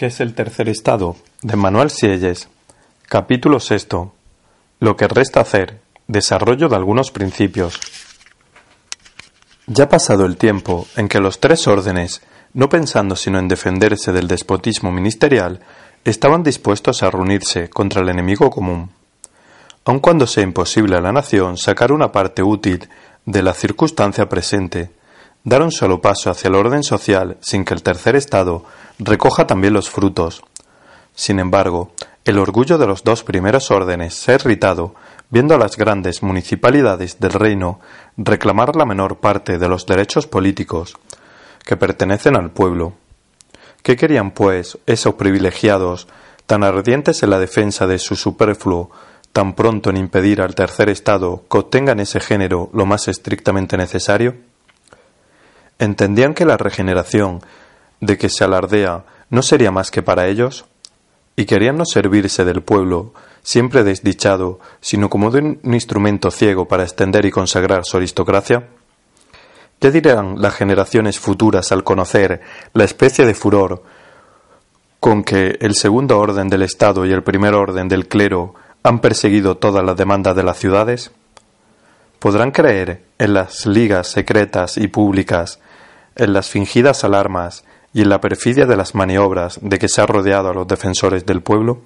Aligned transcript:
¿Qué 0.00 0.06
es 0.06 0.20
el 0.20 0.32
tercer 0.32 0.70
estado? 0.70 1.14
De 1.42 1.56
Manuel 1.56 1.90
Sieyes. 1.90 2.48
Capítulo 3.06 3.60
sexto. 3.60 4.14
Lo 4.78 4.96
que 4.96 5.06
resta 5.06 5.40
hacer. 5.40 5.78
Desarrollo 6.06 6.70
de 6.70 6.76
algunos 6.76 7.10
principios. 7.10 7.78
Ya 9.66 9.90
pasado 9.90 10.24
el 10.24 10.38
tiempo 10.38 10.86
en 10.96 11.06
que 11.06 11.20
los 11.20 11.38
tres 11.38 11.68
órdenes, 11.68 12.22
no 12.54 12.70
pensando 12.70 13.14
sino 13.14 13.38
en 13.38 13.48
defenderse 13.48 14.10
del 14.10 14.26
despotismo 14.26 14.90
ministerial, 14.90 15.60
estaban 16.02 16.42
dispuestos 16.42 17.02
a 17.02 17.10
reunirse 17.10 17.68
contra 17.68 18.00
el 18.00 18.08
enemigo 18.08 18.48
común. 18.48 18.92
Aun 19.84 19.98
cuando 19.98 20.26
sea 20.26 20.44
imposible 20.44 20.96
a 20.96 21.02
la 21.02 21.12
nación 21.12 21.58
sacar 21.58 21.92
una 21.92 22.10
parte 22.10 22.42
útil 22.42 22.88
de 23.26 23.42
la 23.42 23.52
circunstancia 23.52 24.30
presente, 24.30 24.92
dar 25.44 25.62
un 25.62 25.72
solo 25.72 26.00
paso 26.00 26.30
hacia 26.30 26.48
el 26.48 26.54
orden 26.54 26.82
social 26.82 27.38
sin 27.40 27.64
que 27.64 27.74
el 27.74 27.82
tercer 27.82 28.16
estado 28.16 28.64
recoja 28.98 29.46
también 29.46 29.72
los 29.72 29.90
frutos. 29.90 30.42
Sin 31.14 31.38
embargo, 31.38 31.92
el 32.24 32.38
orgullo 32.38 32.78
de 32.78 32.86
los 32.86 33.02
dos 33.02 33.24
primeros 33.24 33.70
órdenes 33.70 34.14
se 34.14 34.32
ha 34.32 34.34
irritado 34.34 34.94
viendo 35.30 35.54
a 35.54 35.58
las 35.58 35.76
grandes 35.76 36.22
municipalidades 36.22 37.18
del 37.20 37.32
reino 37.32 37.80
reclamar 38.16 38.76
la 38.76 38.84
menor 38.84 39.18
parte 39.18 39.58
de 39.58 39.68
los 39.68 39.86
derechos 39.86 40.26
políticos 40.26 40.96
que 41.64 41.76
pertenecen 41.76 42.36
al 42.36 42.50
pueblo. 42.50 42.94
¿Qué 43.82 43.96
querían, 43.96 44.32
pues, 44.32 44.78
esos 44.86 45.14
privilegiados, 45.14 46.08
tan 46.46 46.64
ardientes 46.64 47.22
en 47.22 47.30
la 47.30 47.38
defensa 47.38 47.86
de 47.86 47.98
su 47.98 48.16
superfluo, 48.16 48.90
tan 49.32 49.54
pronto 49.54 49.90
en 49.90 49.96
impedir 49.96 50.42
al 50.42 50.54
tercer 50.54 50.88
Estado 50.88 51.44
que 51.48 51.58
obtenga 51.58 51.92
en 51.92 52.00
ese 52.00 52.20
género 52.20 52.68
lo 52.72 52.84
más 52.84 53.08
estrictamente 53.08 53.76
necesario? 53.76 54.49
¿Entendían 55.80 56.34
que 56.34 56.44
la 56.44 56.58
regeneración 56.58 57.40
de 58.02 58.18
que 58.18 58.28
se 58.28 58.44
alardea 58.44 59.04
no 59.30 59.40
sería 59.42 59.70
más 59.70 59.90
que 59.90 60.02
para 60.02 60.26
ellos? 60.26 60.66
¿Y 61.36 61.46
querían 61.46 61.78
no 61.78 61.86
servirse 61.86 62.44
del 62.44 62.60
pueblo, 62.60 63.14
siempre 63.42 63.82
desdichado, 63.82 64.60
sino 64.82 65.08
como 65.08 65.30
de 65.30 65.40
un 65.40 65.74
instrumento 65.74 66.30
ciego 66.30 66.68
para 66.68 66.82
extender 66.82 67.24
y 67.24 67.30
consagrar 67.30 67.86
su 67.86 67.96
aristocracia? 67.96 68.68
¿Qué 69.78 69.90
dirán 69.90 70.34
las 70.42 70.54
generaciones 70.54 71.18
futuras 71.18 71.72
al 71.72 71.82
conocer 71.82 72.42
la 72.74 72.84
especie 72.84 73.24
de 73.24 73.32
furor 73.32 73.82
con 75.00 75.24
que 75.24 75.56
el 75.62 75.74
segundo 75.74 76.18
orden 76.18 76.48
del 76.48 76.60
Estado 76.60 77.06
y 77.06 77.12
el 77.12 77.22
primer 77.22 77.54
orden 77.54 77.88
del 77.88 78.06
clero 78.06 78.54
han 78.82 79.00
perseguido 79.00 79.56
todas 79.56 79.82
las 79.82 79.96
demandas 79.96 80.36
de 80.36 80.42
las 80.42 80.58
ciudades? 80.58 81.10
¿Podrán 82.18 82.50
creer 82.50 83.02
en 83.18 83.32
las 83.32 83.64
ligas 83.64 84.08
secretas 84.08 84.76
y 84.76 84.88
públicas, 84.88 85.58
en 86.16 86.32
las 86.32 86.48
fingidas 86.48 87.04
alarmas 87.04 87.64
y 87.92 88.02
en 88.02 88.08
la 88.08 88.20
perfidia 88.20 88.66
de 88.66 88.76
las 88.76 88.94
maniobras 88.94 89.58
de 89.62 89.78
que 89.78 89.88
se 89.88 90.00
ha 90.00 90.06
rodeado 90.06 90.50
a 90.50 90.54
los 90.54 90.68
defensores 90.68 91.26
del 91.26 91.42
pueblo? 91.42 91.82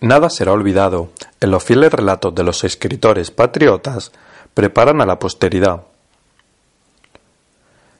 Nada 0.00 0.30
será 0.30 0.52
olvidado 0.52 1.10
en 1.40 1.50
los 1.50 1.62
fieles 1.62 1.92
relatos 1.92 2.34
de 2.34 2.42
los 2.42 2.64
escritores 2.64 3.30
patriotas 3.30 4.12
preparan 4.54 5.00
a 5.00 5.06
la 5.06 5.18
posteridad 5.18 5.82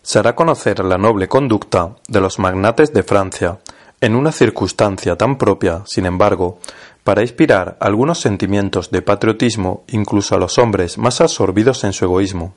se 0.02 0.18
hará 0.18 0.34
conocer 0.34 0.82
la 0.84 0.98
noble 0.98 1.28
conducta 1.28 1.96
de 2.08 2.20
los 2.20 2.38
magnates 2.38 2.92
de 2.92 3.02
Francia, 3.02 3.58
en 4.00 4.16
una 4.16 4.32
circunstancia 4.32 5.16
tan 5.16 5.36
propia, 5.36 5.82
sin 5.84 6.06
embargo, 6.06 6.58
para 7.04 7.22
inspirar 7.22 7.76
algunos 7.80 8.18
sentimientos 8.18 8.90
de 8.90 9.02
patriotismo 9.02 9.84
incluso 9.88 10.34
a 10.34 10.38
los 10.38 10.58
hombres 10.58 10.96
más 10.96 11.20
absorbidos 11.20 11.84
en 11.84 11.92
su 11.92 12.06
egoísmo. 12.06 12.54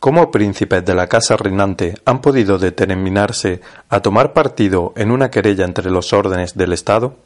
¿Cómo 0.00 0.30
príncipes 0.30 0.82
de 0.82 0.94
la 0.94 1.08
casa 1.08 1.36
reinante 1.36 1.94
han 2.06 2.22
podido 2.22 2.56
determinarse 2.56 3.60
a 3.90 4.00
tomar 4.00 4.32
partido 4.32 4.94
en 4.96 5.10
una 5.10 5.30
querella 5.30 5.66
entre 5.66 5.90
los 5.90 6.14
órdenes 6.14 6.56
del 6.56 6.72
Estado? 6.72 7.16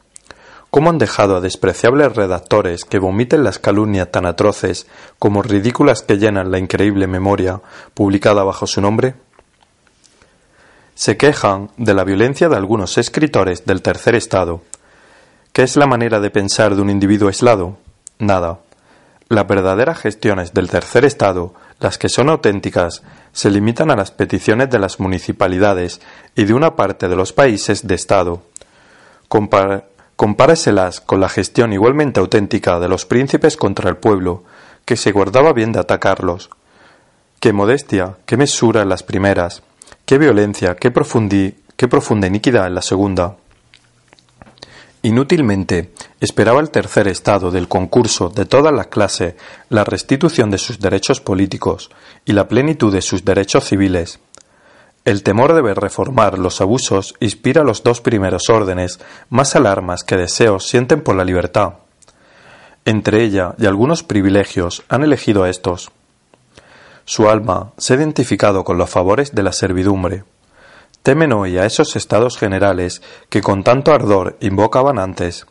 ¿Cómo 0.71 0.89
han 0.89 0.97
dejado 0.97 1.37
a 1.37 1.39
despreciables 1.39 2.13
redactores 2.13 2.83
que 2.83 2.99
vomiten 2.99 3.45
las 3.45 3.59
calumnias 3.59 4.11
tan 4.11 4.25
atroces 4.25 4.87
como 5.19 5.41
ridículas 5.41 6.01
que 6.01 6.17
llenan 6.17 6.51
la 6.51 6.59
increíble 6.59 7.07
memoria 7.07 7.61
publicada 7.93 8.43
bajo 8.43 8.67
su 8.67 8.81
nombre? 8.81 9.15
Se 10.95 11.15
quejan 11.15 11.71
de 11.77 11.93
la 11.93 12.03
violencia 12.03 12.49
de 12.49 12.57
algunos 12.57 12.97
escritores 12.97 13.65
del 13.65 13.81
tercer 13.81 14.15
estado. 14.15 14.63
¿Qué 15.53 15.63
es 15.63 15.77
la 15.77 15.87
manera 15.87 16.19
de 16.19 16.29
pensar 16.29 16.75
de 16.75 16.81
un 16.81 16.89
individuo 16.89 17.29
aislado? 17.29 17.77
Nada. 18.19 18.59
Las 19.27 19.47
verdaderas 19.47 19.97
gestiones 19.97 20.53
del 20.53 20.69
tercer 20.69 21.03
estado, 21.03 21.55
las 21.79 21.97
que 21.97 22.09
son 22.09 22.29
auténticas, 22.29 23.01
se 23.31 23.49
limitan 23.49 23.89
a 23.89 23.95
las 23.95 24.11
peticiones 24.11 24.69
de 24.69 24.77
las 24.77 24.99
municipalidades 24.99 25.99
y 26.35 26.45
de 26.45 26.53
una 26.53 26.75
parte 26.75 27.07
de 27.07 27.15
los 27.15 27.33
países 27.33 27.87
de 27.87 27.95
estado. 27.95 28.43
Compáreselas 30.15 31.01
con 31.01 31.19
la 31.19 31.29
gestión 31.29 31.73
igualmente 31.73 32.19
auténtica 32.19 32.79
de 32.79 32.87
los 32.87 33.07
príncipes 33.07 33.57
contra 33.57 33.89
el 33.89 33.97
pueblo, 33.97 34.43
que 34.85 34.95
se 34.95 35.11
guardaba 35.11 35.53
bien 35.53 35.71
de 35.71 35.79
atacarlos. 35.79 36.51
Qué 37.39 37.51
modestia, 37.51 38.17
qué 38.27 38.37
mesura 38.37 38.83
en 38.83 38.89
las 38.89 39.01
primeras, 39.01 39.63
qué 40.05 40.19
violencia, 40.19 40.75
qué, 40.75 40.93
qué 41.75 41.87
profunda 41.87 42.27
iniquidad 42.27 42.67
en 42.67 42.75
la 42.75 42.83
segunda. 42.83 43.37
Inútilmente 45.05 45.91
esperaba 46.19 46.59
el 46.61 46.71
tercer 46.71 47.07
estado 47.07 47.51
del 47.51 47.67
concurso 47.67 48.29
de 48.29 48.45
toda 48.45 48.71
la 48.71 48.85
clase 48.85 49.37
la 49.69 49.83
restitución 49.83 50.49
de 50.49 50.57
sus 50.57 50.79
derechos 50.79 51.21
políticos 51.21 51.91
y 52.25 52.31
la 52.31 52.47
plenitud 52.47 52.91
de 52.91 53.03
sus 53.03 53.23
derechos 53.23 53.65
civiles. 53.65 54.19
El 55.03 55.21
temor 55.21 55.53
de 55.53 55.61
ver 55.61 55.77
reformar 55.77 56.39
los 56.39 56.59
abusos 56.59 57.13
inspira 57.19 57.63
los 57.63 57.83
dos 57.83 58.01
primeros 58.01 58.49
órdenes 58.49 58.99
más 59.29 59.55
alarmas 59.55 60.03
que 60.03 60.17
deseos 60.17 60.67
sienten 60.67 61.03
por 61.03 61.15
la 61.15 61.23
libertad. 61.23 61.75
Entre 62.83 63.23
ella 63.23 63.53
y 63.59 63.67
algunos 63.67 64.01
privilegios 64.01 64.81
han 64.89 65.03
elegido 65.03 65.45
estos. 65.45 65.91
Su 67.03 67.29
alma 67.29 67.73
se 67.77 67.93
ha 67.93 67.97
identificado 67.97 68.63
con 68.63 68.79
los 68.79 68.89
favores 68.89 69.35
de 69.35 69.43
la 69.43 69.51
servidumbre. 69.51 70.23
Temen 71.05 71.33
hoy 71.33 71.59
a 71.59 71.67
esos 71.67 71.95
estados 71.95 72.35
generales 72.35 73.03
que 73.29 73.43
con 73.43 73.63
tanto 73.63 73.93
ardor 73.93 74.37
invocaban 74.41 74.97
antes. 74.97 75.45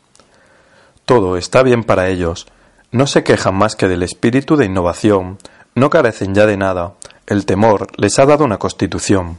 Todo 1.04 1.37
está 1.37 1.62
bien 1.62 1.84
para 1.84 2.09
ellos, 2.09 2.48
no 2.91 3.06
se 3.06 3.22
quejan 3.22 3.54
más 3.54 3.76
que 3.76 3.87
del 3.87 4.03
espíritu 4.03 4.56
de 4.56 4.65
innovación, 4.65 5.38
no 5.76 5.91
carecen 5.91 6.34
ya 6.34 6.47
de 6.47 6.56
nada, 6.56 6.94
el 7.28 7.47
temor 7.47 7.87
les 7.97 8.19
ha 8.19 8.26
dado 8.26 8.44
una 8.44 8.59
constitución. 8.59 9.38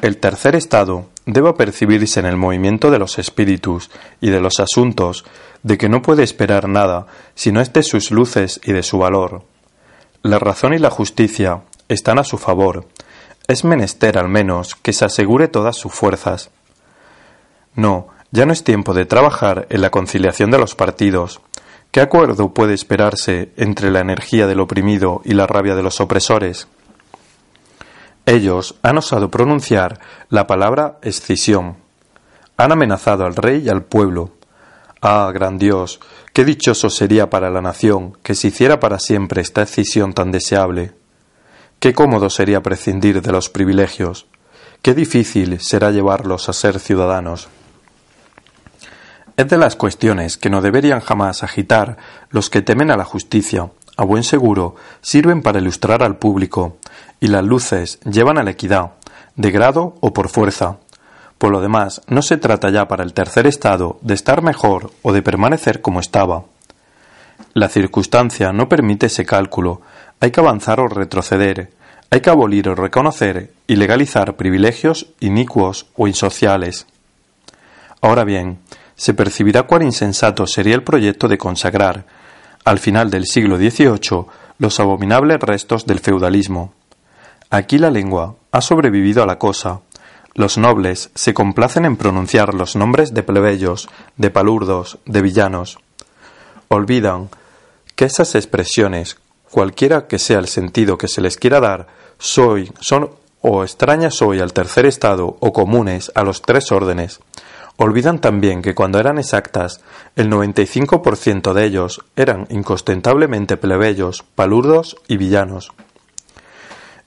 El 0.00 0.18
tercer 0.18 0.54
estado 0.54 1.06
debe 1.26 1.54
percibirse 1.54 2.20
en 2.20 2.26
el 2.26 2.36
movimiento 2.36 2.92
de 2.92 3.00
los 3.00 3.18
espíritus 3.18 3.90
y 4.20 4.30
de 4.30 4.40
los 4.40 4.60
asuntos, 4.60 5.24
de 5.64 5.76
que 5.76 5.88
no 5.88 6.02
puede 6.02 6.22
esperar 6.22 6.68
nada 6.68 7.08
si 7.34 7.50
no 7.50 7.60
es 7.60 7.72
de 7.72 7.82
sus 7.82 8.12
luces 8.12 8.60
y 8.62 8.70
de 8.70 8.84
su 8.84 8.98
valor. 8.98 9.42
La 10.22 10.38
razón 10.38 10.72
y 10.72 10.78
la 10.78 10.90
justicia 10.90 11.62
están 11.88 12.20
a 12.20 12.24
su 12.24 12.38
favor. 12.38 12.86
Es 13.46 13.64
menester 13.64 14.18
al 14.18 14.28
menos 14.28 14.74
que 14.74 14.92
se 14.92 15.04
asegure 15.04 15.48
todas 15.48 15.76
sus 15.76 15.92
fuerzas. 15.92 16.50
No, 17.74 18.08
ya 18.30 18.46
no 18.46 18.52
es 18.52 18.64
tiempo 18.64 18.94
de 18.94 19.06
trabajar 19.06 19.66
en 19.70 19.80
la 19.80 19.90
conciliación 19.90 20.50
de 20.50 20.58
los 20.58 20.74
partidos, 20.74 21.40
¿Qué 21.94 22.00
acuerdo 22.00 22.52
puede 22.52 22.74
esperarse 22.74 23.52
entre 23.56 23.92
la 23.92 24.00
energía 24.00 24.48
del 24.48 24.58
oprimido 24.58 25.22
y 25.24 25.34
la 25.34 25.46
rabia 25.46 25.76
de 25.76 25.82
los 25.84 26.00
opresores? 26.00 26.66
Ellos 28.26 28.74
han 28.82 28.98
osado 28.98 29.30
pronunciar 29.30 30.00
la 30.28 30.48
palabra 30.48 30.98
escisión. 31.02 31.76
Han 32.56 32.72
amenazado 32.72 33.24
al 33.26 33.36
rey 33.36 33.62
y 33.64 33.68
al 33.68 33.84
pueblo. 33.84 34.32
Ah, 35.02 35.30
gran 35.32 35.56
Dios, 35.56 36.00
qué 36.32 36.44
dichoso 36.44 36.90
sería 36.90 37.30
para 37.30 37.48
la 37.48 37.60
nación 37.60 38.18
que 38.24 38.34
se 38.34 38.48
hiciera 38.48 38.80
para 38.80 38.98
siempre 38.98 39.40
esta 39.40 39.62
escisión 39.62 40.14
tan 40.14 40.32
deseable. 40.32 40.94
Qué 41.84 41.92
cómodo 41.92 42.30
sería 42.30 42.62
prescindir 42.62 43.20
de 43.20 43.30
los 43.30 43.50
privilegios. 43.50 44.24
Qué 44.80 44.94
difícil 44.94 45.60
será 45.60 45.90
llevarlos 45.90 46.48
a 46.48 46.54
ser 46.54 46.80
ciudadanos. 46.80 47.48
Es 49.36 49.50
de 49.50 49.58
las 49.58 49.76
cuestiones 49.76 50.38
que 50.38 50.48
no 50.48 50.62
deberían 50.62 51.00
jamás 51.00 51.42
agitar 51.42 51.98
los 52.30 52.48
que 52.48 52.62
temen 52.62 52.90
a 52.90 52.96
la 52.96 53.04
justicia. 53.04 53.70
A 53.98 54.04
buen 54.04 54.22
seguro 54.22 54.76
sirven 55.02 55.42
para 55.42 55.58
ilustrar 55.58 56.02
al 56.02 56.16
público, 56.16 56.78
y 57.20 57.26
las 57.26 57.44
luces 57.44 58.00
llevan 58.10 58.38
a 58.38 58.44
la 58.44 58.52
equidad, 58.52 58.92
de 59.36 59.50
grado 59.50 59.96
o 60.00 60.14
por 60.14 60.30
fuerza. 60.30 60.78
Por 61.36 61.50
lo 61.50 61.60
demás, 61.60 62.00
no 62.08 62.22
se 62.22 62.38
trata 62.38 62.70
ya 62.70 62.88
para 62.88 63.04
el 63.04 63.12
tercer 63.12 63.46
estado 63.46 63.98
de 64.00 64.14
estar 64.14 64.40
mejor 64.40 64.90
o 65.02 65.12
de 65.12 65.20
permanecer 65.20 65.82
como 65.82 66.00
estaba. 66.00 66.44
La 67.52 67.68
circunstancia 67.68 68.54
no 68.54 68.70
permite 68.70 69.06
ese 69.06 69.26
cálculo, 69.26 69.82
hay 70.20 70.30
que 70.30 70.40
avanzar 70.40 70.80
o 70.80 70.88
retroceder, 70.88 71.72
hay 72.10 72.20
que 72.20 72.30
abolir 72.30 72.68
o 72.68 72.74
reconocer 72.74 73.52
y 73.66 73.76
legalizar 73.76 74.36
privilegios 74.36 75.08
inicuos 75.20 75.86
o 75.94 76.06
insociales. 76.06 76.86
Ahora 78.00 78.24
bien, 78.24 78.58
se 78.96 79.14
percibirá 79.14 79.64
cuán 79.64 79.82
insensato 79.82 80.46
sería 80.46 80.74
el 80.74 80.84
proyecto 80.84 81.26
de 81.28 81.38
consagrar, 81.38 82.06
al 82.64 82.78
final 82.78 83.10
del 83.10 83.26
siglo 83.26 83.56
XVIII, 83.56 84.26
los 84.58 84.80
abominables 84.80 85.40
restos 85.40 85.86
del 85.86 86.00
feudalismo. 86.00 86.72
Aquí 87.50 87.78
la 87.78 87.90
lengua 87.90 88.36
ha 88.52 88.60
sobrevivido 88.60 89.22
a 89.22 89.26
la 89.26 89.38
cosa, 89.38 89.80
Los 90.36 90.58
nobles 90.58 91.10
se 91.14 91.32
complacen 91.32 91.84
en 91.84 91.96
pronunciar 91.96 92.54
los 92.54 92.74
nombres 92.74 93.14
de 93.14 93.22
plebeyos, 93.22 93.88
de 94.16 94.30
palurdos, 94.30 94.98
de 95.06 95.22
villanos. 95.22 95.78
Olvidan 96.66 97.28
que 97.94 98.06
esas 98.06 98.34
expresiones, 98.34 99.16
cualquiera 99.54 100.08
que 100.08 100.18
sea 100.18 100.40
el 100.40 100.48
sentido 100.48 100.98
que 100.98 101.06
se 101.06 101.20
les 101.20 101.36
quiera 101.36 101.60
dar, 101.60 101.86
soy, 102.18 102.72
son 102.80 103.10
o 103.40 103.62
extrañas 103.62 104.20
hoy 104.20 104.40
al 104.40 104.52
tercer 104.52 104.84
estado 104.84 105.36
o 105.38 105.52
comunes 105.52 106.10
a 106.16 106.24
los 106.24 106.42
tres 106.42 106.72
órdenes. 106.72 107.20
Olvidan 107.76 108.20
también 108.20 108.62
que 108.62 108.74
cuando 108.74 108.98
eran 108.98 109.16
exactas, 109.16 109.80
el 110.16 110.28
95% 110.28 111.52
de 111.52 111.66
ellos 111.66 112.00
eran 112.16 112.48
incostentablemente 112.50 113.56
plebeyos, 113.56 114.24
palurdos 114.34 114.96
y 115.06 115.18
villanos. 115.18 115.70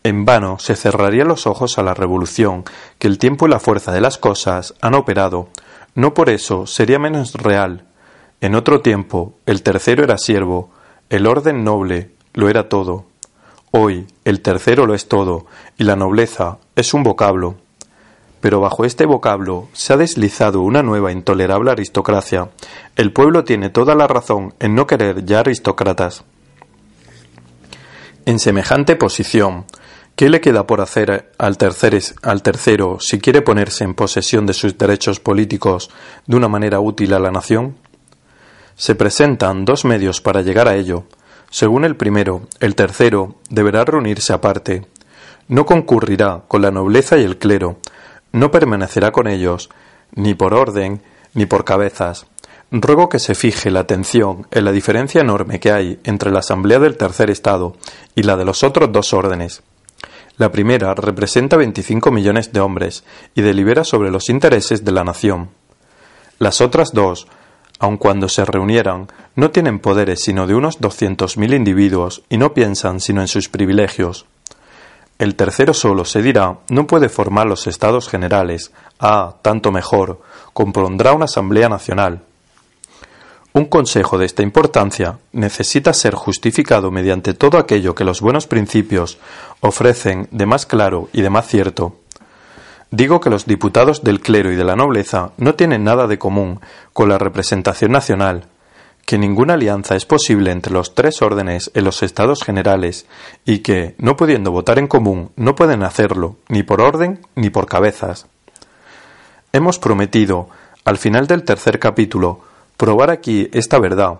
En 0.05 0.23
vano 0.23 0.57
se 0.57 0.77
cerrarían 0.77 1.27
los 1.27 1.47
ojos 1.47 1.77
a 1.77 1.83
la 1.83 1.95
revolución 1.95 2.63
que 2.97 3.07
el 3.09 3.17
tiempo 3.17 3.47
y 3.47 3.49
la 3.49 3.59
fuerza 3.59 3.91
de 3.91 3.99
las 3.99 4.17
cosas 4.17 4.73
han 4.79 4.95
operado. 4.95 5.49
No 5.95 6.13
por 6.13 6.29
eso 6.29 6.65
sería 6.65 6.97
menos 6.97 7.33
real. 7.33 7.83
En 8.39 8.55
otro 8.55 8.79
tiempo 8.79 9.33
el 9.45 9.63
tercero 9.63 10.05
era 10.05 10.17
siervo, 10.17 10.71
el 11.09 11.27
orden 11.27 11.65
noble 11.65 12.15
lo 12.33 12.49
era 12.49 12.69
todo. 12.69 13.05
Hoy 13.71 14.07
el 14.25 14.41
tercero 14.41 14.85
lo 14.85 14.95
es 14.95 15.07
todo, 15.07 15.45
y 15.77 15.83
la 15.83 15.95
nobleza 15.95 16.57
es 16.75 16.93
un 16.93 17.03
vocablo. 17.03 17.55
Pero 18.39 18.59
bajo 18.61 18.85
este 18.85 19.05
vocablo 19.05 19.67
se 19.73 19.93
ha 19.93 19.97
deslizado 19.97 20.61
una 20.61 20.83
nueva 20.83 21.11
intolerable 21.11 21.71
aristocracia. 21.71 22.49
El 22.95 23.11
pueblo 23.11 23.43
tiene 23.43 23.69
toda 23.69 23.95
la 23.95 24.07
razón 24.07 24.53
en 24.59 24.75
no 24.75 24.87
querer 24.87 25.25
ya 25.25 25.39
aristócratas. 25.39 26.23
En 28.25 28.39
semejante 28.39 28.95
posición, 28.95 29.65
¿qué 30.15 30.29
le 30.29 30.41
queda 30.41 30.67
por 30.67 30.81
hacer 30.81 31.31
al, 31.37 31.57
al 32.21 32.41
tercero 32.43 32.97
si 32.99 33.19
quiere 33.19 33.41
ponerse 33.41 33.83
en 33.83 33.95
posesión 33.95 34.45
de 34.45 34.53
sus 34.53 34.77
derechos 34.77 35.19
políticos 35.19 35.89
de 36.25 36.35
una 36.35 36.47
manera 36.47 36.79
útil 36.79 37.13
a 37.13 37.19
la 37.19 37.31
nación? 37.31 37.77
Se 38.75 38.95
presentan 38.95 39.65
dos 39.65 39.85
medios 39.85 40.21
para 40.21 40.41
llegar 40.41 40.67
a 40.67 40.75
ello. 40.75 41.05
Según 41.49 41.85
el 41.85 41.95
primero, 41.95 42.47
el 42.59 42.75
tercero 42.75 43.35
deberá 43.49 43.85
reunirse 43.85 44.33
aparte. 44.33 44.85
No 45.47 45.65
concurrirá 45.65 46.43
con 46.47 46.61
la 46.61 46.71
nobleza 46.71 47.17
y 47.17 47.23
el 47.23 47.37
clero, 47.37 47.77
no 48.31 48.51
permanecerá 48.51 49.11
con 49.11 49.27
ellos, 49.27 49.69
ni 50.13 50.33
por 50.33 50.53
orden, 50.53 51.01
ni 51.33 51.45
por 51.45 51.63
cabezas. 51.63 52.25
Ruego 52.69 53.07
que 53.07 53.19
se 53.19 53.33
fije 53.33 53.71
la 53.71 53.79
atención 53.81 54.45
en 54.51 54.65
la 54.65 54.73
diferencia 54.73 55.21
enorme 55.21 55.59
que 55.59 55.71
hay 55.71 55.99
entre 56.03 56.31
la 56.31 56.39
Asamblea 56.39 56.79
del 56.79 56.97
Tercer 56.97 57.29
Estado 57.29 57.77
y 58.13 58.23
la 58.23 58.35
de 58.35 58.43
los 58.43 58.63
otros 58.63 58.91
dos 58.91 59.13
órdenes. 59.13 59.63
La 60.37 60.51
primera 60.51 60.93
representa 60.93 61.55
25 61.55 62.11
millones 62.11 62.51
de 62.51 62.59
hombres 62.59 63.05
y 63.33 63.41
delibera 63.41 63.83
sobre 63.83 64.11
los 64.11 64.29
intereses 64.29 64.83
de 64.83 64.91
la 64.91 65.03
nación. 65.03 65.49
Las 66.39 66.61
otras 66.61 66.91
dos, 66.91 67.27
aun 67.79 67.97
cuando 67.97 68.29
se 68.29 68.45
reunieran, 68.45 69.07
no 69.35 69.51
tienen 69.51 69.79
poderes 69.79 70.21
sino 70.21 70.47
de 70.47 70.55
unos 70.55 70.79
doscientos 70.79 71.37
mil 71.37 71.53
individuos 71.53 72.23
y 72.29 72.37
no 72.37 72.53
piensan 72.53 72.99
sino 72.99 73.21
en 73.21 73.27
sus 73.27 73.49
privilegios. 73.49 74.25
El 75.19 75.35
tercero 75.35 75.73
solo, 75.73 76.05
se 76.05 76.21
dirá, 76.21 76.59
no 76.69 76.85
puede 76.85 77.09
formar 77.09 77.47
los 77.47 77.65
estados 77.65 78.07
generales. 78.07 78.71
Ah, 78.99 79.35
tanto 79.41 79.71
mejor, 79.71 80.21
compondrá 80.53 81.13
una 81.13 81.25
Asamblea 81.25 81.69
Nacional. 81.69 82.21
Un 83.53 83.65
consejo 83.65 84.19
de 84.19 84.27
esta 84.27 84.43
importancia 84.43 85.17
necesita 85.31 85.91
ser 85.91 86.13
justificado 86.13 86.91
mediante 86.91 87.33
todo 87.33 87.57
aquello 87.57 87.95
que 87.95 88.03
los 88.03 88.21
buenos 88.21 88.45
principios 88.45 89.17
ofrecen 89.61 90.27
de 90.29 90.45
más 90.45 90.67
claro 90.67 91.09
y 91.11 91.23
de 91.23 91.31
más 91.31 91.47
cierto. 91.47 91.95
Digo 92.91 93.19
que 93.19 93.29
los 93.29 93.45
diputados 93.45 94.03
del 94.03 94.21
clero 94.21 94.51
y 94.51 94.55
de 94.55 94.63
la 94.63 94.75
nobleza 94.75 95.31
no 95.37 95.55
tienen 95.55 95.83
nada 95.83 96.07
de 96.07 96.17
común 96.17 96.61
con 96.93 97.09
la 97.09 97.17
representación 97.17 97.91
nacional, 97.91 98.47
que 99.05 99.17
ninguna 99.17 99.55
alianza 99.55 99.95
es 99.95 100.05
posible 100.05 100.51
entre 100.51 100.73
los 100.73 100.95
tres 100.95 101.21
órdenes 101.21 101.71
en 101.73 101.83
los 101.83 102.03
estados 102.03 102.43
generales 102.43 103.05
y 103.45 103.59
que, 103.59 103.95
no 103.97 104.15
pudiendo 104.15 104.51
votar 104.51 104.79
en 104.79 104.87
común, 104.87 105.31
no 105.35 105.55
pueden 105.55 105.83
hacerlo 105.83 106.37
ni 106.49 106.63
por 106.63 106.81
orden 106.81 107.19
ni 107.35 107.49
por 107.49 107.67
cabezas. 107.67 108.27
Hemos 109.53 109.79
prometido, 109.79 110.49
al 110.85 110.97
final 110.97 111.27
del 111.27 111.43
tercer 111.43 111.79
capítulo, 111.79 112.41
probar 112.77 113.09
aquí 113.09 113.49
esta 113.53 113.79
verdad. 113.79 114.19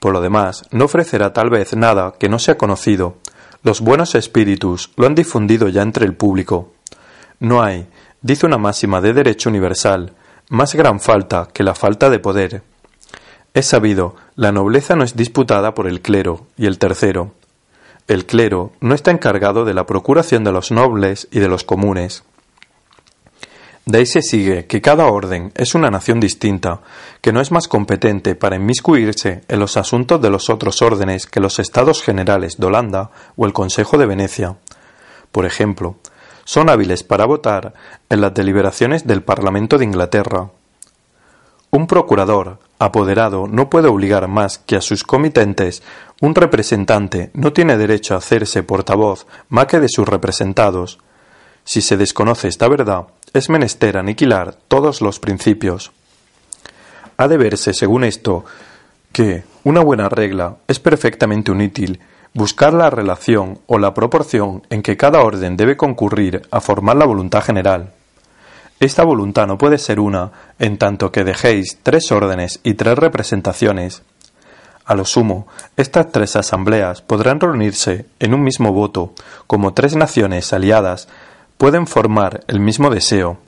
Por 0.00 0.12
lo 0.12 0.20
demás, 0.20 0.64
no 0.70 0.86
ofrecerá 0.86 1.32
tal 1.32 1.50
vez 1.50 1.76
nada 1.76 2.14
que 2.18 2.28
no 2.28 2.38
sea 2.38 2.58
conocido. 2.58 3.16
Los 3.62 3.80
buenos 3.80 4.14
espíritus 4.14 4.90
lo 4.96 5.06
han 5.06 5.14
difundido 5.14 5.68
ya 5.68 5.82
entre 5.82 6.04
el 6.04 6.14
público. 6.14 6.72
No 7.38 7.62
hay, 7.62 7.86
dice 8.22 8.46
una 8.46 8.58
máxima 8.58 9.00
de 9.00 9.12
derecho 9.12 9.50
universal, 9.50 10.12
más 10.48 10.74
gran 10.74 11.00
falta 11.00 11.48
que 11.52 11.62
la 11.62 11.74
falta 11.74 12.08
de 12.08 12.18
poder. 12.18 12.62
Es 13.54 13.66
sabido, 13.66 14.16
la 14.34 14.52
nobleza 14.52 14.96
no 14.96 15.04
es 15.04 15.16
disputada 15.16 15.74
por 15.74 15.86
el 15.86 16.00
clero 16.00 16.46
y 16.56 16.66
el 16.66 16.78
tercero. 16.78 17.34
El 18.08 18.24
clero 18.26 18.72
no 18.80 18.94
está 18.94 19.10
encargado 19.10 19.64
de 19.64 19.74
la 19.74 19.86
procuración 19.86 20.44
de 20.44 20.52
los 20.52 20.70
nobles 20.70 21.28
y 21.30 21.40
de 21.40 21.48
los 21.48 21.64
comunes. 21.64 22.24
De 23.84 23.98
ahí 23.98 24.06
se 24.06 24.22
sigue 24.22 24.66
que 24.66 24.80
cada 24.80 25.06
orden 25.06 25.52
es 25.56 25.74
una 25.74 25.90
nación 25.90 26.20
distinta, 26.20 26.80
que 27.20 27.32
no 27.32 27.40
es 27.40 27.50
más 27.50 27.66
competente 27.66 28.36
para 28.36 28.56
inmiscuirse 28.56 29.42
en 29.48 29.58
los 29.58 29.76
asuntos 29.76 30.22
de 30.22 30.30
los 30.30 30.50
otros 30.50 30.82
órdenes 30.82 31.26
que 31.26 31.40
los 31.40 31.58
estados 31.58 32.02
generales 32.02 32.58
de 32.58 32.66
Holanda 32.66 33.10
o 33.36 33.44
el 33.44 33.52
Consejo 33.52 33.98
de 33.98 34.06
Venecia. 34.06 34.56
Por 35.32 35.46
ejemplo, 35.46 35.96
son 36.44 36.70
hábiles 36.70 37.02
para 37.02 37.26
votar 37.26 37.74
en 38.08 38.20
las 38.20 38.34
deliberaciones 38.34 39.06
del 39.06 39.22
Parlamento 39.22 39.78
de 39.78 39.84
Inglaterra. 39.84 40.50
Un 41.70 41.86
procurador, 41.86 42.58
apoderado 42.78 43.46
no 43.46 43.70
puede 43.70 43.88
obligar 43.88 44.28
más 44.28 44.58
que 44.58 44.76
a 44.76 44.80
sus 44.80 45.04
comitentes, 45.04 45.82
un 46.20 46.34
representante 46.34 47.30
no 47.34 47.52
tiene 47.52 47.76
derecho 47.76 48.14
a 48.14 48.18
hacerse 48.18 48.62
portavoz 48.62 49.26
más 49.48 49.66
que 49.66 49.80
de 49.80 49.88
sus 49.88 50.06
representados. 50.08 50.98
Si 51.64 51.80
se 51.80 51.96
desconoce 51.96 52.48
esta 52.48 52.68
verdad, 52.68 53.06
es 53.32 53.48
menester 53.48 53.96
aniquilar 53.96 54.56
todos 54.68 55.00
los 55.00 55.20
principios. 55.20 55.92
Ha 57.16 57.28
de 57.28 57.36
verse, 57.36 57.72
según 57.72 58.04
esto, 58.04 58.44
que 59.12 59.44
una 59.64 59.80
buena 59.80 60.08
regla 60.08 60.56
es 60.66 60.80
perfectamente 60.80 61.52
inútil 61.52 62.00
buscar 62.34 62.72
la 62.72 62.90
relación 62.90 63.58
o 63.66 63.78
la 63.78 63.94
proporción 63.94 64.62
en 64.70 64.82
que 64.82 64.96
cada 64.96 65.20
orden 65.20 65.56
debe 65.56 65.76
concurrir 65.76 66.42
a 66.50 66.60
formar 66.60 66.96
la 66.96 67.06
voluntad 67.06 67.42
general. 67.42 67.92
Esta 68.80 69.04
voluntad 69.04 69.46
no 69.46 69.58
puede 69.58 69.78
ser 69.78 70.00
una, 70.00 70.32
en 70.58 70.78
tanto 70.78 71.12
que 71.12 71.24
dejéis 71.24 71.78
tres 71.82 72.10
órdenes 72.10 72.60
y 72.64 72.74
tres 72.74 72.98
representaciones. 72.98 74.02
A 74.84 74.94
lo 74.94 75.04
sumo, 75.04 75.46
estas 75.76 76.10
tres 76.10 76.34
asambleas 76.34 77.02
podrán 77.02 77.38
reunirse 77.38 78.06
en 78.18 78.34
un 78.34 78.42
mismo 78.42 78.72
voto, 78.72 79.12
como 79.46 79.74
tres 79.74 79.94
naciones 79.94 80.52
aliadas 80.52 81.08
pueden 81.58 81.86
formar 81.86 82.42
el 82.48 82.58
mismo 82.58 82.90
deseo, 82.90 83.38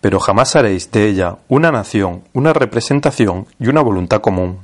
pero 0.00 0.20
jamás 0.20 0.54
haréis 0.54 0.92
de 0.92 1.08
ella 1.08 1.38
una 1.48 1.72
nación, 1.72 2.22
una 2.32 2.52
representación 2.52 3.48
y 3.58 3.66
una 3.66 3.80
voluntad 3.80 4.20
común. 4.20 4.60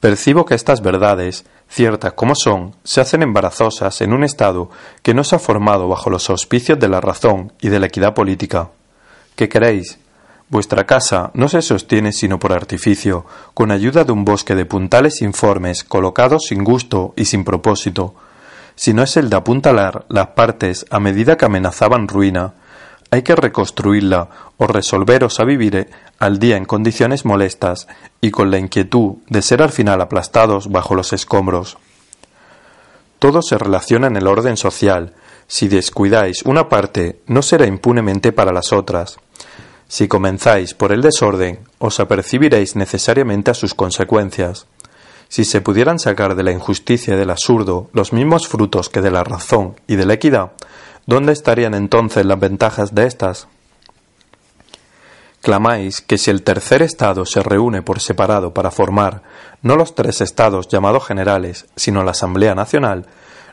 Percibo 0.00 0.46
que 0.46 0.54
estas 0.54 0.80
verdades, 0.80 1.44
ciertas 1.70 2.12
como 2.14 2.34
son, 2.34 2.74
se 2.84 3.00
hacen 3.00 3.22
embarazosas 3.22 4.00
en 4.00 4.12
un 4.12 4.24
Estado 4.24 4.70
que 5.02 5.14
no 5.14 5.24
se 5.24 5.36
ha 5.36 5.38
formado 5.38 5.88
bajo 5.88 6.10
los 6.10 6.28
auspicios 6.28 6.78
de 6.78 6.88
la 6.88 7.00
razón 7.00 7.52
y 7.60 7.68
de 7.68 7.80
la 7.80 7.86
equidad 7.86 8.12
política. 8.12 8.70
¿Qué 9.36 9.48
queréis? 9.48 9.98
Vuestra 10.48 10.84
casa 10.84 11.30
no 11.32 11.48
se 11.48 11.62
sostiene 11.62 12.12
sino 12.12 12.40
por 12.40 12.52
artificio, 12.52 13.24
con 13.54 13.70
ayuda 13.70 14.02
de 14.02 14.10
un 14.10 14.24
bosque 14.24 14.56
de 14.56 14.66
puntales 14.66 15.22
informes 15.22 15.84
colocados 15.84 16.46
sin 16.48 16.64
gusto 16.64 17.14
y 17.16 17.26
sin 17.26 17.44
propósito, 17.44 18.16
si 18.74 18.94
no 18.94 19.02
es 19.02 19.16
el 19.16 19.30
de 19.30 19.36
apuntalar 19.36 20.06
las 20.08 20.28
partes 20.28 20.86
a 20.90 20.98
medida 20.98 21.36
que 21.36 21.44
amenazaban 21.44 22.08
ruina, 22.08 22.54
hay 23.10 23.22
que 23.22 23.34
reconstruirla 23.34 24.28
o 24.56 24.66
resolveros 24.66 25.40
a 25.40 25.44
vivir 25.44 25.88
al 26.18 26.38
día 26.38 26.56
en 26.56 26.64
condiciones 26.64 27.24
molestas 27.24 27.88
y 28.20 28.30
con 28.30 28.50
la 28.50 28.58
inquietud 28.58 29.16
de 29.28 29.42
ser 29.42 29.62
al 29.62 29.70
final 29.70 30.00
aplastados 30.00 30.70
bajo 30.70 30.94
los 30.94 31.12
escombros. 31.12 31.78
Todo 33.18 33.42
se 33.42 33.58
relaciona 33.58 34.06
en 34.06 34.16
el 34.16 34.26
orden 34.26 34.56
social. 34.56 35.12
Si 35.46 35.68
descuidáis 35.68 36.42
una 36.42 36.68
parte, 36.68 37.20
no 37.26 37.42
será 37.42 37.66
impunemente 37.66 38.32
para 38.32 38.52
las 38.52 38.72
otras. 38.72 39.18
Si 39.88 40.06
comenzáis 40.06 40.74
por 40.74 40.92
el 40.92 41.02
desorden, 41.02 41.60
os 41.78 41.98
apercibiréis 41.98 42.76
necesariamente 42.76 43.50
a 43.50 43.54
sus 43.54 43.74
consecuencias. 43.74 44.66
Si 45.28 45.44
se 45.44 45.60
pudieran 45.60 45.98
sacar 45.98 46.36
de 46.36 46.44
la 46.44 46.52
injusticia 46.52 47.14
y 47.14 47.16
del 47.16 47.30
absurdo 47.30 47.90
los 47.92 48.12
mismos 48.12 48.48
frutos 48.48 48.88
que 48.88 49.00
de 49.00 49.10
la 49.10 49.24
razón 49.24 49.74
y 49.86 49.96
de 49.96 50.06
la 50.06 50.14
equidad, 50.14 50.52
¿Dónde 51.06 51.32
estarían 51.32 51.74
entonces 51.74 52.24
las 52.26 52.38
ventajas 52.38 52.94
de 52.94 53.06
estas? 53.06 53.48
Clamáis 55.40 56.02
que 56.02 56.18
si 56.18 56.30
el 56.30 56.42
tercer 56.42 56.82
estado 56.82 57.24
se 57.24 57.42
reúne 57.42 57.80
por 57.80 58.00
separado 58.00 58.52
para 58.52 58.70
formar 58.70 59.22
no 59.62 59.76
los 59.76 59.94
tres 59.94 60.20
estados 60.20 60.68
llamados 60.68 61.06
generales, 61.06 61.66
sino 61.76 62.04
la 62.04 62.10
Asamblea 62.10 62.54
Nacional, 62.54 63.06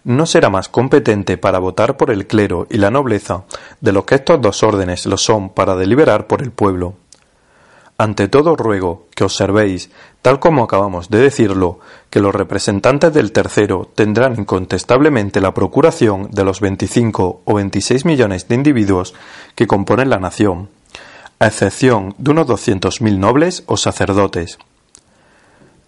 no 0.04 0.26
será 0.26 0.50
más 0.50 0.70
competente 0.70 1.38
para 1.38 1.60
votar 1.60 1.98
por 1.98 2.12
el 2.12 2.28
clero 2.28 2.68
y 2.70 2.78
la 2.78 2.92
nobleza 2.92 3.44
de 3.82 3.92
lo 3.94 4.06
que 4.06 4.16
estos 4.16 4.42
dos 4.42 4.64
órdenes 4.64 5.06
lo 5.06 5.18
son 5.18 5.50
para 5.50 5.76
deliberar 5.76 6.28
por 6.28 6.42
el 6.42 6.52
pueblo. 6.52 6.96
Ante 8.00 8.28
todo 8.28 8.56
ruego 8.56 9.08
que 9.16 9.24
observéis, 9.24 9.90
tal 10.22 10.40
como 10.40 10.64
acabamos 10.64 11.10
de 11.10 11.18
decirlo, 11.18 11.80
que 12.12 12.20
los 12.20 12.36
representantes 12.36 13.12
del 13.12 13.32
tercero 13.32 13.90
tendrán 13.96 14.40
incontestablemente 14.40 15.42
la 15.42 15.56
procuración 15.56 16.30
de 16.32 16.44
los 16.44 16.62
veinticinco 16.62 17.42
o 17.44 17.56
veintiséis 17.56 18.06
millones 18.06 18.48
de 18.48 18.54
individuos 18.54 19.16
que 19.56 19.66
componen 19.66 20.12
la 20.12 20.20
nación, 20.20 20.70
a 21.40 21.48
excepción 21.48 22.14
de 22.20 22.32
unos 22.32 22.46
doscientos 22.46 23.02
mil 23.02 23.20
nobles 23.20 23.64
o 23.66 23.78
sacerdotes. 23.78 24.60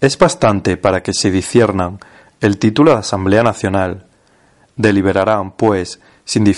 Es 0.02 0.18
bastante 0.18 0.78
para 0.78 1.04
que 1.04 1.14
se 1.14 1.30
disciernan 1.30 2.00
el 2.42 2.58
título 2.58 2.92
de 2.92 2.98
Asamblea 3.00 3.44
Nacional. 3.44 4.08
Deliberarán, 4.78 5.52
pues, 5.52 6.00
sin, 6.26 6.52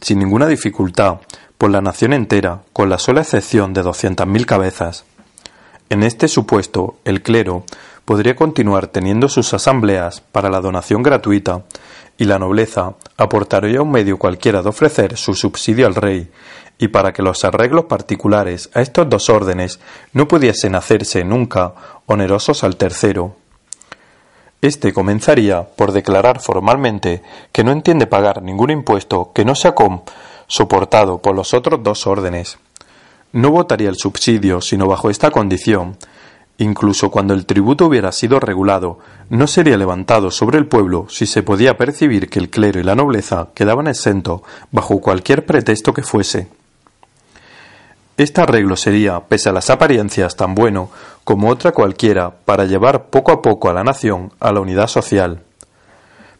sin 0.00 0.18
ninguna 0.18 0.46
dificultad, 0.46 1.18
por 1.58 1.70
la 1.70 1.80
nación 1.80 2.12
entera, 2.12 2.62
con 2.72 2.90
la 2.90 2.98
sola 2.98 3.22
excepción 3.22 3.72
de 3.72 3.82
doscientas 3.82 4.26
mil 4.26 4.46
cabezas. 4.46 5.04
En 5.88 6.02
este 6.02 6.28
supuesto, 6.28 6.96
el 7.04 7.22
clero 7.22 7.64
podría 8.04 8.36
continuar 8.36 8.88
teniendo 8.88 9.28
sus 9.28 9.52
asambleas 9.54 10.20
para 10.20 10.50
la 10.50 10.60
donación 10.60 11.02
gratuita, 11.02 11.62
y 12.18 12.24
la 12.24 12.38
nobleza 12.38 12.94
aportaría 13.16 13.82
un 13.82 13.90
medio 13.90 14.18
cualquiera 14.18 14.62
de 14.62 14.68
ofrecer 14.70 15.16
su 15.16 15.34
subsidio 15.34 15.86
al 15.86 15.94
rey, 15.94 16.30
y 16.78 16.88
para 16.88 17.12
que 17.12 17.22
los 17.22 17.44
arreglos 17.44 17.86
particulares 17.86 18.70
a 18.74 18.82
estos 18.82 19.08
dos 19.08 19.30
órdenes 19.30 19.80
no 20.12 20.28
pudiesen 20.28 20.74
hacerse 20.74 21.24
nunca 21.24 21.74
onerosos 22.06 22.64
al 22.64 22.76
tercero. 22.76 23.36
Este 24.62 24.92
comenzaría 24.92 25.62
por 25.62 25.92
declarar 25.92 26.40
formalmente 26.40 27.22
que 27.52 27.64
no 27.64 27.72
entiende 27.72 28.06
pagar 28.06 28.42
ningún 28.42 28.70
impuesto 28.70 29.30
que 29.34 29.44
no 29.44 29.54
sea 29.54 29.74
soportado 30.46 31.18
por 31.18 31.34
los 31.34 31.54
otros 31.54 31.82
dos 31.82 32.06
órdenes. 32.06 32.58
No 33.32 33.50
votaría 33.50 33.88
el 33.88 33.96
subsidio 33.96 34.60
sino 34.60 34.86
bajo 34.86 35.10
esta 35.10 35.30
condición. 35.30 35.96
Incluso 36.58 37.10
cuando 37.10 37.34
el 37.34 37.44
tributo 37.44 37.86
hubiera 37.86 38.12
sido 38.12 38.40
regulado, 38.40 38.98
no 39.28 39.46
sería 39.46 39.76
levantado 39.76 40.30
sobre 40.30 40.58
el 40.58 40.66
pueblo 40.66 41.06
si 41.10 41.26
se 41.26 41.42
podía 41.42 41.76
percibir 41.76 42.30
que 42.30 42.38
el 42.38 42.48
clero 42.48 42.80
y 42.80 42.84
la 42.84 42.94
nobleza 42.94 43.48
quedaban 43.54 43.88
exentos 43.88 44.40
bajo 44.70 45.00
cualquier 45.00 45.44
pretexto 45.44 45.92
que 45.92 46.02
fuese. 46.02 46.48
Este 48.16 48.40
arreglo 48.40 48.76
sería, 48.76 49.20
pese 49.20 49.50
a 49.50 49.52
las 49.52 49.68
apariencias, 49.68 50.36
tan 50.36 50.54
bueno 50.54 50.88
como 51.24 51.50
otra 51.50 51.72
cualquiera 51.72 52.30
para 52.30 52.64
llevar 52.64 53.10
poco 53.10 53.32
a 53.32 53.42
poco 53.42 53.68
a 53.68 53.74
la 53.74 53.84
nación 53.84 54.32
a 54.40 54.52
la 54.52 54.60
unidad 54.60 54.86
social 54.86 55.42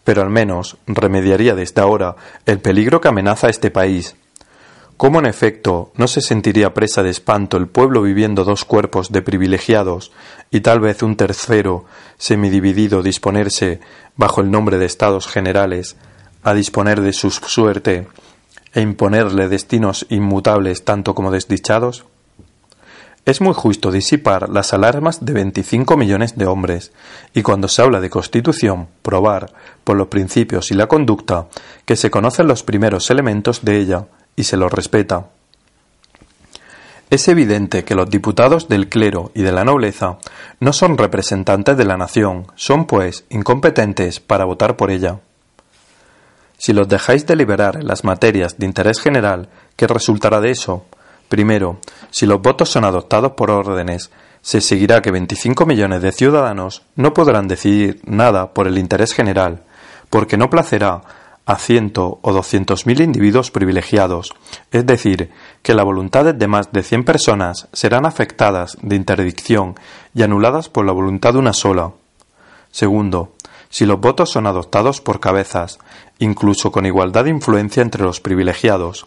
pero 0.07 0.23
al 0.23 0.31
menos 0.31 0.77
remediaría 0.87 1.57
desde 1.57 1.81
ahora 1.81 2.15
el 2.47 2.61
peligro 2.61 3.01
que 3.01 3.09
amenaza 3.09 3.49
a 3.49 3.51
este 3.51 3.73
país. 3.73 4.15
¿Cómo 4.97 5.19
en 5.19 5.27
efecto 5.27 5.91
no 5.97 6.07
se 6.07 6.21
sentiría 6.21 6.73
presa 6.75 7.03
de 7.03 7.11
espanto 7.11 7.57
el 7.57 7.67
pueblo 7.67 8.03
viviendo 8.03 8.45
dos 8.45 8.65
cuerpos 8.65 9.11
de 9.11 9.21
privilegiados 9.21 10.13
y 10.53 10.61
tal 10.61 10.79
vez 10.79 11.03
un 11.03 11.17
tercero 11.17 11.87
semidividido 12.19 13.03
disponerse, 13.03 13.81
bajo 14.15 14.41
el 14.41 14.53
nombre 14.53 14.79
de 14.79 14.87
estados 14.87 15.27
generales, 15.27 15.97
a 16.45 16.55
disponer 16.55 17.01
de 17.01 17.13
su 17.13 17.33
suerte 17.33 18.07
e 18.75 18.83
imponerle 18.83 19.49
destinos 19.49 20.07
inmutables 20.09 20.85
tanto 20.85 21.17
como 21.17 21.33
desdichados? 21.33 22.05
Es 23.26 23.40
muy 23.40 23.54
justo 23.54 23.90
disipar 23.90 24.49
las 24.49 24.73
alarmas 24.73 25.25
de 25.25 25.33
25 25.33 25.97
millones 25.97 26.38
de 26.38 26.47
hombres, 26.47 26.92
y 27.35 27.42
cuando 27.42 27.66
se 27.66 27.83
habla 27.83 27.99
de 27.99 28.09
constitución, 28.09 28.87
probar, 29.02 29.52
por 29.83 29.97
los 29.97 30.06
principios 30.06 30.71
y 30.71 30.75
la 30.75 30.87
conducta, 30.87 31.49
que 31.85 31.97
se 31.97 32.09
conocen 32.09 32.47
los 32.47 32.62
primeros 32.62 33.11
elementos 33.11 33.64
de 33.64 33.78
ella 33.78 34.06
y 34.37 34.45
se 34.45 34.56
los 34.56 34.73
respeta. 34.73 35.26
Es 37.11 37.26
evidente 37.26 37.85
que 37.85 37.97
los 37.97 38.09
diputados 38.09 38.68
del 38.68 38.88
clero 38.88 39.33
y 39.35 39.42
de 39.42 39.50
la 39.50 39.64
nobleza 39.64 40.18
no 40.61 40.73
son 40.73 40.97
representantes 40.97 41.76
de 41.76 41.85
la 41.85 41.97
nación, 41.97 42.47
son 42.54 42.87
pues 42.87 43.25
incompetentes 43.28 44.21
para 44.21 44.45
votar 44.45 44.76
por 44.76 44.92
ella. 44.92 45.18
Si 46.59 46.73
los 46.73 46.88
dejáis 46.88 47.26
deliberar 47.26 47.75
en 47.75 47.88
las 47.88 48.04
materias 48.04 48.56
de 48.56 48.66
interés 48.66 49.00
general, 49.00 49.49
¿qué 49.75 49.88
resultará 49.88 50.40
de 50.40 50.52
eso? 50.52 50.87
Primero, 51.28 51.78
si 52.11 52.26
los 52.26 52.40
votos 52.40 52.71
son 52.71 52.85
adoptados 52.85 53.33
por 53.33 53.50
órdenes, 53.50 54.11
se 54.42 54.61
seguirá 54.61 55.02
que 55.02 55.11
25 55.11 55.66
millones 55.66 56.02
de 56.02 56.12
ciudadanos 56.12 56.83
no 56.95 57.12
podrán 57.12 57.49
decidir 57.49 58.00
nada 58.04 58.54
por 58.54 58.68
el 58.68 58.78
interés 58.78 59.12
general, 59.12 59.64
porque 60.09 60.37
no 60.37 60.50
placerá 60.50 61.02
a 61.47 61.56
ciento 61.56 62.18
o 62.23 62.33
doscientos 62.33 62.87
mil 62.87 63.00
individuos 63.00 63.50
privilegiados, 63.50 64.35
es 64.73 64.85
decir, 64.85 65.30
que 65.62 65.75
las 65.75 65.85
voluntades 65.85 66.38
de 66.38 66.49
más 66.49 66.73
de 66.73 66.83
cien 66.83 67.04
personas 67.04 67.68
serán 67.73 68.04
afectadas 68.04 68.76
de 68.83 68.97
interdicción 68.97 69.76
y 70.14 70.23
anuladas 70.23 70.68
por 70.68 70.85
la 70.85 70.92
voluntad 70.92 71.33
de 71.33 71.38
una 71.38 71.52
sola. 71.52 71.92
Segundo, 72.71 73.33
si 73.68 73.87
los 73.87 74.00
votos 74.00 74.30
son 74.30 74.47
adoptados 74.47 75.00
por 75.00 75.21
cabezas, 75.21 75.78
incluso 76.18 76.73
con 76.73 76.87
igualdad 76.87 77.25
de 77.25 77.30
influencia 77.30 77.83
entre 77.83 78.02
los 78.02 78.21
privilegiados, 78.21 79.06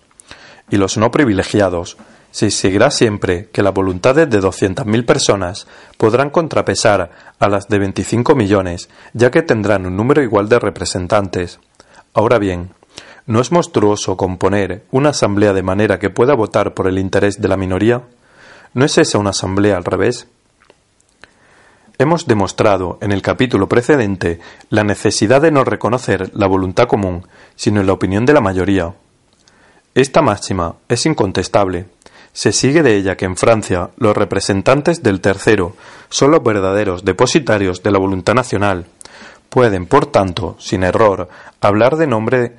y 0.70 0.78
los 0.78 0.98
no 0.98 1.12
privilegiados, 1.12 1.98
se 2.32 2.52
seguirá 2.52 2.92
siempre 2.92 3.50
que 3.52 3.64
las 3.64 3.74
voluntades 3.74 4.30
de 4.30 4.40
doscientas 4.40 4.86
mil 4.86 5.04
personas 5.06 5.68
podrán 5.98 6.30
contrapesar 6.30 7.12
a 7.40 7.50
las 7.50 7.68
de 7.68 7.80
veinticinco 7.80 8.36
millones, 8.36 8.90
ya 9.14 9.32
que 9.32 9.42
tendrán 9.42 9.86
un 9.86 9.98
número 9.98 10.22
igual 10.22 10.48
de 10.48 10.60
representantes. 10.60 11.60
Ahora 12.14 12.38
bien, 12.38 12.72
¿no 13.26 13.42
es 13.42 13.52
monstruoso 13.52 14.16
componer 14.16 14.84
una 14.92 15.10
asamblea 15.10 15.54
de 15.54 15.64
manera 15.64 15.98
que 15.98 16.10
pueda 16.10 16.36
votar 16.36 16.74
por 16.74 16.88
el 16.88 17.00
interés 17.00 17.42
de 17.42 17.48
la 17.48 17.58
minoría? 17.58 18.04
¿No 18.74 18.86
es 18.86 18.98
esa 19.00 19.18
una 19.18 19.32
asamblea 19.32 19.78
al 19.78 19.86
revés? 19.86 20.28
Hemos 21.98 22.28
demostrado 22.28 22.98
en 23.02 23.12
el 23.12 23.22
capítulo 23.22 23.68
precedente 23.68 24.40
la 24.70 24.84
necesidad 24.84 25.42
de 25.42 25.52
no 25.52 25.64
reconocer 25.64 26.32
la 26.34 26.48
voluntad 26.48 26.88
común, 26.88 27.28
sino 27.56 27.84
la 27.84 27.94
opinión 27.94 28.26
de 28.26 28.34
la 28.34 28.42
mayoría. 28.42 28.94
Esta 29.96 30.22
máxima 30.22 30.76
es 30.88 31.06
incontestable. 31.06 31.88
Se 32.32 32.52
sigue 32.52 32.84
de 32.84 32.96
ella 32.96 33.18
que 33.18 33.26
en 33.26 33.36
Francia 33.36 33.90
los 33.98 34.16
representantes 34.16 35.02
del 35.02 35.20
tercero 35.20 35.76
son 36.10 36.32
los 36.32 36.44
verdaderos 36.44 37.04
depositarios 37.04 37.82
de 37.82 37.92
la 37.92 38.00
voluntad 38.00 38.36
nacional. 38.36 38.86
Pueden, 39.50 39.88
por 39.88 40.06
tanto, 40.06 40.56
sin 40.60 40.84
error, 40.84 41.28
hablar 41.60 41.98
de 41.98 42.08
nombre 42.08 42.54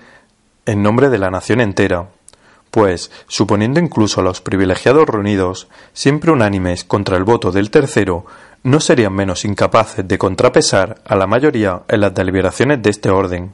en 0.66 0.82
nombre 0.82 1.08
de 1.08 1.18
la 1.18 1.30
nación 1.30 1.60
entera, 1.60 2.08
pues, 2.70 3.10
suponiendo 3.26 3.80
incluso 3.80 4.20
a 4.20 4.24
los 4.24 4.40
privilegiados 4.40 5.08
reunidos, 5.08 5.68
siempre 5.92 6.30
unánimes 6.30 6.84
contra 6.84 7.16
el 7.16 7.24
voto 7.24 7.50
del 7.50 7.70
tercero, 7.70 8.26
no 8.62 8.78
serían 8.80 9.14
menos 9.14 9.44
incapaces 9.44 10.06
de 10.06 10.18
contrapesar 10.18 11.00
a 11.04 11.16
la 11.16 11.26
mayoría 11.26 11.82
en 11.88 12.00
las 12.00 12.14
deliberaciones 12.14 12.82
de 12.82 12.90
este 12.90 13.10
orden. 13.10 13.52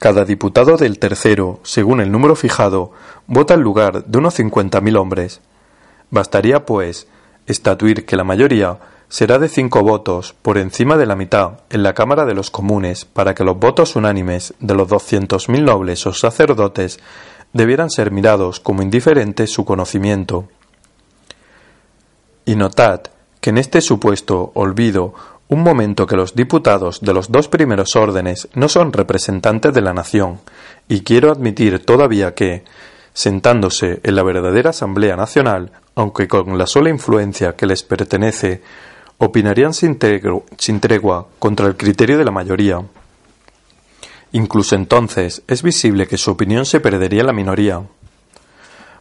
Cada 0.00 0.24
diputado 0.24 0.78
del 0.78 0.98
tercero, 0.98 1.60
según 1.62 2.00
el 2.00 2.10
número 2.10 2.34
fijado, 2.34 2.90
vota 3.26 3.52
en 3.52 3.60
lugar 3.60 4.06
de 4.06 4.16
unos 4.16 4.32
cincuenta 4.32 4.80
mil 4.80 4.96
hombres. 4.96 5.42
Bastaría, 6.08 6.64
pues, 6.64 7.06
estatuir 7.46 8.06
que 8.06 8.16
la 8.16 8.24
mayoría 8.24 8.78
será 9.10 9.38
de 9.38 9.50
cinco 9.50 9.82
votos 9.82 10.34
por 10.40 10.56
encima 10.56 10.96
de 10.96 11.04
la 11.04 11.16
mitad 11.16 11.60
en 11.68 11.82
la 11.82 11.92
Cámara 11.92 12.24
de 12.24 12.32
los 12.32 12.50
Comunes 12.50 13.04
para 13.04 13.34
que 13.34 13.44
los 13.44 13.58
votos 13.58 13.94
unánimes 13.94 14.54
de 14.58 14.74
los 14.74 14.88
doscientos 14.88 15.50
mil 15.50 15.66
nobles 15.66 16.06
o 16.06 16.14
sacerdotes 16.14 16.98
debieran 17.52 17.90
ser 17.90 18.10
mirados 18.10 18.58
como 18.58 18.80
indiferentes 18.80 19.52
su 19.52 19.66
conocimiento. 19.66 20.48
Y 22.46 22.56
notad 22.56 23.02
que 23.42 23.50
en 23.50 23.58
este 23.58 23.82
supuesto 23.82 24.50
olvido 24.54 25.12
un 25.50 25.64
momento 25.64 26.06
que 26.06 26.16
los 26.16 26.36
diputados 26.36 27.00
de 27.00 27.12
los 27.12 27.30
dos 27.30 27.48
primeros 27.48 27.96
órdenes 27.96 28.48
no 28.54 28.68
son 28.68 28.92
representantes 28.92 29.74
de 29.74 29.80
la 29.80 29.92
nación, 29.92 30.40
y 30.88 31.00
quiero 31.00 31.32
admitir 31.32 31.84
todavía 31.84 32.34
que, 32.34 32.62
sentándose 33.12 33.98
en 34.04 34.14
la 34.14 34.22
verdadera 34.22 34.70
Asamblea 34.70 35.16
Nacional, 35.16 35.72
aunque 35.96 36.28
con 36.28 36.56
la 36.56 36.68
sola 36.68 36.88
influencia 36.88 37.56
que 37.56 37.66
les 37.66 37.82
pertenece, 37.82 38.62
opinarían 39.18 39.74
sin, 39.74 39.98
tregua 39.98 41.26
contra 41.40 41.66
el 41.66 41.76
criterio 41.76 42.16
de 42.16 42.24
la 42.24 42.30
mayoría. 42.30 42.82
Incluso 44.30 44.76
entonces 44.76 45.42
es 45.48 45.64
visible 45.64 46.06
que 46.06 46.16
su 46.16 46.30
opinión 46.30 46.64
se 46.64 46.78
perdería 46.78 47.22
en 47.22 47.26
la 47.26 47.32
minoría. 47.32 47.82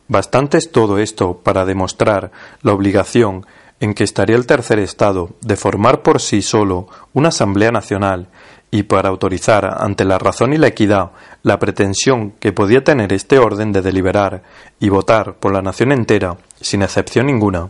Bastante 0.07 0.57
es 0.57 0.71
todo 0.71 0.97
esto 0.97 1.41
para 1.43 1.65
demostrar 1.65 2.31
la 2.63 2.73
obligación 2.73 3.45
en 3.79 3.93
que 3.93 4.03
estaría 4.03 4.35
el 4.35 4.45
tercer 4.45 4.79
Estado 4.79 5.29
de 5.41 5.55
formar 5.55 6.01
por 6.01 6.21
sí 6.21 6.41
solo 6.41 6.87
una 7.13 7.29
Asamblea 7.29 7.71
Nacional 7.71 8.27
y 8.71 8.83
para 8.83 9.09
autorizar 9.09 9.77
ante 9.81 10.05
la 10.05 10.19
razón 10.19 10.53
y 10.53 10.57
la 10.57 10.67
equidad 10.67 11.11
la 11.43 11.57
pretensión 11.57 12.31
que 12.39 12.53
podía 12.53 12.83
tener 12.83 13.13
este 13.13 13.39
orden 13.39 13.71
de 13.71 13.81
deliberar 13.81 14.43
y 14.79 14.89
votar 14.89 15.35
por 15.35 15.53
la 15.53 15.61
nación 15.61 15.91
entera, 15.91 16.37
sin 16.61 16.83
excepción 16.83 17.27
ninguna. 17.27 17.69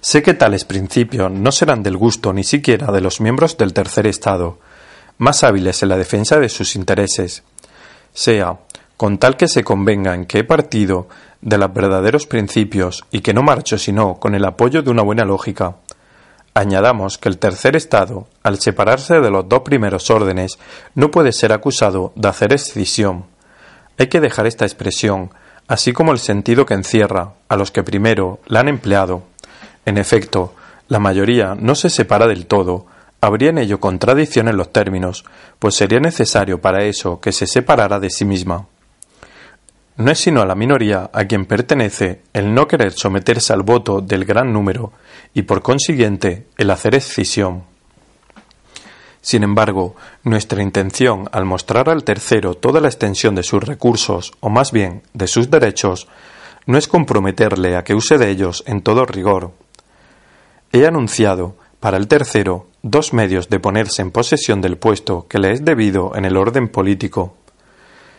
Sé 0.00 0.22
que 0.22 0.34
tales 0.34 0.64
principios 0.64 1.30
no 1.30 1.50
serán 1.52 1.82
del 1.82 1.96
gusto 1.96 2.32
ni 2.32 2.44
siquiera 2.44 2.92
de 2.92 3.00
los 3.00 3.20
miembros 3.20 3.56
del 3.56 3.72
tercer 3.72 4.06
Estado, 4.06 4.58
más 5.18 5.42
hábiles 5.42 5.82
en 5.82 5.88
la 5.88 5.96
defensa 5.96 6.38
de 6.38 6.48
sus 6.48 6.76
intereses, 6.76 7.42
sea, 8.12 8.58
con 8.98 9.18
tal 9.18 9.36
que 9.36 9.46
se 9.46 9.62
convenga 9.62 10.12
en 10.12 10.26
que 10.26 10.40
he 10.40 10.44
partido 10.44 11.06
de 11.40 11.56
los 11.56 11.72
verdaderos 11.72 12.26
principios 12.26 13.04
y 13.12 13.20
que 13.20 13.32
no 13.32 13.44
marcho 13.44 13.78
sino 13.78 14.16
con 14.16 14.34
el 14.34 14.44
apoyo 14.44 14.82
de 14.82 14.90
una 14.90 15.02
buena 15.02 15.24
lógica. 15.24 15.76
Añadamos 16.52 17.16
que 17.16 17.28
el 17.28 17.38
tercer 17.38 17.76
estado, 17.76 18.26
al 18.42 18.58
separarse 18.58 19.20
de 19.20 19.30
los 19.30 19.48
dos 19.48 19.60
primeros 19.60 20.10
órdenes, 20.10 20.58
no 20.96 21.12
puede 21.12 21.32
ser 21.32 21.52
acusado 21.52 22.12
de 22.16 22.26
hacer 22.26 22.52
escisión. 22.52 23.26
Hay 23.98 24.08
que 24.08 24.20
dejar 24.20 24.48
esta 24.48 24.64
expresión, 24.64 25.30
así 25.68 25.92
como 25.92 26.10
el 26.10 26.18
sentido 26.18 26.66
que 26.66 26.74
encierra, 26.74 27.34
a 27.48 27.56
los 27.56 27.70
que 27.70 27.84
primero 27.84 28.40
la 28.46 28.60
han 28.60 28.68
empleado. 28.68 29.22
En 29.86 29.96
efecto, 29.96 30.54
la 30.88 30.98
mayoría 30.98 31.54
no 31.54 31.76
se 31.76 31.88
separa 31.88 32.26
del 32.26 32.46
todo, 32.46 32.86
habría 33.20 33.50
en 33.50 33.58
ello 33.58 33.78
contradicción 33.78 34.48
en 34.48 34.56
los 34.56 34.72
términos, 34.72 35.24
pues 35.60 35.76
sería 35.76 36.00
necesario 36.00 36.60
para 36.60 36.82
eso 36.82 37.20
que 37.20 37.30
se 37.30 37.46
separara 37.46 38.00
de 38.00 38.10
sí 38.10 38.24
misma. 38.24 38.66
No 39.98 40.12
es 40.12 40.20
sino 40.20 40.40
a 40.40 40.46
la 40.46 40.54
minoría 40.54 41.10
a 41.12 41.24
quien 41.24 41.44
pertenece 41.44 42.22
el 42.32 42.54
no 42.54 42.68
querer 42.68 42.92
someterse 42.92 43.52
al 43.52 43.64
voto 43.64 44.00
del 44.00 44.24
gran 44.24 44.52
número 44.52 44.92
y 45.34 45.42
por 45.42 45.60
consiguiente 45.60 46.46
el 46.56 46.70
hacer 46.70 46.94
escisión. 46.94 47.64
Sin 49.20 49.42
embargo, 49.42 49.96
nuestra 50.22 50.62
intención 50.62 51.28
al 51.32 51.44
mostrar 51.44 51.90
al 51.90 52.04
tercero 52.04 52.54
toda 52.54 52.80
la 52.80 52.86
extensión 52.86 53.34
de 53.34 53.42
sus 53.42 53.60
recursos, 53.60 54.32
o 54.38 54.50
más 54.50 54.70
bien 54.70 55.02
de 55.14 55.26
sus 55.26 55.50
derechos, 55.50 56.06
no 56.66 56.78
es 56.78 56.86
comprometerle 56.86 57.76
a 57.76 57.82
que 57.82 57.94
use 57.94 58.18
de 58.18 58.30
ellos 58.30 58.62
en 58.68 58.82
todo 58.82 59.04
rigor. 59.04 59.50
He 60.70 60.86
anunciado, 60.86 61.56
para 61.80 61.96
el 61.96 62.06
tercero, 62.06 62.68
dos 62.82 63.12
medios 63.12 63.48
de 63.48 63.58
ponerse 63.58 64.02
en 64.02 64.12
posesión 64.12 64.60
del 64.60 64.78
puesto 64.78 65.26
que 65.26 65.38
le 65.38 65.50
es 65.50 65.64
debido 65.64 66.14
en 66.14 66.24
el 66.24 66.36
orden 66.36 66.68
político. 66.68 67.37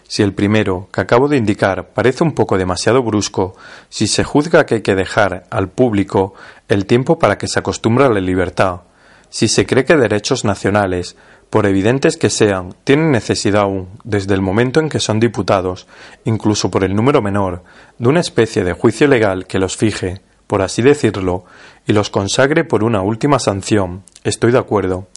Si 0.09 0.23
el 0.23 0.33
primero, 0.33 0.89
que 0.91 1.01
acabo 1.01 1.27
de 1.27 1.37
indicar, 1.37 1.89
parece 1.89 2.23
un 2.23 2.31
poco 2.31 2.57
demasiado 2.57 3.03
brusco, 3.03 3.55
si 3.89 4.07
se 4.07 4.23
juzga 4.23 4.65
que 4.65 4.73
hay 4.73 4.81
que 4.81 4.95
dejar 4.95 5.43
al 5.51 5.69
público 5.69 6.33
el 6.67 6.87
tiempo 6.87 7.19
para 7.19 7.37
que 7.37 7.47
se 7.47 7.59
acostumbre 7.59 8.05
a 8.05 8.09
la 8.09 8.19
libertad, 8.19 8.81
si 9.29 9.47
se 9.47 9.67
cree 9.67 9.85
que 9.85 9.95
derechos 9.95 10.45
nacionales, 10.45 11.15
por 11.51 11.67
evidentes 11.67 12.17
que 12.17 12.31
sean, 12.31 12.73
tienen 12.83 13.11
necesidad 13.11 13.61
aún, 13.61 13.87
desde 14.03 14.33
el 14.33 14.41
momento 14.41 14.79
en 14.79 14.89
que 14.89 14.99
son 14.99 15.19
diputados, 15.19 15.85
incluso 16.25 16.71
por 16.71 16.83
el 16.83 16.95
número 16.95 17.21
menor, 17.21 17.61
de 17.99 18.09
una 18.09 18.21
especie 18.21 18.63
de 18.63 18.73
juicio 18.73 19.07
legal 19.07 19.45
que 19.45 19.59
los 19.59 19.77
fije, 19.77 20.21
por 20.47 20.63
así 20.63 20.81
decirlo, 20.81 21.45
y 21.85 21.93
los 21.93 22.09
consagre 22.09 22.63
por 22.63 22.83
una 22.83 23.03
última 23.03 23.37
sanción, 23.37 24.01
estoy 24.23 24.53
de 24.53 24.57
acuerdo, 24.57 25.07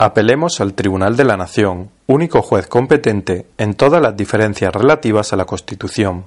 Apelemos 0.00 0.60
al 0.60 0.74
Tribunal 0.74 1.16
de 1.16 1.24
la 1.24 1.36
Nación, 1.36 1.90
único 2.06 2.40
juez 2.40 2.68
competente 2.68 3.46
en 3.58 3.74
todas 3.74 4.00
las 4.00 4.16
diferencias 4.16 4.72
relativas 4.72 5.32
a 5.32 5.36
la 5.36 5.44
Constitución. 5.44 6.26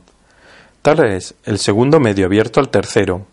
Tal 0.82 1.00
es 1.06 1.36
el 1.46 1.58
segundo 1.58 2.02
medio 2.02 2.26
abierto 2.26 2.60
al 2.60 2.68
tercero. 2.68 3.28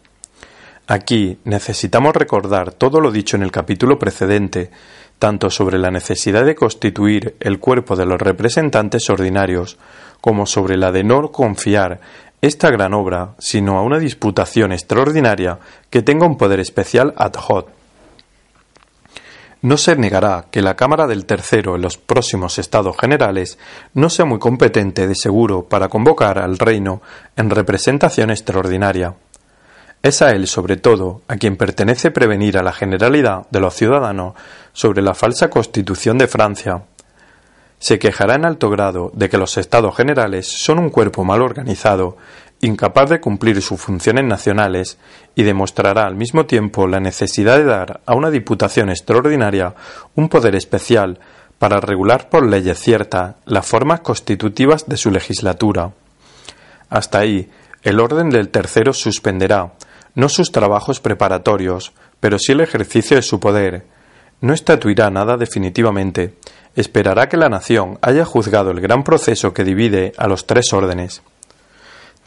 Aquí 0.87 1.41
necesitamos 1.43 2.15
recordar 2.15 2.71
todo 2.71 3.01
lo 3.01 3.11
dicho 3.11 3.35
en 3.35 3.43
el 3.43 3.51
capítulo 3.51 3.99
precedente, 3.99 4.71
tanto 5.19 5.51
sobre 5.51 5.77
la 5.77 5.91
necesidad 5.91 6.45
de 6.45 6.55
constituir 6.55 7.35
el 7.41 7.59
cuerpo 7.59 7.97
de 7.97 8.07
los 8.07 8.21
representantes 8.21 9.11
ordinarios, 9.11 9.77
como 10.21 10.47
sobre 10.47 10.77
la 10.77 10.93
de 10.93 11.03
no 11.03 11.33
confiar 11.33 11.99
esta 12.43 12.71
gran 12.71 12.95
obra 12.95 13.35
sino 13.41 13.77
a 13.77 13.83
una 13.83 13.99
disputación 13.99 14.71
extraordinaria 14.71 15.59
que 15.91 16.03
tenga 16.03 16.27
un 16.27 16.39
poder 16.39 16.61
especial 16.61 17.13
ad 17.17 17.33
hoc 17.35 17.71
no 19.61 19.77
se 19.77 19.97
negará 19.97 20.47
que 20.51 20.63
la 20.63 20.77
Cámara 20.77 21.07
del 21.07 21.27
Tercero 21.27 21.75
en 21.75 21.83
los 21.83 21.97
próximos 21.97 22.59
Estados 22.59 22.97
Generales 22.97 23.59
no 23.95 24.09
sea 24.09 24.25
muy 24.25 24.39
competente 24.39 25.09
de 25.09 25.15
seguro 25.15 25.65
para 25.65 25.89
convocar 25.89 26.39
al 26.39 26.59
reino 26.59 27.03
en 27.37 27.51
representación 27.51 28.31
extraordinaria. 28.31 29.15
Es 30.03 30.23
a 30.23 30.31
él, 30.31 30.47
sobre 30.47 30.77
todo, 30.77 31.23
a 31.27 31.37
quien 31.37 31.57
pertenece 31.57 32.13
prevenir 32.13 32.57
a 32.57 32.63
la 32.63 32.73
generalidad 32.73 33.49
de 33.51 33.61
los 33.61 33.75
ciudadanos 33.75 34.35
sobre 34.73 35.03
la 35.03 35.15
falsa 35.15 35.51
constitución 35.51 36.19
de 36.19 36.29
Francia. 36.29 36.85
Se 37.81 37.99
quejará 37.99 38.37
en 38.37 38.45
alto 38.45 38.71
grado 38.71 39.11
de 39.15 39.29
que 39.29 39.39
los 39.39 39.57
Estados 39.57 39.97
Generales 39.97 40.47
son 40.47 40.79
un 40.79 40.91
cuerpo 40.91 41.25
mal 41.25 41.43
organizado 41.43 42.17
incapaz 42.61 43.11
de 43.11 43.21
cumplir 43.21 43.63
sus 43.63 43.81
funciones 43.81 44.25
nacionales 44.25 44.99
y 45.35 45.45
demostrará 45.45 46.07
al 46.07 46.17
mismo 46.17 46.47
tiempo 46.47 46.87
la 46.87 47.01
necesidad 47.01 47.57
de 47.57 47.65
dar 47.65 48.01
a 48.05 48.15
una 48.15 48.31
Diputación 48.31 48.91
extraordinaria 48.91 49.75
un 50.15 50.29
poder 50.29 50.57
especial 50.57 51.21
para 51.59 51.81
regular 51.81 52.29
por 52.29 52.47
leyes 52.47 52.79
ciertas 52.79 53.37
las 53.45 53.67
formas 53.67 54.01
constitutivas 54.01 54.87
de 54.87 54.97
su 54.97 55.11
legislatura. 55.11 55.93
Hasta 56.89 57.19
ahí, 57.19 57.51
el 57.83 58.01
orden 58.01 58.31
del 58.31 58.49
tercero 58.49 58.93
suspenderá, 58.93 59.73
no 60.15 60.29
sus 60.29 60.51
trabajos 60.51 61.01
preparatorios, 61.01 61.93
pero 62.21 62.39
sí 62.39 62.53
el 62.53 62.61
ejercicio 62.61 63.17
de 63.17 63.23
su 63.23 63.39
poder. 63.39 63.85
No 64.41 64.53
estatuirá 64.53 65.11
nada 65.11 65.37
definitivamente, 65.37 66.35
esperará 66.75 67.29
que 67.29 67.37
la 67.37 67.49
nación 67.49 67.99
haya 68.03 68.25
juzgado 68.25 68.71
el 68.71 68.81
gran 68.81 69.05
proceso 69.05 69.53
que 69.53 69.65
divide 69.65 70.13
a 70.17 70.29
los 70.29 70.47
tres 70.47 70.73
órdenes. 70.73 71.23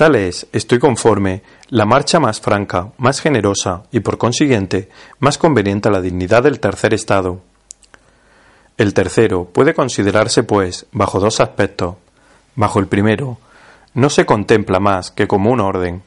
Tal 0.01 0.15
es, 0.15 0.47
estoy 0.51 0.79
conforme, 0.79 1.43
la 1.69 1.85
marcha 1.85 2.19
más 2.19 2.41
franca, 2.41 2.91
más 2.97 3.21
generosa 3.21 3.83
y 3.91 3.99
por 3.99 4.17
consiguiente 4.17 4.89
más 5.19 5.37
conveniente 5.37 5.89
a 5.89 5.91
la 5.91 6.01
dignidad 6.01 6.41
del 6.41 6.59
tercer 6.59 6.95
estado. 6.95 7.41
El 8.79 8.95
tercero 8.95 9.45
puede 9.45 9.75
considerarse, 9.75 10.41
pues, 10.41 10.87
bajo 10.91 11.19
dos 11.19 11.39
aspectos. 11.39 11.97
Bajo 12.55 12.79
el 12.79 12.87
primero, 12.87 13.37
no 13.93 14.09
se 14.09 14.25
contempla 14.25 14.79
más 14.79 15.11
que 15.11 15.27
como 15.27 15.51
un 15.51 15.59
orden. 15.59 16.01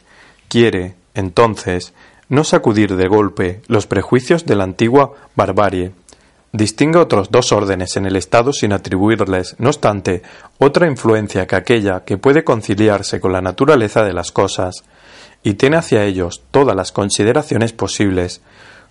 Quiere, 0.49 0.97
entonces, 1.15 1.95
no 2.29 2.43
sacudir 2.43 2.97
de 2.97 3.07
golpe 3.07 3.63
los 3.69 3.87
prejuicios 3.87 4.45
de 4.45 4.57
la 4.57 4.65
antigua 4.65 5.13
barbarie, 5.37 5.93
distingue 6.55 7.01
otros 7.01 7.33
dos 7.33 7.51
órdenes 7.51 7.97
en 7.97 8.07
el 8.07 8.15
Estado 8.15 8.53
sin 8.53 8.73
atribuirles, 8.73 9.57
no 9.59 9.71
obstante, 9.71 10.23
otra 10.59 10.87
influencia 10.87 11.49
que 11.49 11.57
aquella 11.57 12.05
que 12.05 12.17
puede 12.17 12.45
conciliarse 12.45 13.19
con 13.19 13.33
la 13.33 13.41
naturaleza 13.41 14.05
de 14.05 14.13
las 14.13 14.31
cosas, 14.31 14.85
y 15.43 15.55
tiene 15.55 15.79
hacia 15.79 16.05
ellos 16.05 16.45
todas 16.53 16.77
las 16.77 16.93
consideraciones 16.93 17.73
posibles, 17.73 18.41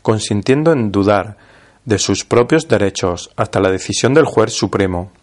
consintiendo 0.02 0.74
en 0.74 0.92
dudar 0.92 1.38
de 1.86 2.00
sus 2.00 2.26
propios 2.26 2.68
derechos 2.68 3.32
hasta 3.38 3.62
la 3.62 3.72
decisión 3.72 4.14
del 4.14 4.26
juez 4.26 4.52
supremo. 4.52 5.14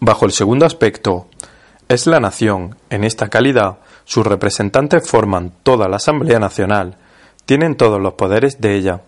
Bajo 0.00 0.26
el 0.26 0.32
segundo 0.32 0.66
aspecto, 0.66 1.28
es 1.88 2.08
la 2.08 2.18
nación, 2.18 2.74
en 2.90 3.04
esta 3.04 3.28
calidad, 3.28 3.78
sus 4.04 4.26
representantes 4.26 5.08
forman 5.08 5.52
toda 5.62 5.88
la 5.88 5.96
Asamblea 5.96 6.40
Nacional, 6.40 6.96
tienen 7.46 7.76
todos 7.76 8.00
los 8.00 8.14
poderes 8.14 8.60
de 8.60 8.74
ella, 8.74 9.02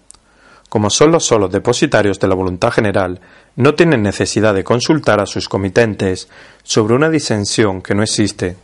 como 0.74 0.90
son 0.90 1.12
los 1.12 1.24
solos 1.24 1.52
depositarios 1.52 2.18
de 2.18 2.26
la 2.26 2.34
voluntad 2.34 2.72
general, 2.72 3.20
no 3.54 3.76
tienen 3.76 4.02
necesidad 4.02 4.54
de 4.54 4.64
consultar 4.64 5.20
a 5.20 5.26
sus 5.26 5.48
comitentes 5.48 6.28
sobre 6.64 6.96
una 6.96 7.10
disensión 7.10 7.80
que 7.80 7.94
no 7.94 8.02
existe. 8.02 8.56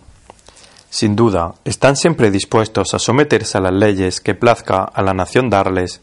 Sin 0.88 1.14
duda, 1.14 1.54
están 1.64 1.94
siempre 1.94 2.32
dispuestos 2.32 2.94
a 2.94 2.98
someterse 2.98 3.58
a 3.58 3.60
las 3.60 3.74
leyes 3.74 4.20
que 4.20 4.34
plazca 4.34 4.82
a 4.82 5.02
la 5.02 5.14
nación 5.14 5.50
darles. 5.50 6.00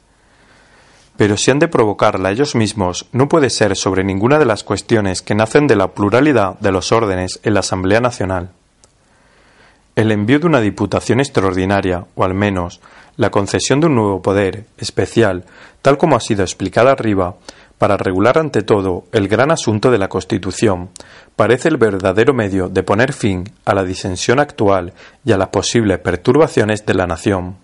Pero 1.17 1.35
si 1.35 1.51
han 1.51 1.59
de 1.59 1.67
provocarla 1.67 2.31
ellos 2.31 2.55
mismos, 2.55 3.07
no 3.11 3.27
puede 3.27 3.49
ser 3.49 3.75
sobre 3.75 4.05
ninguna 4.05 4.39
de 4.39 4.45
las 4.45 4.63
cuestiones 4.63 5.21
que 5.21 5.35
nacen 5.35 5.67
de 5.67 5.75
la 5.75 5.89
pluralidad 5.89 6.57
de 6.59 6.71
los 6.71 6.93
órdenes 6.93 7.41
en 7.43 7.53
la 7.53 7.59
Asamblea 7.59 7.99
Nacional. 7.99 8.51
El 9.97 10.11
envío 10.11 10.37
de 10.37 10.45
una 10.45 10.61
diputación 10.61 11.19
extraordinaria, 11.19 12.05
o 12.13 12.23
al 12.23 12.35
menos 12.35 12.81
la 13.15 13.31
concesión 13.31 13.79
de 13.79 13.87
un 13.87 13.95
nuevo 13.95 14.21
poder 14.21 14.65
especial, 14.77 15.45
tal 15.81 15.97
como 15.97 16.15
ha 16.15 16.19
sido 16.19 16.43
explicada 16.43 16.91
arriba, 16.91 17.37
para 17.79 17.97
regular 17.97 18.37
ante 18.37 18.61
todo 18.61 19.05
el 19.11 19.27
gran 19.27 19.49
asunto 19.49 19.89
de 19.89 19.97
la 19.97 20.07
Constitución, 20.07 20.89
parece 21.35 21.69
el 21.69 21.77
verdadero 21.77 22.35
medio 22.35 22.69
de 22.69 22.83
poner 22.83 23.11
fin 23.11 23.45
a 23.65 23.73
la 23.73 23.83
disensión 23.83 24.39
actual 24.39 24.93
y 25.25 25.31
a 25.31 25.37
las 25.39 25.47
posibles 25.47 25.97
perturbaciones 25.97 26.85
de 26.85 26.93
la 26.93 27.07
nación. 27.07 27.55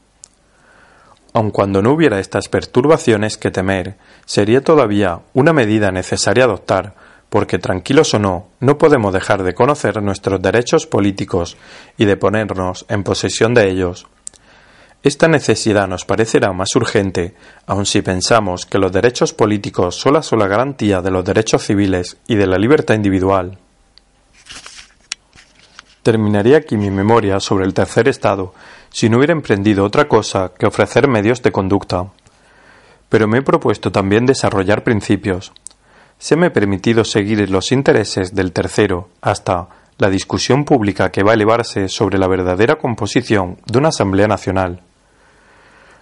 Aun 1.34 1.52
cuando 1.52 1.84
no 1.84 1.91
hubiera 1.91 2.19
estas 2.19 2.50
perturbaciones 2.50 3.38
que 3.38 3.52
temer, 3.52 3.96
sería 4.26 4.62
todavía 4.62 5.19
una 5.36 5.54
medida 5.54 5.91
necesaria 5.91 6.46
adoptar, 6.46 6.96
porque 7.34 7.58
tranquilos 7.58 8.13
o 8.13 8.19
no, 8.19 8.50
no 8.60 8.78
podemos 8.78 9.12
dejar 9.12 9.41
de 9.41 9.56
conocer 9.56 10.04
nuestros 10.04 10.39
derechos 10.39 10.86
políticos 10.86 11.58
y 11.98 12.06
de 12.06 12.15
ponernos 12.15 12.86
en 12.89 13.04
posesión 13.04 13.56
de 13.56 13.72
ellos. 13.72 14.06
Esta 15.02 15.28
necesidad 15.28 15.88
nos 15.88 16.06
parecerá 16.06 16.54
más 16.54 16.76
urgente, 16.76 17.34
aun 17.65 17.88
si 17.88 18.04
pensamos 18.04 18.67
que 18.67 18.78
los 18.78 18.91
derechos 18.91 19.34
políticos 19.34 19.96
son 19.96 20.13
la 20.13 20.22
sola 20.22 20.46
garantía 20.46 21.02
de 21.02 21.10
los 21.10 21.26
derechos 21.26 21.63
civiles 21.63 22.17
y 22.28 22.36
de 22.36 22.46
la 22.46 22.60
libertad 22.60 22.93
individual. 22.93 23.58
Terminaría 26.04 26.58
aquí 26.58 26.78
mi 26.78 26.91
memoria 26.91 27.39
sobre 27.39 27.65
el 27.65 27.74
tercer 27.74 28.08
estado, 28.10 28.54
si 28.91 29.10
no 29.10 29.17
hubiera 29.17 29.34
emprendido 29.34 29.86
otra 29.86 30.08
cosa 30.08 30.52
que 30.56 30.67
ofrecer 30.67 31.08
medios 31.08 31.41
de 31.41 31.52
conducta. 31.52 32.12
Pero 33.10 33.28
me 33.28 33.39
he 33.39 33.41
propuesto 33.41 33.91
también 33.91 34.28
desarrollar 34.28 34.84
principios, 34.84 35.52
se 36.17 36.36
me 36.36 36.47
ha 36.47 36.54
permitido 36.54 37.04
seguir 37.04 37.49
los 37.49 37.71
intereses 37.71 38.34
del 38.34 38.52
tercero 38.52 39.10
hasta 39.21 39.67
la 39.97 40.10
discusión 40.10 40.65
pública 40.65 41.12
que 41.12 41.23
va 41.23 41.32
a 41.32 41.34
elevarse 41.36 41.88
sobre 41.88 42.17
la 42.17 42.28
verdadera 42.28 42.76
composición 42.76 43.58
de 43.65 43.78
una 43.78 43.89
Asamblea 43.89 44.28
Nacional. 44.28 44.82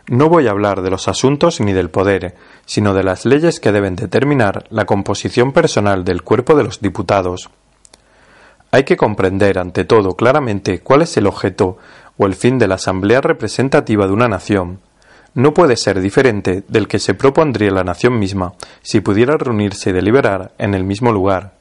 No 0.07 0.29
voy 0.29 0.47
a 0.47 0.51
hablar 0.51 0.81
de 0.81 0.89
los 0.89 1.07
asuntos 1.07 1.61
ni 1.61 1.73
del 1.73 1.89
poder, 1.89 2.35
sino 2.65 2.93
de 2.93 3.03
las 3.03 3.25
leyes 3.25 3.59
que 3.59 3.71
deben 3.71 3.95
determinar 3.95 4.65
la 4.69 4.85
composición 4.85 5.53
personal 5.53 6.03
del 6.03 6.23
cuerpo 6.23 6.55
de 6.55 6.63
los 6.63 6.81
diputados. 6.81 7.49
Hay 8.71 8.83
que 8.83 8.97
comprender, 8.97 9.59
ante 9.59 9.83
todo, 9.83 10.15
claramente 10.15 10.79
cuál 10.79 11.01
es 11.01 11.15
el 11.17 11.27
objeto 11.27 11.77
o 12.17 12.25
el 12.25 12.35
fin 12.35 12.57
de 12.57 12.67
la 12.67 12.75
Asamblea 12.75 13.21
representativa 13.21 14.07
de 14.07 14.13
una 14.13 14.27
nación. 14.27 14.79
No 15.33 15.53
puede 15.53 15.77
ser 15.77 16.01
diferente 16.01 16.63
del 16.67 16.89
que 16.89 16.99
se 16.99 17.13
propondría 17.13 17.71
la 17.71 17.85
nación 17.85 18.19
misma 18.19 18.53
si 18.81 18.99
pudiera 18.99 19.37
reunirse 19.37 19.91
y 19.91 19.93
deliberar 19.93 20.51
en 20.57 20.73
el 20.73 20.83
mismo 20.83 21.13
lugar. 21.13 21.53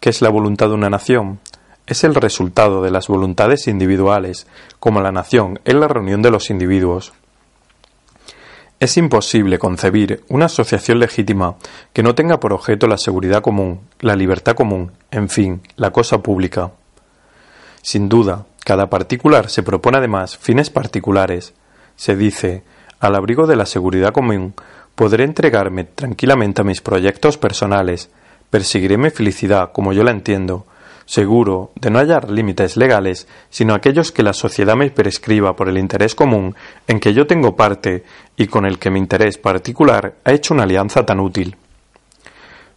¿Qué 0.00 0.10
es 0.10 0.20
la 0.20 0.28
voluntad 0.28 0.68
de 0.68 0.74
una 0.74 0.90
nación? 0.90 1.40
Es 1.86 2.04
el 2.04 2.14
resultado 2.14 2.82
de 2.82 2.90
las 2.90 3.08
voluntades 3.08 3.68
individuales, 3.68 4.46
como 4.78 5.00
la 5.00 5.12
nación 5.12 5.60
es 5.64 5.74
la 5.74 5.88
reunión 5.88 6.20
de 6.20 6.30
los 6.30 6.50
individuos. 6.50 7.14
Es 8.80 8.96
imposible 8.98 9.58
concebir 9.58 10.22
una 10.28 10.46
asociación 10.46 10.98
legítima 10.98 11.56
que 11.92 12.02
no 12.02 12.14
tenga 12.14 12.38
por 12.38 12.52
objeto 12.52 12.86
la 12.86 12.98
seguridad 12.98 13.42
común, 13.42 13.80
la 14.00 14.14
libertad 14.14 14.54
común, 14.54 14.92
en 15.10 15.28
fin, 15.30 15.62
la 15.76 15.90
cosa 15.90 16.22
pública. 16.22 16.72
Sin 17.82 18.10
duda, 18.10 18.46
cada 18.64 18.90
particular 18.90 19.48
se 19.48 19.62
propone 19.62 19.98
además 19.98 20.36
fines 20.36 20.68
particulares. 20.70 21.54
Se 21.96 22.14
dice, 22.14 22.62
al 23.00 23.14
abrigo 23.14 23.46
de 23.46 23.56
la 23.56 23.66
seguridad 23.66 24.12
común, 24.12 24.54
podré 24.94 25.24
entregarme 25.24 25.84
tranquilamente 25.84 26.60
a 26.60 26.64
mis 26.64 26.82
proyectos 26.82 27.38
personales, 27.38 28.10
perseguiré 28.50 28.98
mi 28.98 29.10
felicidad 29.10 29.72
como 29.72 29.92
yo 29.92 30.04
la 30.04 30.10
entiendo, 30.10 30.66
seguro 31.06 31.72
de 31.74 31.90
no 31.90 31.98
hallar 31.98 32.30
límites 32.30 32.76
legales, 32.76 33.26
sino 33.48 33.74
aquellos 33.74 34.12
que 34.12 34.22
la 34.22 34.32
sociedad 34.32 34.76
me 34.76 34.90
prescriba 34.90 35.56
por 35.56 35.68
el 35.68 35.78
interés 35.78 36.14
común 36.14 36.54
en 36.86 37.00
que 37.00 37.14
yo 37.14 37.26
tengo 37.26 37.56
parte 37.56 38.04
y 38.36 38.46
con 38.46 38.64
el 38.64 38.78
que 38.78 38.90
mi 38.90 39.00
interés 39.00 39.38
particular 39.38 40.14
ha 40.24 40.32
hecho 40.32 40.54
una 40.54 40.62
alianza 40.62 41.04
tan 41.04 41.18
útil. 41.18 41.56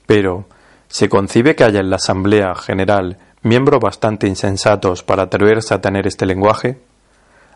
Pero, 0.08 0.46
¿se 0.88 1.10
concibe 1.10 1.56
que 1.56 1.64
haya 1.64 1.82
en 1.82 1.90
la 1.90 1.98
Asamblea 1.98 2.56
General 2.56 3.18
miembros 3.44 3.82
bastante 3.82 4.28
insensatos 4.28 5.04
para 5.04 5.24
atreverse 5.24 5.74
a 5.74 5.82
tener 5.82 6.08
este 6.08 6.26
lenguaje? 6.26 6.80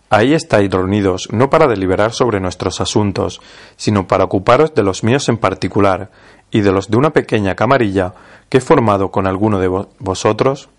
Ahí 0.09 0.33
estáis 0.33 0.71
reunidos 0.71 1.27
no 1.31 1.49
para 1.49 1.67
deliberar 1.67 2.13
sobre 2.13 2.39
nuestros 2.39 2.79
asuntos, 2.79 3.41
sino 3.75 4.07
para 4.07 4.23
ocuparos 4.23 4.73
de 4.73 4.83
los 4.83 5.03
míos 5.03 5.27
en 5.27 5.37
particular, 5.37 6.11
y 6.51 6.61
de 6.61 6.71
los 6.71 6.89
de 6.89 6.97
una 6.97 7.11
pequeña 7.11 7.55
camarilla 7.55 8.13
que 8.49 8.59
he 8.59 8.61
formado 8.61 9.11
con 9.11 9.27
alguno 9.27 9.59
de 9.59 9.67
vosotros? 9.99 10.69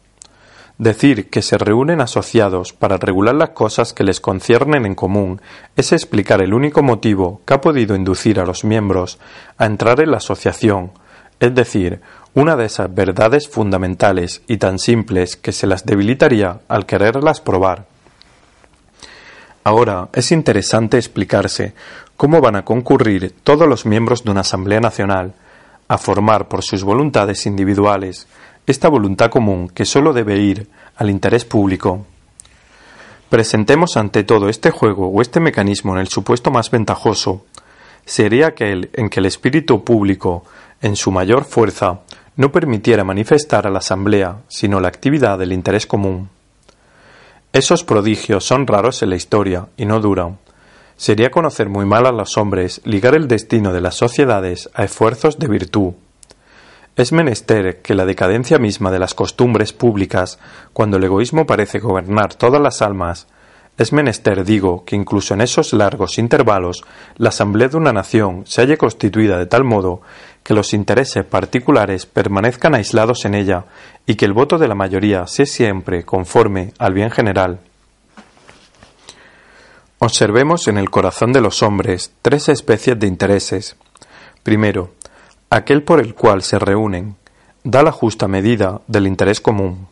Decir 0.79 1.29
que 1.29 1.43
se 1.43 1.59
reúnen 1.59 2.01
asociados 2.01 2.73
para 2.73 2.99
regular 2.99 3.35
las 3.35 3.51
cosas 3.51 3.93
que 3.93 4.05
les 4.05 4.21
conciernen 4.21 4.87
en 4.87 4.95
común 4.95 5.43
es 5.77 5.93
explicar 5.93 6.41
el 6.41 6.55
único 6.55 6.83
motivo 6.83 7.43
que 7.45 7.55
ha 7.55 7.61
podido 7.61 7.97
inducir 7.97 8.39
a 8.39 8.47
los 8.47 8.65
miembros 8.65 9.19
a 9.57 9.67
entrar 9.67 10.01
en 10.01 10.13
la 10.13 10.19
asociación, 10.19 10.93
es 11.41 11.53
decir, 11.55 12.01
una 12.33 12.55
de 12.55 12.67
esas 12.67 12.95
verdades 12.95 13.49
fundamentales 13.49 14.43
y 14.47 14.59
tan 14.59 14.79
simples 14.79 15.37
que 15.37 15.51
se 15.51 15.67
las 15.67 15.85
debilitaría 15.85 16.61
al 16.69 16.87
quererlas 16.87 17.41
probar. 17.41 17.88
Ahora 19.65 20.09
es 20.13 20.33
interesante 20.33 20.97
explicarse 20.97 21.75
cómo 22.17 22.41
van 22.41 22.57
a 22.57 22.65
concurrir 22.65 23.35
todos 23.45 23.69
los 23.69 23.87
miembros 23.87 24.25
de 24.25 24.31
una 24.31 24.41
Asamblea 24.41 24.81
Nacional, 24.81 25.35
a 25.89 25.99
formar 25.99 26.49
por 26.49 26.63
sus 26.63 26.85
voluntades 26.85 27.47
individuales 27.47 28.27
esta 28.67 28.89
voluntad 28.89 29.31
común 29.31 29.69
que 29.69 29.87
sólo 29.87 30.13
debe 30.13 30.39
ir 30.39 30.69
al 30.97 31.09
interés 31.09 31.45
público. 31.45 32.05
Presentemos 33.31 33.97
ante 33.97 34.25
todo 34.25 34.49
este 34.49 34.71
juego 34.71 35.09
o 35.09 35.23
este 35.23 35.41
mecanismo 35.41 35.95
en 35.95 36.01
el 36.01 36.09
supuesto 36.09 36.51
más 36.51 36.71
ventajoso. 36.71 37.47
Sería 38.05 38.49
aquel 38.49 38.91
en 38.93 39.09
que 39.09 39.21
el 39.21 39.27
espíritu 39.27 39.85
público, 39.85 40.45
en 40.83 40.97
su 40.97 41.11
mayor 41.11 41.45
fuerza, 41.45 42.01
no 42.37 42.53
permitiera 42.53 43.05
manifestar 43.05 43.67
a 43.67 43.71
la 43.71 43.79
Asamblea 43.79 44.39
sino 44.49 44.81
la 44.81 44.89
actividad 44.89 45.39
del 45.39 45.53
interés 45.53 45.87
común. 45.87 46.29
Esos 47.59 47.83
prodigios 47.83 48.45
son 48.45 48.69
raros 48.69 49.03
en 49.03 49.11
la 49.11 49.17
historia 49.17 49.67
y 49.77 49.85
no 49.85 49.99
duran, 49.99 50.39
Sería 50.97 51.33
conocer 51.33 51.69
muy 51.69 51.87
mal 51.87 52.07
a 52.07 52.13
los 52.13 52.39
hombres 52.39 52.81
ligar 52.85 53.17
el 53.17 53.27
destino 53.27 53.73
de 53.73 53.81
las 53.81 53.97
sociedades 53.97 54.71
a 54.75 54.85
esfuerzos 54.85 55.41
de 55.41 55.49
virtud. 55.49 55.95
Es 56.95 57.11
menester 57.11 57.83
que 57.83 57.97
la 57.97 58.07
decadencia 58.07 58.59
misma 58.59 58.93
de 58.93 59.01
las 59.01 59.15
costumbres 59.15 59.73
públicas, 59.73 60.39
cuando 60.73 60.99
el 60.99 61.05
egoísmo 61.05 61.47
parece 61.47 61.81
gobernar 61.81 62.33
todas 62.33 62.63
las 62.63 62.81
almas, 62.81 63.27
es 63.77 63.93
menester, 63.93 64.45
digo, 64.45 64.85
que 64.85 64.97
incluso 64.97 65.35
en 65.35 65.41
esos 65.41 65.73
largos 65.73 66.19
intervalos 66.19 66.85
la 67.17 67.29
asamblea 67.29 67.69
de 67.69 67.77
una 67.77 67.93
nación 67.93 68.43
se 68.45 68.61
halle 68.61 68.77
constituida 68.77 69.37
de 69.37 69.47
tal 69.47 69.63
modo 69.63 70.01
que 70.43 70.55
los 70.55 70.75
intereses 70.75 71.25
particulares 71.25 72.07
permanezcan 72.07 72.75
aislados 72.75 73.25
en 73.25 73.35
ella 73.35 73.67
y 74.09 74.15
que 74.15 74.25
el 74.25 74.33
voto 74.33 74.57
de 74.57 74.67
la 74.67 74.75
mayoría 74.75 75.27
sea 75.27 75.45
siempre 75.45 76.03
conforme 76.03 76.73
al 76.79 76.95
bien 76.95 77.11
general. 77.11 77.61
Observemos 79.99 80.67
en 80.67 80.79
el 80.79 80.89
corazón 80.89 81.35
de 81.35 81.43
los 81.43 81.63
hombres 81.63 82.13
tres 82.23 82.49
especies 82.49 82.99
de 82.99 83.07
intereses. 83.07 83.77
Primero, 84.43 84.93
aquel 85.51 85.83
por 85.83 86.01
el 86.01 86.15
cual 86.15 86.43
se 86.43 86.59
reúnen, 86.59 87.17
da 87.65 87.83
la 87.83 87.93
justa 87.93 88.29
medida 88.29 88.81
del 88.87 89.07
interés 89.07 89.43
común. 89.43 89.87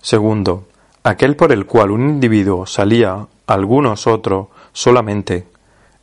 Segundo, 0.00 0.66
aquel 1.02 1.36
por 1.36 1.52
el 1.52 1.66
cual 1.66 1.90
un 1.90 2.08
individuo 2.08 2.64
salía, 2.64 3.26
algunos 3.46 4.06
otro, 4.06 4.48
solamente, 4.72 5.46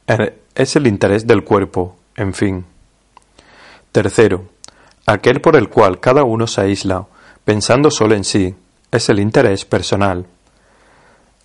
er, 0.06 0.44
es 0.54 0.76
el 0.76 0.86
interés 0.86 1.26
del 1.26 1.44
cuerpo, 1.44 1.96
en 2.16 2.36
fin. 2.36 2.66
Tercero, 3.92 4.46
aquel 5.12 5.42
por 5.42 5.56
el 5.56 5.70
cual 5.70 6.00
cada 6.00 6.24
uno 6.24 6.48
se 6.48 6.62
aísla, 6.62 7.08
pensando 7.44 7.90
solo 7.92 8.16
en 8.16 8.24
sí, 8.24 8.56
es 8.92 9.10
el 9.10 9.20
interés 9.20 9.66
personal. 9.66 10.26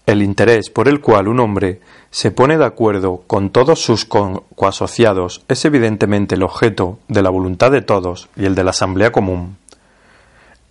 El 0.06 0.22
interés 0.22 0.68
por 0.68 0.86
el 0.86 1.00
cual 1.00 1.28
un 1.28 1.40
hombre 1.40 1.80
se 2.10 2.30
pone 2.30 2.58
de 2.58 2.66
acuerdo 2.66 3.22
con 3.26 3.50
todos 3.50 3.80
sus 3.80 4.04
coasociados 4.04 5.42
es 5.48 5.64
evidentemente 5.64 6.34
el 6.34 6.42
objeto 6.42 6.98
de 7.08 7.22
la 7.22 7.30
voluntad 7.30 7.70
de 7.70 7.80
todos 7.80 8.28
y 8.36 8.44
el 8.44 8.54
de 8.54 8.64
la 8.64 8.70
asamblea 8.70 9.12
común. 9.12 9.56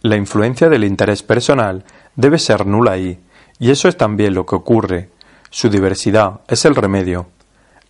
La 0.02 0.16
influencia 0.16 0.70
del 0.70 0.84
interés 0.84 1.24
personal 1.24 1.84
debe 2.16 2.38
ser 2.38 2.68
nula 2.68 2.92
ahí, 2.92 3.20
y 3.58 3.72
eso 3.72 3.88
es 3.88 3.98
también 3.98 4.36
lo 4.36 4.46
que 4.46 4.56
ocurre. 4.56 5.10
Su 5.50 5.70
diversidad 5.70 6.42
es 6.48 6.66
el 6.66 6.76
remedio. 6.76 7.28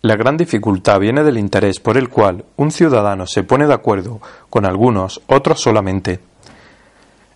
La 0.04 0.16
gran 0.16 0.36
dificultad 0.36 1.00
viene 1.00 1.24
del 1.24 1.38
interés 1.38 1.80
por 1.80 1.96
el 1.96 2.10
cual 2.10 2.44
un 2.56 2.70
ciudadano 2.70 3.26
se 3.26 3.42
pone 3.42 3.66
de 3.66 3.72
acuerdo 3.72 4.20
con 4.50 4.66
algunos, 4.66 5.22
otros 5.28 5.62
solamente. 5.62 6.20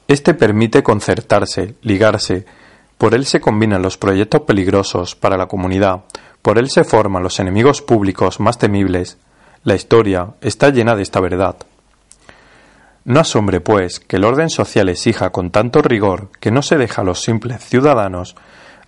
Este 0.07 0.35
permite 0.35 0.83
concertarse, 0.83 1.77
ligarse, 1.81 2.45
por 2.99 3.15
él 3.15 3.25
se 3.25 3.41
combinan 3.41 3.81
los 3.81 3.97
proyectos 3.97 4.43
peligrosos 4.43 5.15
para 5.15 5.39
la 5.39 5.47
comunidad, 5.47 6.05
por 6.43 6.59
él 6.59 6.69
se 6.69 6.85
forman 6.85 7.23
los 7.23 7.41
enemigos 7.41 7.81
públicos 7.81 8.39
más 8.39 8.59
temibles. 8.59 9.17
La 9.65 9.75
historia 9.75 10.35
está 10.43 10.69
llena 10.69 10.95
de 10.95 11.05
esta 11.05 11.21
verdad. 11.21 11.57
No 13.07 13.21
asombre, 13.21 13.63
pues, 13.63 13.99
que 13.99 14.17
el 14.17 14.25
orden 14.25 14.51
social 14.51 14.91
exija 14.91 15.31
con 15.31 15.51
tanto 15.51 15.81
rigor 15.81 16.29
que 16.39 16.51
no 16.51 16.61
se 16.61 16.77
deja 16.77 17.01
a 17.01 17.07
los 17.07 17.23
simples 17.23 17.65
ciudadanos 17.65 18.37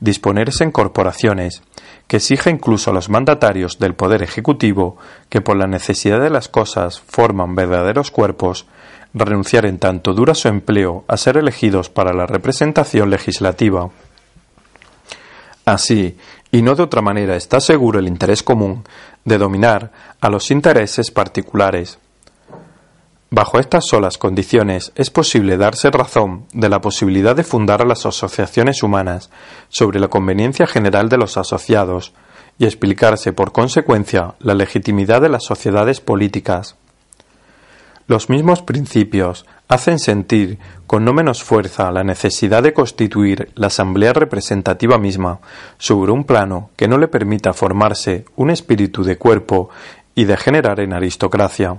disponerse 0.00 0.64
en 0.64 0.70
corporaciones, 0.70 1.62
que 2.10 2.16
exija 2.16 2.50
incluso 2.50 2.90
a 2.90 2.92
los 2.92 3.08
mandatarios 3.08 3.78
del 3.78 3.94
Poder 3.94 4.24
Ejecutivo, 4.24 4.96
que 5.28 5.40
por 5.40 5.56
la 5.56 5.68
necesidad 5.68 6.20
de 6.20 6.28
las 6.28 6.48
cosas 6.48 6.98
forman 6.98 7.54
verdaderos 7.54 8.10
cuerpos, 8.10 8.66
renunciar 9.14 9.64
en 9.64 9.78
tanto 9.78 10.12
dura 10.12 10.34
su 10.34 10.48
empleo 10.48 11.04
a 11.06 11.16
ser 11.16 11.36
elegidos 11.36 11.88
para 11.88 12.12
la 12.12 12.26
representación 12.26 13.10
legislativa. 13.10 13.90
Así, 15.64 16.18
y 16.50 16.62
no 16.62 16.74
de 16.74 16.82
otra 16.82 17.00
manera, 17.00 17.36
está 17.36 17.60
seguro 17.60 18.00
el 18.00 18.08
interés 18.08 18.42
común 18.42 18.82
de 19.24 19.38
dominar 19.38 19.92
a 20.20 20.30
los 20.30 20.50
intereses 20.50 21.12
particulares. 21.12 22.00
Bajo 23.32 23.60
estas 23.60 23.86
solas 23.86 24.18
condiciones 24.18 24.90
es 24.96 25.08
posible 25.10 25.56
darse 25.56 25.88
razón 25.92 26.46
de 26.52 26.68
la 26.68 26.80
posibilidad 26.80 27.36
de 27.36 27.44
fundar 27.44 27.80
a 27.80 27.84
las 27.84 28.04
asociaciones 28.04 28.82
humanas 28.82 29.30
sobre 29.68 30.00
la 30.00 30.08
conveniencia 30.08 30.66
general 30.66 31.08
de 31.08 31.16
los 31.16 31.36
asociados 31.36 32.12
y 32.58 32.64
explicarse 32.64 33.32
por 33.32 33.52
consecuencia 33.52 34.34
la 34.40 34.54
legitimidad 34.54 35.20
de 35.20 35.28
las 35.28 35.44
sociedades 35.44 36.00
políticas. 36.00 36.74
Los 38.08 38.28
mismos 38.28 38.62
principios 38.62 39.46
hacen 39.68 40.00
sentir 40.00 40.58
con 40.88 41.04
no 41.04 41.12
menos 41.12 41.44
fuerza 41.44 41.92
la 41.92 42.02
necesidad 42.02 42.64
de 42.64 42.72
constituir 42.72 43.52
la 43.54 43.68
Asamblea 43.68 44.12
representativa 44.12 44.98
misma 44.98 45.38
sobre 45.78 46.10
un 46.10 46.24
plano 46.24 46.70
que 46.74 46.88
no 46.88 46.98
le 46.98 47.06
permita 47.06 47.52
formarse 47.52 48.24
un 48.34 48.50
espíritu 48.50 49.04
de 49.04 49.18
cuerpo 49.18 49.70
y 50.16 50.24
de 50.24 50.36
generar 50.36 50.80
en 50.80 50.92
aristocracia. 50.92 51.78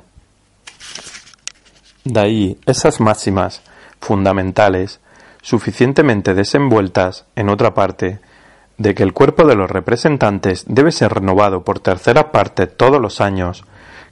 De 2.03 2.19
ahí 2.19 2.57
esas 2.65 2.99
máximas 2.99 3.61
fundamentales, 3.99 4.99
suficientemente 5.43 6.33
desenvueltas 6.33 7.25
en 7.35 7.49
otra 7.49 7.75
parte, 7.75 8.19
de 8.79 8.95
que 8.95 9.03
el 9.03 9.13
cuerpo 9.13 9.45
de 9.45 9.55
los 9.55 9.69
representantes 9.69 10.65
debe 10.67 10.91
ser 10.91 11.13
renovado 11.13 11.63
por 11.63 11.79
tercera 11.79 12.31
parte 12.31 12.65
todos 12.65 12.99
los 12.99 13.21
años, 13.21 13.65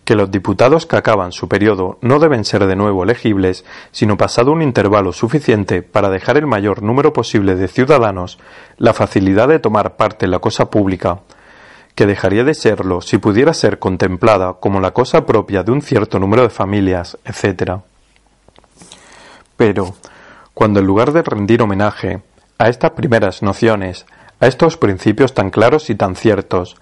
que 0.05 0.15
los 0.15 0.29
diputados 0.29 0.85
que 0.85 0.97
acaban 0.97 1.31
su 1.31 1.47
periodo 1.47 1.97
no 2.01 2.19
deben 2.19 2.45
ser 2.45 2.67
de 2.67 2.75
nuevo 2.75 3.03
elegibles, 3.03 3.65
sino 3.91 4.17
pasado 4.17 4.51
un 4.51 4.61
intervalo 4.61 5.11
suficiente 5.11 5.81
para 5.81 6.09
dejar 6.09 6.37
el 6.37 6.45
mayor 6.45 6.83
número 6.83 7.11
posible 7.11 7.55
de 7.55 7.67
ciudadanos 7.67 8.37
la 8.77 8.93
facilidad 8.93 9.47
de 9.47 9.59
tomar 9.59 9.97
parte 9.97 10.25
en 10.25 10.31
la 10.31 10.39
cosa 10.39 10.69
pública, 10.69 11.21
que 11.99 12.05
dejaría 12.05 12.45
de 12.45 12.53
serlo 12.53 13.01
si 13.01 13.17
pudiera 13.17 13.53
ser 13.53 13.77
contemplada 13.77 14.53
como 14.61 14.79
la 14.79 14.91
cosa 14.91 15.25
propia 15.25 15.63
de 15.63 15.73
un 15.73 15.81
cierto 15.81 16.17
número 16.17 16.43
de 16.43 16.49
familias, 16.49 17.17
etc. 17.25 17.81
Pero, 19.57 19.95
cuando 20.53 20.79
en 20.79 20.85
lugar 20.85 21.11
de 21.11 21.23
rendir 21.23 21.61
homenaje 21.61 22.21
a 22.57 22.69
estas 22.69 22.91
primeras 22.91 23.43
nociones, 23.43 24.05
a 24.39 24.47
estos 24.47 24.77
principios 24.77 25.33
tan 25.33 25.49
claros 25.49 25.89
y 25.89 25.95
tan 25.95 26.15
ciertos, 26.15 26.77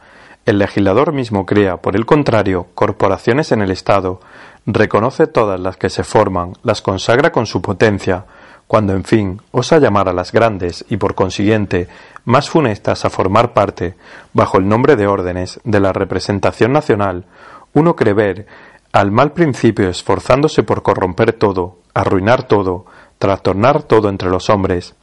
el 0.45 0.59
legislador 0.59 1.13
mismo 1.13 1.47
crea, 1.47 1.77
por 1.77 1.95
el 1.95 2.05
contrario, 2.05 2.67
corporaciones 2.75 3.51
en 3.51 3.63
el 3.63 3.71
Estado, 3.71 4.19
reconoce 4.67 5.25
todas 5.25 5.59
las 5.59 5.77
que 5.77 5.89
se 5.89 6.03
forman, 6.03 6.53
las 6.61 6.83
consagra 6.83 7.31
con 7.31 7.47
su 7.47 7.63
potencia, 7.63 8.25
cuando 8.67 8.93
en 8.93 9.05
fin 9.05 9.41
osa 9.51 9.79
llamar 9.79 10.09
a 10.09 10.13
las 10.13 10.31
grandes 10.31 10.85
y 10.89 10.97
por 10.97 11.15
consiguiente 11.15 11.87
más 12.25 12.49
funestas 12.49 13.05
a 13.05 13.09
formar 13.09 13.53
parte, 13.53 13.95
bajo 14.33 14.57
el 14.57 14.67
nombre 14.67 14.97
de 14.97 15.07
órdenes, 15.07 15.59
de 15.63 15.79
la 15.79 15.93
representación 15.93 16.73
nacional, 16.73 17.25
uno 17.73 17.95
cree 17.95 18.13
ver 18.13 18.47
al 18.91 19.11
mal 19.11 19.31
principio 19.31 19.89
esforzándose 19.89 20.63
por 20.63 20.81
corromper 20.81 21.33
todo, 21.33 21.77
arruinar 21.93 22.43
todo, 22.43 22.85
trastornar 23.17 23.83
todo 23.83 24.09
entre 24.09 24.29
los 24.29 24.49
hombres. 24.49 24.95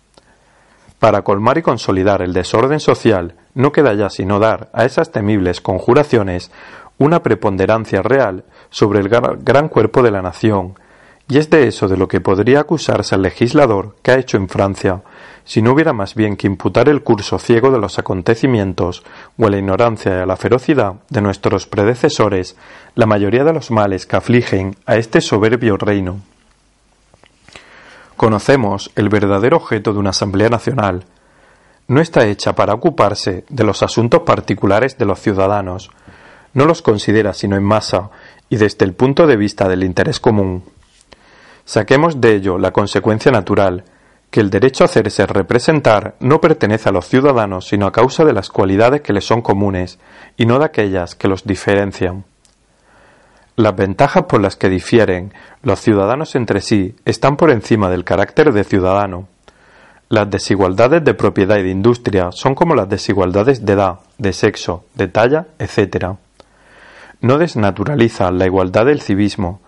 Para 0.99 1.23
colmar 1.23 1.59
y 1.59 1.63
consolidar 1.63 2.23
el 2.23 2.33
desorden 2.33 2.81
social, 2.81 3.35
no 3.55 3.73
queda 3.73 3.95
ya 3.95 4.11
sino 4.11 4.39
dar 4.39 4.69
a 4.73 4.85
esas 4.85 5.11
temibles 5.11 5.61
conjuraciones 5.61 6.51
una 6.99 7.23
preponderancia 7.23 8.03
real 8.03 8.45
sobre 8.71 9.01
el 9.01 9.09
gran 9.09 9.69
cuerpo 9.69 10.03
de 10.03 10.11
la 10.11 10.23
nación, 10.23 10.75
y 11.29 11.39
es 11.39 11.49
de 11.51 11.67
eso 11.67 11.89
de 11.89 11.97
lo 11.97 12.07
que 12.09 12.21
podría 12.21 12.61
acusarse 12.61 13.15
al 13.15 13.23
legislador 13.23 13.97
que 14.03 14.11
ha 14.11 14.19
hecho 14.19 14.37
en 14.37 14.49
Francia, 14.49 15.03
si 15.45 15.63
no 15.63 15.73
hubiera 15.73 15.93
más 15.93 16.15
bien 16.15 16.37
que 16.37 16.47
imputar 16.47 16.89
el 16.89 17.03
curso 17.03 17.39
ciego 17.39 17.71
de 17.71 17.79
los 17.79 17.99
acontecimientos 17.99 19.05
o 19.39 19.47
a 19.47 19.51
la 19.51 19.59
ignorancia 19.59 20.17
y 20.17 20.21
a 20.21 20.27
la 20.27 20.37
ferocidad 20.37 20.95
de 21.09 21.21
nuestros 21.21 21.67
predecesores 21.67 22.57
la 22.95 23.07
mayoría 23.07 23.45
de 23.45 23.53
los 23.53 23.71
males 23.71 24.07
que 24.07 24.17
afligen 24.17 24.77
a 24.87 24.97
este 24.97 25.21
soberbio 25.21 25.77
reino. 25.77 26.21
Conocemos 28.17 28.91
el 28.95 29.09
verdadero 29.09 29.57
objeto 29.57 29.93
de 29.93 29.99
una 29.99 30.11
Asamblea 30.11 30.49
Nacional. 30.49 31.05
No 31.89 32.01
está 32.01 32.27
hecha 32.27 32.55
para 32.55 32.73
ocuparse 32.73 33.45
de 33.49 33.65
los 33.65 33.83
asuntos 33.83 34.23
particulares 34.23 34.97
de 34.97 35.05
los 35.05 35.21
ciudadanos, 35.21 35.91
no 36.55 36.65
los 36.65 36.81
considera 36.81 37.35
sino 37.35 37.57
en 37.57 37.65
masa 37.65 38.11
y 38.49 38.57
desde 38.57 38.85
el 38.85 38.95
punto 38.95 39.27
de 39.27 39.37
vista 39.37 39.69
del 39.69 39.85
interés 39.85 40.21
común. 40.21 40.63
Saquemos 41.65 42.21
de 42.21 42.35
ello 42.35 42.59
la 42.59 42.73
consecuencia 42.73 43.33
natural, 43.33 43.85
que 44.31 44.41
el 44.41 44.51
derecho 44.51 44.83
a 44.83 44.87
hacerse 44.87 45.27
representar 45.27 46.17
no 46.19 46.41
pertenece 46.41 46.89
a 46.89 46.93
los 46.93 47.09
ciudadanos 47.09 47.69
sino 47.69 47.87
a 47.87 47.93
causa 47.93 48.25
de 48.25 48.33
las 48.33 48.51
cualidades 48.51 49.01
que 49.01 49.13
les 49.13 49.25
son 49.25 49.43
comunes 49.43 49.99
y 50.37 50.45
no 50.45 50.59
de 50.59 50.65
aquellas 50.65 51.15
que 51.15 51.29
los 51.29 51.45
diferencian. 51.45 52.25
Las 53.57 53.77
ventajas 53.77 54.25
por 54.25 54.41
las 54.41 54.57
que 54.57 54.69
difieren 54.69 55.33
los 55.63 55.81
ciudadanos 55.81 56.35
entre 56.35 56.61
sí 56.61 56.97
están 57.05 57.37
por 57.37 57.53
encima 57.53 57.89
del 57.89 58.03
carácter 58.03 58.53
de 58.53 58.65
ciudadano. 58.65 59.29
Las 60.09 60.29
desigualdades 60.29 61.05
de 61.05 61.15
propiedad 61.15 61.59
y 61.59 61.63
de 61.63 61.71
industria 61.71 62.33
son 62.33 62.57
como 62.57 62.75
las 62.75 62.89
desigualdades 62.89 63.65
de 63.65 63.75
edad, 63.75 64.01
de 64.19 64.33
sexo, 64.33 64.85
de 64.95 65.07
talla, 65.07 65.47
etc. 65.61 66.17
No 67.21 67.39
desnaturalizan 67.39 68.37
la 68.37 68.47
igualdad 68.47 68.87
del 68.87 69.01
civismo. 69.01 69.61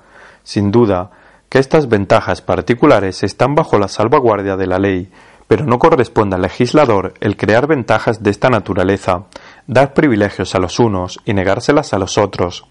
Sin 0.42 0.72
duda, 0.72 1.10
que 1.48 1.58
estas 1.58 1.88
ventajas 1.88 2.42
particulares 2.42 3.22
están 3.22 3.54
bajo 3.54 3.78
la 3.78 3.88
salvaguardia 3.88 4.56
de 4.56 4.66
la 4.66 4.78
ley, 4.78 5.10
pero 5.46 5.64
no 5.64 5.78
corresponde 5.78 6.36
al 6.36 6.42
legislador 6.42 7.14
el 7.20 7.36
crear 7.36 7.66
ventajas 7.66 8.22
de 8.22 8.30
esta 8.30 8.50
naturaleza, 8.50 9.26
dar 9.66 9.94
privilegios 9.94 10.54
a 10.54 10.58
los 10.58 10.78
unos 10.78 11.20
y 11.24 11.34
negárselas 11.34 11.92
a 11.94 11.98
los 11.98 12.18
otros. 12.18 12.66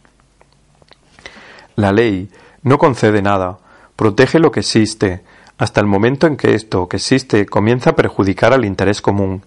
La 1.75 1.91
ley 1.91 2.29
no 2.63 2.77
concede 2.77 3.21
nada, 3.21 3.59
protege 3.95 4.39
lo 4.39 4.51
que 4.51 4.61
existe, 4.61 5.23
hasta 5.57 5.79
el 5.79 5.87
momento 5.87 6.27
en 6.27 6.35
que 6.35 6.53
esto 6.53 6.87
que 6.87 6.97
existe 6.97 7.45
comienza 7.45 7.91
a 7.91 7.95
perjudicar 7.95 8.53
al 8.53 8.65
interés 8.65 9.01
común. 9.01 9.43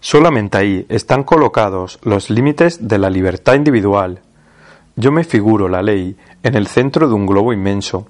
Solamente 0.00 0.58
ahí 0.58 0.86
están 0.88 1.22
colocados 1.22 2.00
los 2.02 2.30
límites 2.30 2.88
de 2.88 2.98
la 2.98 3.10
libertad 3.10 3.54
individual. 3.54 4.22
Yo 4.96 5.12
me 5.12 5.24
figuro 5.24 5.68
la 5.68 5.82
ley 5.82 6.16
en 6.42 6.54
el 6.56 6.66
centro 6.66 7.08
de 7.08 7.14
un 7.14 7.26
globo 7.26 7.52
inmenso, 7.52 8.08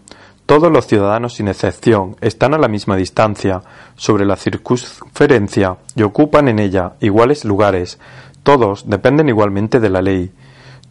todos 0.50 0.72
los 0.72 0.88
ciudadanos, 0.88 1.34
sin 1.34 1.46
excepción, 1.46 2.16
están 2.20 2.54
a 2.54 2.58
la 2.58 2.66
misma 2.66 2.96
distancia 2.96 3.62
sobre 3.94 4.24
la 4.24 4.34
circunferencia 4.34 5.76
y 5.94 6.02
ocupan 6.02 6.48
en 6.48 6.58
ella 6.58 6.94
iguales 6.98 7.44
lugares. 7.44 8.00
Todos 8.42 8.90
dependen 8.90 9.28
igualmente 9.28 9.78
de 9.78 9.90
la 9.90 10.02
ley. 10.02 10.32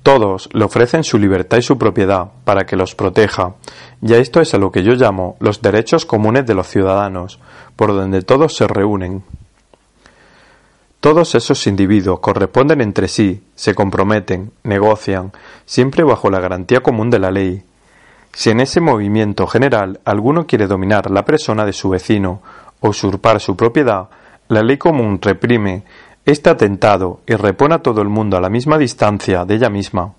Todos 0.01 0.47
le 0.53 0.63
ofrecen 0.63 1.03
su 1.03 1.17
libertad 1.17 1.57
y 1.57 1.61
su 1.61 1.77
propiedad 1.77 2.29
para 2.45 2.65
que 2.65 2.77
los 2.77 2.95
proteja. 2.95 3.55
Y 4.01 4.13
a 4.13 4.19
esto 4.19 4.39
es 4.39 4.53
a 4.53 4.57
lo 4.59 4.71
que 4.71 4.81
yo 4.81 4.93
llamo 4.93 5.35
los 5.41 5.61
derechos 5.61 6.05
comunes 6.05 6.47
de 6.47 6.53
los 6.53 6.67
ciudadanos, 6.67 7.41
por 7.75 7.89
donde 7.89 8.21
todos 8.21 8.55
se 8.55 8.65
reúnen. 8.65 9.23
Todos 11.01 11.35
esos 11.35 11.67
individuos 11.67 12.21
corresponden 12.21 12.79
entre 12.79 13.09
sí, 13.09 13.43
se 13.55 13.75
comprometen, 13.75 14.53
negocian, 14.63 15.33
siempre 15.65 16.05
bajo 16.05 16.29
la 16.29 16.39
garantía 16.39 16.79
común 16.79 17.09
de 17.09 17.19
la 17.19 17.31
ley, 17.31 17.63
si 18.39 18.51
en 18.51 18.61
ese 18.61 18.79
movimiento 18.79 19.47
general 19.47 19.99
alguno 20.05 20.47
quiere 20.47 20.65
dominar 20.65 21.11
la 21.11 21.25
persona 21.25 21.65
de 21.65 21.73
su 21.73 21.89
vecino 21.89 22.41
o 22.79 22.87
usurpar 22.87 23.41
su 23.41 23.57
propiedad, 23.57 24.07
la 24.47 24.63
ley 24.63 24.77
común 24.77 25.19
reprime 25.21 25.83
este 26.25 26.49
atentado 26.49 27.19
y 27.27 27.35
repone 27.35 27.75
a 27.75 27.79
todo 27.79 28.01
el 28.01 28.07
mundo 28.07 28.37
a 28.37 28.39
la 28.39 28.49
misma 28.49 28.77
distancia 28.77 29.43
de 29.43 29.55
ella 29.55 29.69
misma. 29.69 30.13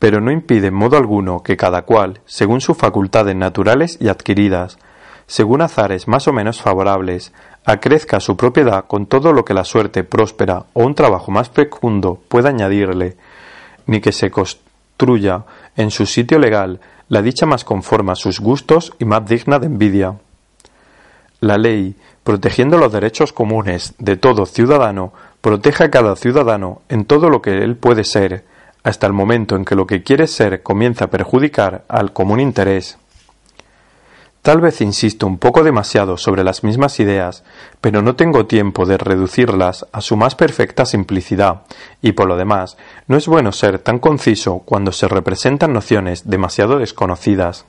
Pero 0.00 0.20
no 0.20 0.32
impide 0.32 0.66
en 0.66 0.74
modo 0.74 0.96
alguno 0.96 1.44
que 1.44 1.56
cada 1.56 1.82
cual, 1.82 2.20
según 2.24 2.60
sus 2.60 2.76
facultades 2.76 3.36
naturales 3.36 3.96
y 4.00 4.08
adquiridas, 4.08 4.78
según 5.28 5.62
azares 5.62 6.08
más 6.08 6.26
o 6.26 6.32
menos 6.32 6.60
favorables, 6.60 7.32
acrezca 7.64 8.18
su 8.18 8.36
propiedad 8.36 8.86
con 8.88 9.06
todo 9.06 9.32
lo 9.32 9.44
que 9.44 9.54
la 9.54 9.62
suerte 9.62 10.02
próspera 10.02 10.64
o 10.72 10.82
un 10.82 10.96
trabajo 10.96 11.30
más 11.30 11.48
fecundo 11.48 12.20
pueda 12.26 12.48
añadirle, 12.48 13.16
ni 13.86 14.00
que 14.00 14.10
se 14.10 14.32
construya 14.32 15.44
en 15.76 15.92
su 15.92 16.06
sitio 16.06 16.40
legal 16.40 16.80
la 17.10 17.22
dicha 17.22 17.44
más 17.44 17.64
conforme 17.64 18.12
a 18.12 18.14
sus 18.14 18.38
gustos 18.40 18.94
y 19.00 19.04
más 19.04 19.26
digna 19.26 19.58
de 19.58 19.66
envidia. 19.66 20.14
La 21.40 21.58
ley, 21.58 21.96
protegiendo 22.22 22.78
los 22.78 22.92
derechos 22.92 23.32
comunes 23.32 23.94
de 23.98 24.16
todo 24.16 24.46
ciudadano, 24.46 25.12
protege 25.40 25.84
a 25.84 25.90
cada 25.90 26.14
ciudadano 26.14 26.82
en 26.88 27.04
todo 27.04 27.28
lo 27.28 27.42
que 27.42 27.64
él 27.64 27.76
puede 27.76 28.04
ser, 28.04 28.44
hasta 28.84 29.08
el 29.08 29.12
momento 29.12 29.56
en 29.56 29.64
que 29.64 29.74
lo 29.74 29.88
que 29.88 30.04
quiere 30.04 30.28
ser 30.28 30.62
comienza 30.62 31.06
a 31.06 31.10
perjudicar 31.10 31.84
al 31.88 32.12
común 32.12 32.38
interés. 32.38 32.99
Tal 34.42 34.62
vez 34.62 34.80
insisto 34.80 35.26
un 35.26 35.36
poco 35.36 35.62
demasiado 35.62 36.16
sobre 36.16 36.44
las 36.44 36.64
mismas 36.64 36.98
ideas, 36.98 37.44
pero 37.82 38.00
no 38.00 38.16
tengo 38.16 38.46
tiempo 38.46 38.86
de 38.86 38.96
reducirlas 38.96 39.86
a 39.92 40.00
su 40.00 40.16
más 40.16 40.34
perfecta 40.34 40.86
simplicidad, 40.86 41.62
y 42.00 42.12
por 42.12 42.26
lo 42.26 42.36
demás, 42.38 42.78
no 43.06 43.18
es 43.18 43.26
bueno 43.26 43.52
ser 43.52 43.80
tan 43.80 43.98
conciso 43.98 44.62
cuando 44.64 44.92
se 44.92 45.08
representan 45.08 45.74
nociones 45.74 46.28
demasiado 46.28 46.78
desconocidas. 46.78 47.66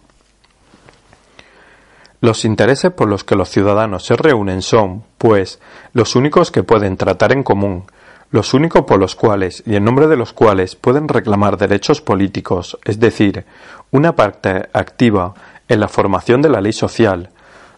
Los 2.21 2.45
intereses 2.45 2.91
por 2.91 3.09
los 3.09 3.25
que 3.25 3.35
los 3.35 3.49
ciudadanos 3.49 4.05
se 4.05 4.15
reúnen 4.15 4.61
son, 4.61 5.03
pues, 5.17 5.59
los 5.91 6.15
únicos 6.15 6.51
que 6.51 6.63
pueden 6.63 6.95
tratar 6.95 7.33
en 7.33 7.43
común, 7.43 7.83
los 8.29 8.53
únicos 8.53 8.83
por 8.83 8.97
los 8.97 9.15
cuales 9.15 9.61
y 9.65 9.75
en 9.75 9.83
nombre 9.83 10.07
de 10.07 10.15
los 10.15 10.31
cuales 10.31 10.77
pueden 10.77 11.09
reclamar 11.09 11.57
derechos 11.57 11.99
políticos, 11.99 12.77
es 12.85 12.97
decir, 12.97 13.45
una 13.91 14.15
parte 14.15 14.69
activa 14.71 15.33
en 15.67 15.79
la 15.79 15.87
formación 15.87 16.41
de 16.41 16.49
la 16.49 16.61
ley 16.61 16.73
social, 16.73 17.29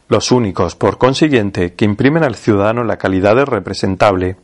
los 0.08 0.32
únicos, 0.32 0.76
por 0.76 0.98
consiguiente, 0.98 1.74
que 1.74 1.86
imprimen 1.86 2.24
al 2.24 2.36
ciudadano 2.36 2.84
la 2.84 2.98
calidad 2.98 3.36
de 3.36 3.46
representable. 3.46 4.36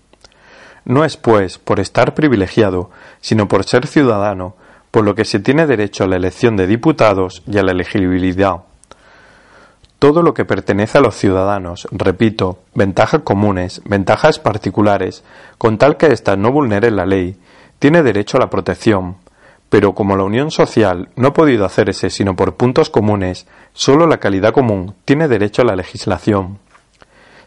No 0.85 1.03
es, 1.03 1.17
pues, 1.17 1.57
por 1.57 1.79
estar 1.79 2.13
privilegiado, 2.13 2.89
sino 3.21 3.47
por 3.47 3.65
ser 3.65 3.85
ciudadano, 3.85 4.55
por 4.91 5.03
lo 5.03 5.15
que 5.15 5.25
se 5.25 5.39
tiene 5.39 5.67
derecho 5.67 6.03
a 6.03 6.07
la 6.07 6.15
elección 6.15 6.55
de 6.55 6.65
diputados 6.65 7.43
y 7.45 7.57
a 7.57 7.63
la 7.63 7.71
elegibilidad. 7.71 8.63
Todo 9.99 10.23
lo 10.23 10.33
que 10.33 10.45
pertenece 10.45 10.97
a 10.97 11.01
los 11.01 11.15
ciudadanos, 11.15 11.87
repito, 11.91 12.59
ventajas 12.73 13.21
comunes, 13.23 13.81
ventajas 13.83 14.39
particulares, 14.39 15.23
con 15.57 15.77
tal 15.77 15.97
que 15.97 16.07
ésta 16.07 16.37
no 16.37 16.51
vulnere 16.51 16.89
la 16.89 17.05
ley, 17.05 17.35
tiene 17.79 18.01
derecho 18.01 18.37
a 18.37 18.39
la 18.39 18.49
protección, 18.49 19.17
Pero 19.69 19.93
como 19.93 20.15
la 20.15 20.23
unión 20.23 20.51
social 20.51 21.09
no 21.15 21.29
ha 21.29 21.33
podido 21.33 21.65
hacerse 21.65 22.09
sino 22.09 22.35
por 22.35 22.55
puntos 22.55 22.89
comunes, 22.89 23.47
sólo 23.73 24.07
la 24.07 24.19
calidad 24.19 24.53
común 24.53 24.95
tiene 25.05 25.27
derecho 25.27 25.61
a 25.61 25.65
la 25.65 25.75
legislación. 25.75 26.59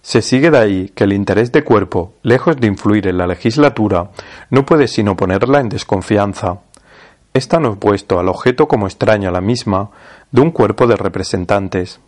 Se 0.02 0.20
sigue 0.20 0.50
de 0.50 0.58
ahí 0.58 0.88
que 0.94 1.04
el 1.04 1.12
interés 1.12 1.52
de 1.52 1.62
cuerpo, 1.62 2.14
lejos 2.22 2.56
de 2.56 2.66
influir 2.66 3.06
en 3.06 3.18
la 3.18 3.26
legislatura, 3.26 4.11
no 4.50 4.66
puede 4.66 4.88
sino 4.88 5.16
ponerla 5.16 5.61
en 5.61 5.68
desconfianza. 5.68 6.61
Es 7.35 7.48
tan 7.48 7.64
opuesto 7.66 8.18
al 8.18 8.28
objeto 8.28 8.68
como 8.68 8.87
extraño 8.87 9.28
a 9.28 9.32
la 9.32 9.40
misma 9.40 9.90
de 10.32 10.40
un 10.40 10.50
cuerpo 10.50 10.87
de 10.87 10.96
representantes. 10.96 12.00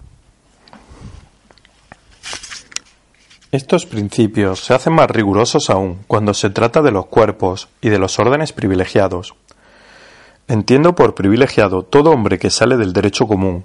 Estos 3.53 3.87
principios 3.87 4.65
se 4.65 4.75
hacen 4.75 4.95
más 4.95 5.09
rigurosos 5.09 5.71
aún 5.71 6.01
cuando 6.09 6.35
se 6.35 6.51
trata 6.51 6.83
de 6.83 6.91
los 6.91 7.07
cuerpos 7.07 7.69
y 7.81 7.89
de 7.89 8.01
los 8.01 8.19
órdenes 8.19 8.53
privilegiados. 8.53 9.37
Entiendo 10.47 10.95
por 10.95 11.15
privilegiado 11.15 11.83
todo 11.83 12.11
hombre 12.11 12.39
que 12.39 12.51
sale 12.51 12.77
del 12.77 12.93
derecho 12.93 13.27
común, 13.27 13.65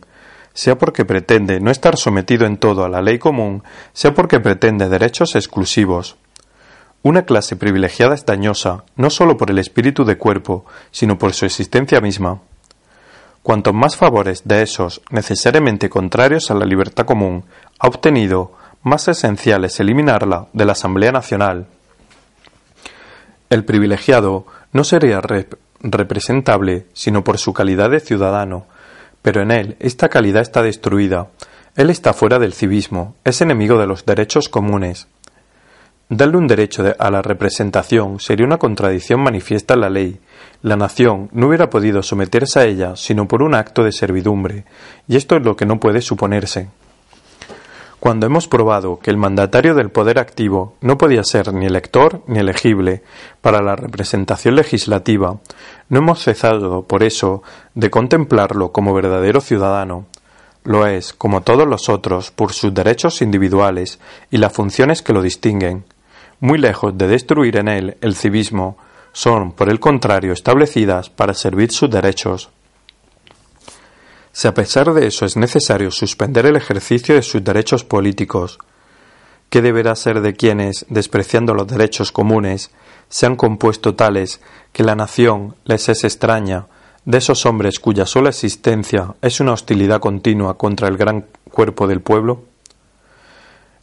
sea 0.54 0.78
porque 0.78 1.04
pretende 1.04 1.60
no 1.60 1.72
estar 1.72 1.98
sometido 1.98 2.46
en 2.46 2.58
todo 2.58 2.86
a 2.86 2.90
la 2.90 3.02
ley 3.02 3.20
común, 3.20 3.64
sea 3.94 4.14
porque 4.14 4.40
pretende 4.40 4.88
derechos 4.88 5.36
exclusivos. 5.36 6.16
Una 7.02 7.24
clase 7.24 7.56
privilegiada 7.56 8.16
es 8.16 8.26
dañosa, 8.26 8.84
no 8.96 9.10
sólo 9.10 9.38
por 9.38 9.52
el 9.52 9.60
espíritu 9.60 10.06
de 10.06 10.18
cuerpo, 10.18 10.66
sino 10.92 11.18
por 11.18 11.34
su 11.34 11.46
existencia 11.46 12.02
misma. 12.02 12.40
Cuantos 13.44 13.74
más 13.74 13.96
favores 13.96 14.44
de 14.46 14.62
esos, 14.62 15.02
necesariamente 15.10 15.90
contrarios 15.90 16.52
a 16.52 16.56
la 16.56 16.66
libertad 16.66 17.06
común, 17.06 17.46
ha 17.80 17.88
obtenido, 17.88 18.54
más 18.84 19.08
esencial 19.08 19.66
es 19.66 19.80
eliminarla 19.80 20.48
de 20.54 20.66
la 20.66 20.74
Asamblea 20.74 21.12
Nacional. 21.12 21.68
El 23.50 23.66
privilegiado 23.66 24.46
no 24.72 24.84
sería 24.84 25.22
representable 25.82 26.86
sino 26.94 27.24
por 27.24 27.38
su 27.38 27.54
calidad 27.54 27.90
de 27.90 28.00
ciudadano, 28.00 28.68
pero 29.22 29.42
en 29.42 29.52
él 29.52 29.76
esta 29.80 30.10
calidad 30.10 30.42
está 30.42 30.62
destruida. 30.62 31.28
Él 31.76 31.90
está 31.90 32.14
fuera 32.14 32.40
del 32.40 32.54
civismo, 32.54 33.16
es 33.24 33.42
enemigo 33.42 33.78
de 33.80 33.88
los 33.88 34.06
derechos 34.06 34.50
comunes. 34.50 35.08
Darle 36.10 36.38
un 36.38 36.48
derecho 36.48 36.84
a 36.98 37.12
la 37.12 37.22
representación 37.22 38.20
sería 38.20 38.46
una 38.46 38.58
contradicción 38.58 39.22
manifiesta 39.22 39.76
en 39.76 39.82
la 39.82 39.90
ley. 39.90 40.20
La 40.64 40.76
nación 40.76 41.30
no 41.32 41.48
hubiera 41.48 41.70
podido 41.70 42.02
someterse 42.02 42.60
a 42.60 42.66
ella 42.66 42.96
sino 42.96 43.28
por 43.28 43.44
un 43.44 43.54
acto 43.54 43.84
de 43.84 43.92
servidumbre, 43.92 44.66
y 45.08 45.18
esto 45.18 45.36
es 45.36 45.44
lo 45.44 45.56
que 45.56 45.68
no 45.68 45.80
puede 45.80 46.02
suponerse. 46.02 46.70
Cuando 48.00 48.26
hemos 48.26 48.48
probado 48.48 49.00
que 49.00 49.12
el 49.12 49.18
mandatario 49.18 49.76
del 49.76 49.90
poder 49.90 50.20
activo 50.20 50.76
no 50.80 50.98
podía 50.98 51.24
ser 51.24 51.54
ni 51.54 51.66
elector 51.66 52.22
ni 52.28 52.40
elegible 52.40 53.04
para 53.42 53.62
la 53.62 53.76
representación 53.76 54.56
legislativa, 54.56 55.40
no 55.90 56.00
hemos 56.00 56.24
cesado 56.24 56.84
por 56.84 57.04
eso 57.04 57.44
de 57.76 57.90
contemplarlo 57.90 58.72
como 58.72 58.94
verdadero 58.94 59.42
ciudadano. 59.42 60.06
Lo 60.64 60.88
es, 60.88 61.12
como 61.12 61.42
todos 61.42 61.68
los 61.68 61.90
otros, 61.90 62.32
por 62.32 62.54
sus 62.54 62.74
derechos 62.74 63.22
individuales 63.22 64.00
y 64.32 64.38
las 64.38 64.54
funciones 64.54 65.02
que 65.02 65.14
lo 65.14 65.22
distinguen. 65.22 65.84
Muy 66.40 66.58
lejos 66.58 66.98
de 66.98 67.08
destruir 67.08 67.58
en 67.58 67.68
él 67.68 67.98
el 68.00 68.16
civismo, 68.16 68.78
son, 69.12 69.52
por 69.52 69.70
el 69.70 69.82
contrario, 69.82 70.32
establecidas 70.32 71.10
para 71.10 71.34
servir 71.34 71.72
sus 71.72 71.90
derechos. 71.90 72.50
Si 74.40 74.48
a 74.48 74.54
pesar 74.54 74.94
de 74.94 75.06
eso 75.06 75.26
es 75.26 75.36
necesario 75.36 75.92
suspender 75.92 76.46
el 76.46 76.56
ejercicio 76.56 77.14
de 77.14 77.24
sus 77.24 77.44
derechos 77.44 77.84
políticos, 77.84 78.58
¿qué 79.50 79.62
deberá 79.62 79.98
ser 79.98 80.22
de 80.22 80.34
quienes, 80.34 80.86
despreciando 80.88 81.54
los 81.54 81.68
derechos 81.68 82.14
comunes, 82.14 82.72
se 83.10 83.26
han 83.26 83.36
compuesto 83.36 83.96
tales 83.96 84.40
que 84.72 84.86
la 84.86 84.96
nación 84.96 85.58
les 85.66 85.90
es 85.90 86.06
extraña, 86.06 86.68
de 87.04 87.18
esos 87.18 87.46
hombres 87.46 87.82
cuya 87.82 88.06
sola 88.06 88.30
existencia 88.30 89.14
es 89.22 89.42
una 89.42 89.52
hostilidad 89.52 90.00
continua 90.00 90.58
contra 90.58 90.88
el 90.88 90.96
gran 90.96 91.26
cuerpo 91.52 91.86
del 91.86 92.00
pueblo? 92.00 92.46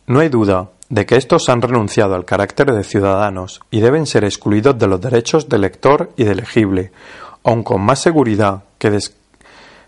No 0.06 0.20
hay 0.20 0.30
duda 0.30 0.70
de 0.88 1.04
que 1.04 1.16
estos 1.16 1.50
han 1.50 1.60
renunciado 1.60 2.14
al 2.14 2.24
carácter 2.24 2.72
de 2.72 2.82
ciudadanos 2.82 3.60
y 3.70 3.80
deben 3.80 4.06
ser 4.06 4.24
excluidos 4.24 4.78
de 4.78 4.86
los 4.86 5.02
derechos 5.02 5.50
de 5.50 5.56
elector 5.58 6.12
y 6.16 6.24
de 6.24 6.32
elegible, 6.32 6.92
aun 7.44 7.62
con 7.62 7.82
más 7.82 7.98
seguridad 7.98 8.64
que, 8.78 8.98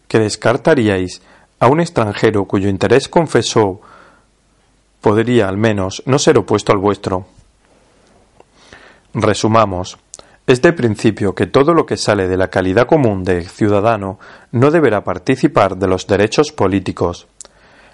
que 0.09 0.19
descartaríais 0.19 1.23
a 1.61 1.69
un 1.69 1.81
extranjero 1.81 2.47
cuyo 2.47 2.69
interés 2.69 3.09
confesó 3.09 3.81
podría 5.01 5.49
al 5.49 5.57
menos 5.57 6.03
no 6.07 6.19
ser 6.19 6.39
opuesto 6.39 6.73
al 6.73 6.79
vuestro. 6.79 7.27
Resumamos. 9.15 9.99
Es 10.47 10.63
de 10.63 10.73
principio 10.73 11.35
que 11.35 11.47
todo 11.47 11.75
lo 11.75 11.85
que 11.85 11.99
sale 11.99 12.27
de 12.27 12.39
la 12.39 12.49
calidad 12.49 12.87
común 12.87 13.23
de 13.23 13.43
ciudadano 13.43 14.19
no 14.51 14.71
deberá 14.71 15.05
participar 15.05 15.77
de 15.77 15.87
los 15.87 16.07
derechos 16.07 16.53
políticos. 16.53 17.27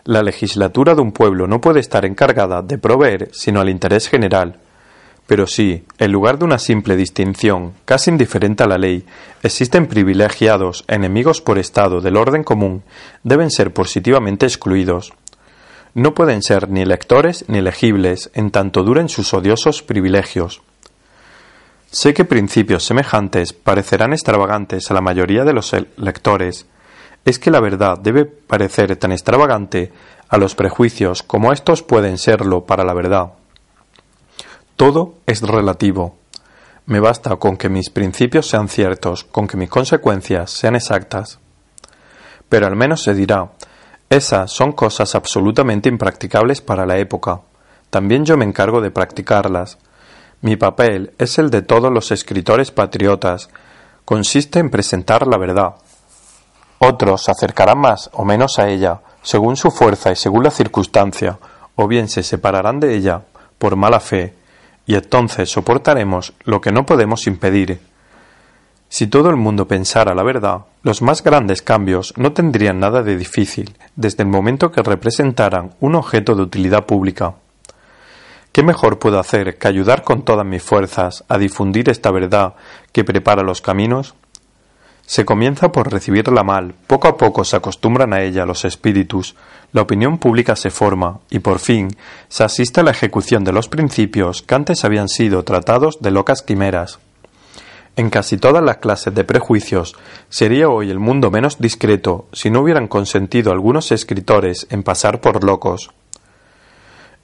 La 0.04 0.22
legislatura 0.22 0.94
de 0.94 1.02
un 1.02 1.12
pueblo 1.12 1.48
no 1.48 1.60
puede 1.60 1.80
estar 1.80 2.04
encargada 2.04 2.62
de 2.62 2.78
proveer 2.78 3.30
sino 3.32 3.60
al 3.60 3.70
interés 3.70 4.08
general, 4.08 4.60
pero 5.26 5.46
si, 5.46 5.84
en 5.98 6.12
lugar 6.12 6.38
de 6.38 6.44
una 6.44 6.58
simple 6.58 6.96
distinción, 6.96 7.72
casi 7.84 8.10
indiferente 8.10 8.62
a 8.62 8.66
la 8.66 8.78
ley, 8.78 9.04
existen 9.42 9.86
privilegiados, 9.86 10.84
enemigos 10.86 11.40
por 11.40 11.58
Estado 11.58 12.00
del 12.00 12.16
orden 12.16 12.44
común, 12.44 12.82
deben 13.22 13.50
ser 13.50 13.72
positivamente 13.72 14.44
excluidos. 14.46 15.12
No 15.94 16.12
pueden 16.14 16.42
ser 16.42 16.68
ni 16.68 16.82
electores 16.82 17.44
ni 17.48 17.58
elegibles 17.58 18.30
en 18.34 18.50
tanto 18.50 18.82
duren 18.82 19.08
sus 19.08 19.32
odiosos 19.32 19.82
privilegios. 19.82 20.60
Sé 21.90 22.12
que 22.12 22.24
principios 22.24 22.84
semejantes 22.84 23.52
parecerán 23.52 24.12
extravagantes 24.12 24.90
a 24.90 24.94
la 24.94 25.00
mayoría 25.00 25.44
de 25.44 25.52
los 25.52 25.74
lectores. 25.96 26.66
Es 27.24 27.38
que 27.38 27.52
la 27.52 27.60
verdad 27.60 27.96
debe 27.98 28.24
parecer 28.24 28.96
tan 28.96 29.12
extravagante 29.12 29.92
a 30.28 30.36
los 30.36 30.56
prejuicios 30.56 31.22
como 31.22 31.52
estos 31.52 31.82
pueden 31.82 32.18
serlo 32.18 32.66
para 32.66 32.84
la 32.84 32.94
verdad. 32.94 33.34
Todo 34.76 35.14
es 35.26 35.40
relativo. 35.42 36.16
Me 36.86 36.98
basta 36.98 37.36
con 37.36 37.56
que 37.56 37.68
mis 37.68 37.90
principios 37.90 38.48
sean 38.48 38.68
ciertos, 38.68 39.22
con 39.22 39.46
que 39.46 39.56
mis 39.56 39.70
consecuencias 39.70 40.50
sean 40.50 40.74
exactas. 40.74 41.38
Pero 42.48 42.66
al 42.66 42.74
menos 42.74 43.02
se 43.02 43.14
dirá, 43.14 43.52
esas 44.10 44.50
son 44.50 44.72
cosas 44.72 45.14
absolutamente 45.14 45.88
impracticables 45.88 46.60
para 46.60 46.86
la 46.86 46.98
época. 46.98 47.40
También 47.88 48.24
yo 48.24 48.36
me 48.36 48.44
encargo 48.44 48.80
de 48.80 48.90
practicarlas. 48.90 49.78
Mi 50.40 50.56
papel 50.56 51.12
es 51.18 51.38
el 51.38 51.50
de 51.50 51.62
todos 51.62 51.92
los 51.92 52.10
escritores 52.10 52.72
patriotas. 52.72 53.50
Consiste 54.04 54.58
en 54.58 54.70
presentar 54.70 55.28
la 55.28 55.38
verdad. 55.38 55.76
Otros 56.78 57.22
se 57.22 57.30
acercarán 57.30 57.78
más 57.78 58.10
o 58.12 58.24
menos 58.24 58.58
a 58.58 58.68
ella, 58.68 59.00
según 59.22 59.56
su 59.56 59.70
fuerza 59.70 60.10
y 60.10 60.16
según 60.16 60.42
la 60.42 60.50
circunstancia, 60.50 61.38
o 61.76 61.86
bien 61.86 62.08
se 62.08 62.24
separarán 62.24 62.80
de 62.80 62.94
ella 62.94 63.22
por 63.58 63.76
mala 63.76 64.00
fe, 64.00 64.34
y 64.86 64.94
entonces 64.94 65.50
soportaremos 65.50 66.34
lo 66.44 66.60
que 66.60 66.72
no 66.72 66.86
podemos 66.86 67.26
impedir. 67.26 67.80
Si 68.88 69.06
todo 69.06 69.30
el 69.30 69.36
mundo 69.36 69.66
pensara 69.66 70.14
la 70.14 70.22
verdad, 70.22 70.66
los 70.82 71.02
más 71.02 71.22
grandes 71.22 71.62
cambios 71.62 72.14
no 72.16 72.32
tendrían 72.32 72.78
nada 72.78 73.02
de 73.02 73.16
difícil 73.16 73.76
desde 73.96 74.22
el 74.22 74.28
momento 74.28 74.70
que 74.70 74.82
representaran 74.82 75.74
un 75.80 75.94
objeto 75.94 76.34
de 76.34 76.42
utilidad 76.42 76.86
pública. 76.86 77.34
¿Qué 78.52 78.62
mejor 78.62 79.00
puedo 79.00 79.18
hacer 79.18 79.58
que 79.58 79.66
ayudar 79.66 80.04
con 80.04 80.24
todas 80.24 80.46
mis 80.46 80.62
fuerzas 80.62 81.24
a 81.28 81.38
difundir 81.38 81.90
esta 81.90 82.12
verdad 82.12 82.54
que 82.92 83.02
prepara 83.02 83.42
los 83.42 83.60
caminos? 83.60 84.14
Se 85.06 85.24
comienza 85.24 85.70
por 85.70 85.92
recibirla 85.92 86.42
mal, 86.44 86.74
poco 86.86 87.08
a 87.08 87.16
poco 87.16 87.44
se 87.44 87.56
acostumbran 87.56 88.14
a 88.14 88.22
ella 88.22 88.46
los 88.46 88.64
espíritus, 88.64 89.34
la 89.72 89.82
opinión 89.82 90.18
pública 90.18 90.56
se 90.56 90.70
forma 90.70 91.20
y 91.30 91.40
por 91.40 91.58
fin 91.58 91.88
se 92.28 92.44
asiste 92.44 92.80
a 92.80 92.84
la 92.84 92.92
ejecución 92.92 93.44
de 93.44 93.52
los 93.52 93.68
principios 93.68 94.42
que 94.42 94.54
antes 94.54 94.84
habían 94.84 95.08
sido 95.08 95.44
tratados 95.44 95.98
de 96.00 96.10
locas 96.10 96.42
quimeras. 96.42 97.00
En 97.96 98.10
casi 98.10 98.38
todas 98.38 98.62
las 98.64 98.78
clases 98.78 99.14
de 99.14 99.24
prejuicios 99.24 99.94
sería 100.28 100.68
hoy 100.68 100.90
el 100.90 100.98
mundo 100.98 101.30
menos 101.30 101.58
discreto 101.58 102.26
si 102.32 102.50
no 102.50 102.60
hubieran 102.60 102.88
consentido 102.88 103.52
algunos 103.52 103.92
escritores 103.92 104.66
en 104.70 104.82
pasar 104.82 105.20
por 105.20 105.44
locos. 105.44 105.90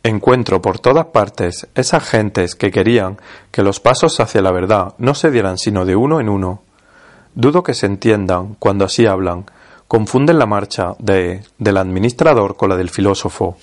Encuentro 0.02 0.62
por 0.62 0.78
todas 0.78 1.06
partes 1.06 1.66
esas 1.74 2.08
gentes 2.08 2.54
que 2.54 2.70
querían 2.70 3.18
que 3.50 3.62
los 3.62 3.80
pasos 3.80 4.20
hacia 4.20 4.42
la 4.42 4.52
verdad 4.52 4.94
no 4.98 5.14
se 5.14 5.30
dieran 5.30 5.58
sino 5.58 5.84
de 5.84 5.96
uno 5.96 6.20
en 6.20 6.28
uno. 6.28 6.62
Dudo 7.34 7.62
que 7.62 7.74
se 7.74 7.86
entiendan 7.86 8.56
cuando 8.58 8.84
así 8.84 9.06
hablan, 9.06 9.46
confunden 9.86 10.38
la 10.38 10.46
marcha 10.46 10.94
de, 10.98 11.42
del 11.58 11.76
administrador 11.76 12.56
con 12.56 12.68
la 12.68 12.76
del 12.76 12.90
filósofo. 12.90 13.56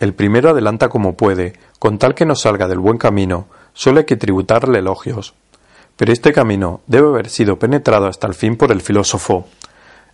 El 0.00 0.12
primero 0.12 0.50
adelanta 0.50 0.88
como 0.88 1.16
puede, 1.16 1.54
con 1.78 1.98
tal 1.98 2.14
que 2.14 2.26
no 2.26 2.34
salga 2.34 2.68
del 2.68 2.78
buen 2.78 2.98
camino, 2.98 3.46
solo 3.72 4.00
hay 4.00 4.04
que 4.04 4.16
tributarle 4.16 4.80
elogios. 4.80 5.34
Pero 5.96 6.12
este 6.12 6.32
camino 6.32 6.80
debe 6.86 7.08
haber 7.08 7.30
sido 7.30 7.58
penetrado 7.58 8.06
hasta 8.06 8.26
el 8.26 8.34
fin 8.34 8.56
por 8.56 8.72
el 8.72 8.80
filósofo. 8.80 9.46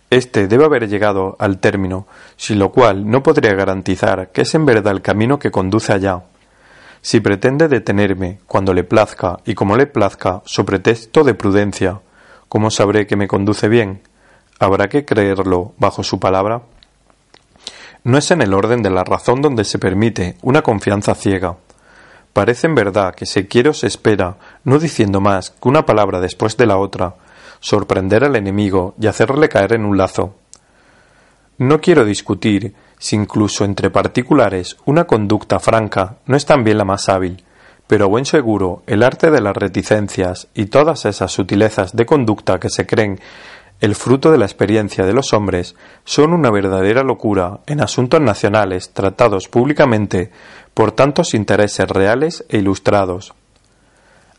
Este 0.09 0.47
debe 0.47 0.65
haber 0.65 0.87
llegado 0.87 1.35
al 1.39 1.59
término, 1.59 2.05
sin 2.37 2.59
lo 2.59 2.71
cual 2.71 3.09
no 3.09 3.23
podría 3.23 3.53
garantizar 3.53 4.31
que 4.31 4.41
es 4.41 4.53
en 4.55 4.65
verdad 4.65 4.93
el 4.93 5.01
camino 5.01 5.39
que 5.39 5.51
conduce 5.51 5.91
allá. 5.91 6.23
Si 7.01 7.19
pretende 7.19 7.67
detenerme 7.67 8.39
cuando 8.45 8.73
le 8.73 8.83
plazca 8.83 9.39
y 9.45 9.55
como 9.55 9.75
le 9.75 9.87
plazca, 9.87 10.41
su 10.45 10.65
pretexto 10.65 11.23
de 11.23 11.33
prudencia, 11.33 11.99
¿cómo 12.51 12.69
sabré 12.69 13.07
que 13.07 13.15
me 13.15 13.29
conduce 13.29 13.69
bien? 13.69 14.01
¿Habrá 14.59 14.89
que 14.89 15.05
creerlo 15.05 15.71
bajo 15.77 16.03
su 16.03 16.19
palabra? 16.19 16.63
No 18.03 18.17
es 18.17 18.29
en 18.29 18.41
el 18.41 18.53
orden 18.53 18.83
de 18.83 18.89
la 18.89 19.05
razón 19.05 19.41
donde 19.41 19.63
se 19.63 19.79
permite 19.79 20.35
una 20.41 20.61
confianza 20.61 21.15
ciega. 21.15 21.55
Parece 22.33 22.67
en 22.67 22.75
verdad 22.75 23.15
que 23.15 23.25
se 23.25 23.47
quiere 23.47 23.69
o 23.69 23.73
se 23.73 23.87
espera, 23.87 24.35
no 24.65 24.79
diciendo 24.79 25.21
más 25.21 25.51
que 25.51 25.69
una 25.69 25.85
palabra 25.85 26.19
después 26.19 26.57
de 26.57 26.65
la 26.65 26.75
otra, 26.75 27.15
sorprender 27.61 28.25
al 28.25 28.35
enemigo 28.35 28.95
y 28.99 29.07
hacerle 29.07 29.47
caer 29.47 29.71
en 29.71 29.85
un 29.85 29.97
lazo. 29.97 30.35
No 31.57 31.79
quiero 31.79 32.03
discutir 32.03 32.75
si 32.99 33.15
incluso 33.15 33.63
entre 33.63 33.91
particulares 33.91 34.75
una 34.83 35.05
conducta 35.05 35.61
franca 35.61 36.17
no 36.25 36.35
es 36.35 36.45
también 36.45 36.79
la 36.79 36.83
más 36.83 37.07
hábil, 37.07 37.45
pero 37.91 38.05
a 38.05 38.07
buen 38.07 38.23
seguro 38.23 38.83
el 38.87 39.03
arte 39.03 39.31
de 39.31 39.41
las 39.41 39.53
reticencias 39.53 40.47
y 40.53 40.67
todas 40.67 41.03
esas 41.03 41.29
sutilezas 41.29 41.93
de 41.93 42.05
conducta 42.05 42.57
que 42.57 42.69
se 42.69 42.87
creen 42.87 43.19
el 43.81 43.95
fruto 43.95 44.31
de 44.31 44.37
la 44.37 44.45
experiencia 44.45 45.05
de 45.05 45.11
los 45.11 45.33
hombres 45.33 45.75
son 46.05 46.31
una 46.31 46.49
verdadera 46.49 47.03
locura 47.03 47.59
en 47.67 47.81
asuntos 47.81 48.21
nacionales 48.21 48.91
tratados 48.93 49.49
públicamente 49.49 50.31
por 50.73 50.93
tantos 50.93 51.33
intereses 51.33 51.85
reales 51.89 52.45
e 52.47 52.59
ilustrados. 52.59 53.33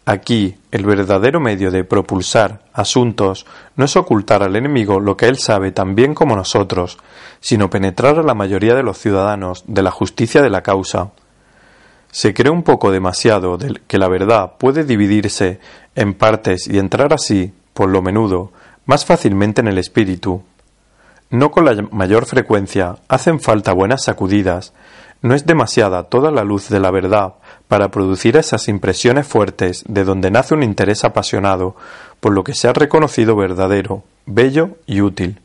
Aquí 0.06 0.56
el 0.70 0.86
verdadero 0.86 1.38
medio 1.38 1.70
de 1.70 1.84
propulsar 1.84 2.62
asuntos 2.72 3.44
no 3.76 3.84
es 3.84 3.94
ocultar 3.96 4.42
al 4.42 4.56
enemigo 4.56 4.98
lo 4.98 5.18
que 5.18 5.26
él 5.26 5.36
sabe 5.36 5.72
tan 5.72 5.94
bien 5.94 6.14
como 6.14 6.36
nosotros, 6.36 6.96
sino 7.40 7.68
penetrar 7.68 8.18
a 8.18 8.22
la 8.22 8.32
mayoría 8.32 8.74
de 8.74 8.82
los 8.82 8.96
ciudadanos 8.96 9.64
de 9.66 9.82
la 9.82 9.90
justicia 9.90 10.40
de 10.40 10.48
la 10.48 10.62
causa, 10.62 11.10
se 12.12 12.34
cree 12.34 12.52
un 12.52 12.62
poco 12.62 12.92
demasiado 12.92 13.56
de 13.56 13.80
que 13.88 13.98
la 13.98 14.06
verdad 14.06 14.52
puede 14.58 14.84
dividirse 14.84 15.58
en 15.94 16.12
partes 16.12 16.68
y 16.68 16.78
entrar 16.78 17.12
así, 17.14 17.52
por 17.72 17.88
lo 17.88 18.02
menudo, 18.02 18.52
más 18.84 19.06
fácilmente 19.06 19.62
en 19.62 19.68
el 19.68 19.78
espíritu. 19.78 20.42
No 21.30 21.50
con 21.50 21.64
la 21.64 21.74
mayor 21.90 22.26
frecuencia 22.26 22.96
hacen 23.08 23.40
falta 23.40 23.72
buenas 23.72 24.04
sacudidas, 24.04 24.74
no 25.22 25.34
es 25.34 25.46
demasiada 25.46 26.02
toda 26.02 26.30
la 26.30 26.44
luz 26.44 26.68
de 26.68 26.80
la 26.80 26.90
verdad 26.90 27.34
para 27.66 27.90
producir 27.90 28.36
esas 28.36 28.68
impresiones 28.68 29.26
fuertes 29.26 29.82
de 29.88 30.04
donde 30.04 30.30
nace 30.30 30.52
un 30.52 30.62
interés 30.62 31.04
apasionado 31.04 31.76
por 32.20 32.34
lo 32.34 32.44
que 32.44 32.54
se 32.54 32.68
ha 32.68 32.74
reconocido 32.74 33.36
verdadero, 33.36 34.02
bello 34.26 34.76
y 34.84 35.00
útil. 35.00 35.40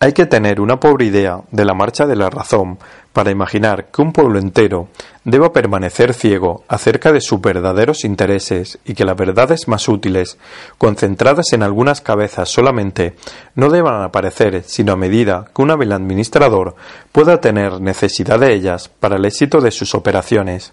Hay 0.00 0.12
que 0.12 0.26
tener 0.26 0.60
una 0.60 0.80
pobre 0.80 1.06
idea 1.06 1.40
de 1.50 1.64
la 1.64 1.72
marcha 1.72 2.06
de 2.06 2.16
la 2.16 2.28
razón 2.28 2.78
para 3.12 3.30
imaginar 3.30 3.86
que 3.86 4.02
un 4.02 4.12
pueblo 4.12 4.38
entero 4.38 4.88
deba 5.24 5.52
permanecer 5.52 6.14
ciego 6.14 6.64
acerca 6.68 7.12
de 7.12 7.20
sus 7.20 7.40
verdaderos 7.40 8.04
intereses 8.04 8.78
y 8.84 8.94
que 8.94 9.04
las 9.04 9.16
verdades 9.16 9.68
más 9.68 9.88
útiles, 9.88 10.36
concentradas 10.78 11.52
en 11.52 11.62
algunas 11.62 12.00
cabezas 12.00 12.48
solamente, 12.48 13.14
no 13.54 13.70
deban 13.70 14.02
aparecer 14.02 14.64
sino 14.66 14.92
a 14.92 14.96
medida 14.96 15.46
que 15.54 15.62
un 15.62 15.70
hábil 15.70 15.92
administrador 15.92 16.74
pueda 17.12 17.40
tener 17.40 17.80
necesidad 17.80 18.40
de 18.40 18.52
ellas 18.52 18.88
para 18.88 19.16
el 19.16 19.24
éxito 19.24 19.60
de 19.60 19.70
sus 19.70 19.94
operaciones. 19.94 20.72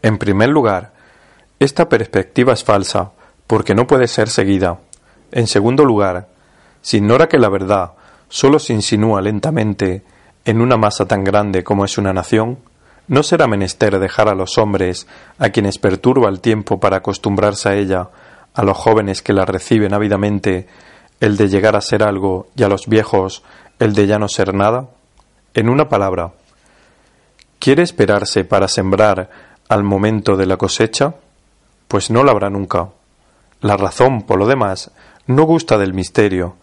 En 0.00 0.18
primer 0.18 0.48
lugar, 0.48 0.92
esta 1.58 1.88
perspectiva 1.88 2.52
es 2.52 2.62
falsa, 2.62 3.10
porque 3.46 3.74
no 3.74 3.86
puede 3.86 4.06
ser 4.06 4.28
seguida. 4.28 4.78
En 5.32 5.48
segundo 5.48 5.84
lugar, 5.84 6.28
se 6.86 6.98
ignora 6.98 7.26
que 7.26 7.40
la 7.40 7.48
verdad 7.48 7.94
sólo 8.28 8.60
se 8.60 8.72
insinúa 8.72 9.20
lentamente 9.20 10.04
en 10.44 10.60
una 10.60 10.76
masa 10.76 11.04
tan 11.04 11.24
grande 11.24 11.64
como 11.64 11.84
es 11.84 11.98
una 11.98 12.12
nación, 12.12 12.60
¿no 13.08 13.24
será 13.24 13.48
menester 13.48 13.98
dejar 13.98 14.28
a 14.28 14.36
los 14.36 14.56
hombres, 14.56 15.08
a 15.40 15.48
quienes 15.48 15.78
perturba 15.78 16.28
el 16.28 16.38
tiempo 16.38 16.78
para 16.78 16.98
acostumbrarse 16.98 17.68
a 17.68 17.74
ella, 17.74 18.10
a 18.54 18.62
los 18.62 18.76
jóvenes 18.76 19.20
que 19.20 19.32
la 19.32 19.44
reciben 19.44 19.94
ávidamente, 19.94 20.68
el 21.18 21.36
de 21.36 21.48
llegar 21.48 21.74
a 21.74 21.80
ser 21.80 22.04
algo 22.04 22.46
y 22.54 22.62
a 22.62 22.68
los 22.68 22.86
viejos 22.86 23.42
el 23.80 23.92
de 23.92 24.06
ya 24.06 24.20
no 24.20 24.28
ser 24.28 24.54
nada? 24.54 24.86
En 25.54 25.68
una 25.68 25.88
palabra, 25.88 26.34
¿quiere 27.58 27.82
esperarse 27.82 28.44
para 28.44 28.68
sembrar 28.68 29.28
al 29.68 29.82
momento 29.82 30.36
de 30.36 30.46
la 30.46 30.56
cosecha? 30.56 31.14
Pues 31.88 32.12
no 32.12 32.22
la 32.22 32.30
habrá 32.30 32.48
nunca. 32.48 32.90
La 33.60 33.76
razón, 33.76 34.22
por 34.22 34.38
lo 34.38 34.46
demás, 34.46 34.92
no 35.26 35.42
gusta 35.42 35.78
del 35.78 35.92
misterio, 35.92 36.54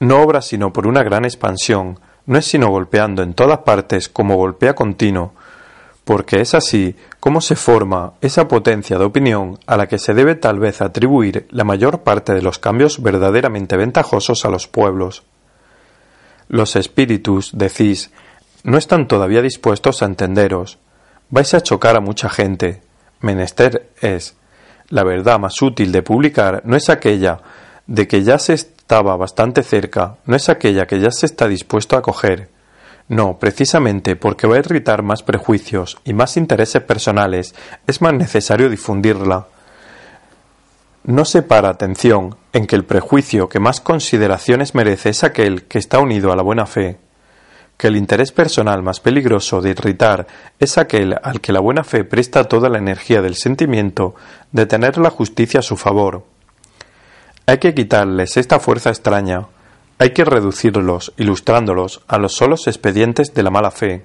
no 0.00 0.20
obra 0.20 0.42
sino 0.42 0.72
por 0.72 0.86
una 0.86 1.02
gran 1.02 1.24
expansión, 1.24 2.00
no 2.26 2.38
es 2.38 2.46
sino 2.46 2.68
golpeando 2.68 3.22
en 3.22 3.34
todas 3.34 3.58
partes 3.58 4.08
como 4.08 4.36
golpea 4.36 4.74
continuo, 4.74 5.34
porque 6.04 6.40
es 6.40 6.54
así 6.54 6.96
como 7.20 7.40
se 7.40 7.54
forma 7.54 8.14
esa 8.20 8.48
potencia 8.48 8.98
de 8.98 9.04
opinión 9.04 9.58
a 9.66 9.76
la 9.76 9.86
que 9.86 9.98
se 9.98 10.14
debe 10.14 10.34
tal 10.34 10.58
vez 10.58 10.80
atribuir 10.80 11.46
la 11.50 11.64
mayor 11.64 12.00
parte 12.02 12.34
de 12.34 12.42
los 12.42 12.58
cambios 12.58 13.02
verdaderamente 13.02 13.76
ventajosos 13.76 14.44
a 14.44 14.48
los 14.48 14.66
pueblos. 14.66 15.22
Los 16.48 16.74
espíritus, 16.74 17.52
decís, 17.54 18.10
no 18.64 18.76
están 18.76 19.06
todavía 19.06 19.42
dispuestos 19.42 20.02
a 20.02 20.06
entenderos. 20.06 20.78
Vais 21.28 21.54
a 21.54 21.60
chocar 21.60 21.96
a 21.96 22.00
mucha 22.00 22.28
gente. 22.28 22.82
Menester 23.20 23.90
es. 24.00 24.34
La 24.88 25.04
verdad 25.04 25.38
más 25.38 25.62
útil 25.62 25.92
de 25.92 26.02
publicar 26.02 26.62
no 26.64 26.76
es 26.76 26.90
aquella 26.90 27.40
de 27.86 28.08
que 28.08 28.22
ya 28.22 28.38
se 28.38 28.54
estaba 28.90 29.16
bastante 29.16 29.62
cerca, 29.62 30.16
no 30.26 30.34
es 30.34 30.48
aquella 30.48 30.84
que 30.88 30.98
ya 30.98 31.12
se 31.12 31.26
está 31.26 31.46
dispuesto 31.46 31.96
a 31.96 32.02
coger. 32.02 32.48
No, 33.06 33.38
precisamente 33.38 34.16
porque 34.16 34.48
va 34.48 34.56
a 34.56 34.58
irritar 34.58 35.04
más 35.04 35.22
prejuicios 35.22 35.98
y 36.04 36.12
más 36.12 36.36
intereses 36.36 36.82
personales, 36.82 37.54
es 37.86 38.02
más 38.02 38.14
necesario 38.14 38.68
difundirla. 38.68 39.46
No 41.04 41.24
se 41.24 41.42
para 41.42 41.68
atención 41.68 42.34
en 42.52 42.66
que 42.66 42.74
el 42.74 42.84
prejuicio 42.84 43.48
que 43.48 43.60
más 43.60 43.80
consideraciones 43.80 44.74
merece 44.74 45.10
es 45.10 45.22
aquel 45.22 45.66
que 45.66 45.78
está 45.78 46.00
unido 46.00 46.32
a 46.32 46.36
la 46.36 46.42
buena 46.42 46.66
fe, 46.66 46.98
que 47.76 47.86
el 47.86 47.96
interés 47.96 48.32
personal 48.32 48.82
más 48.82 48.98
peligroso 48.98 49.60
de 49.60 49.70
irritar 49.70 50.26
es 50.58 50.78
aquel 50.78 51.16
al 51.22 51.40
que 51.40 51.52
la 51.52 51.60
buena 51.60 51.84
fe 51.84 52.02
presta 52.02 52.48
toda 52.48 52.68
la 52.68 52.78
energía 52.78 53.22
del 53.22 53.36
sentimiento 53.36 54.16
de 54.50 54.66
tener 54.66 54.98
la 54.98 55.10
justicia 55.10 55.60
a 55.60 55.62
su 55.62 55.76
favor, 55.76 56.24
hay 57.50 57.58
que 57.58 57.74
quitarles 57.74 58.36
esta 58.36 58.60
fuerza 58.60 58.90
extraña, 58.90 59.48
hay 59.98 60.10
que 60.10 60.24
reducirlos, 60.24 61.12
ilustrándolos, 61.16 62.00
a 62.06 62.16
los 62.16 62.34
solos 62.34 62.68
expedientes 62.68 63.34
de 63.34 63.42
la 63.42 63.50
mala 63.50 63.72
fe. 63.72 64.04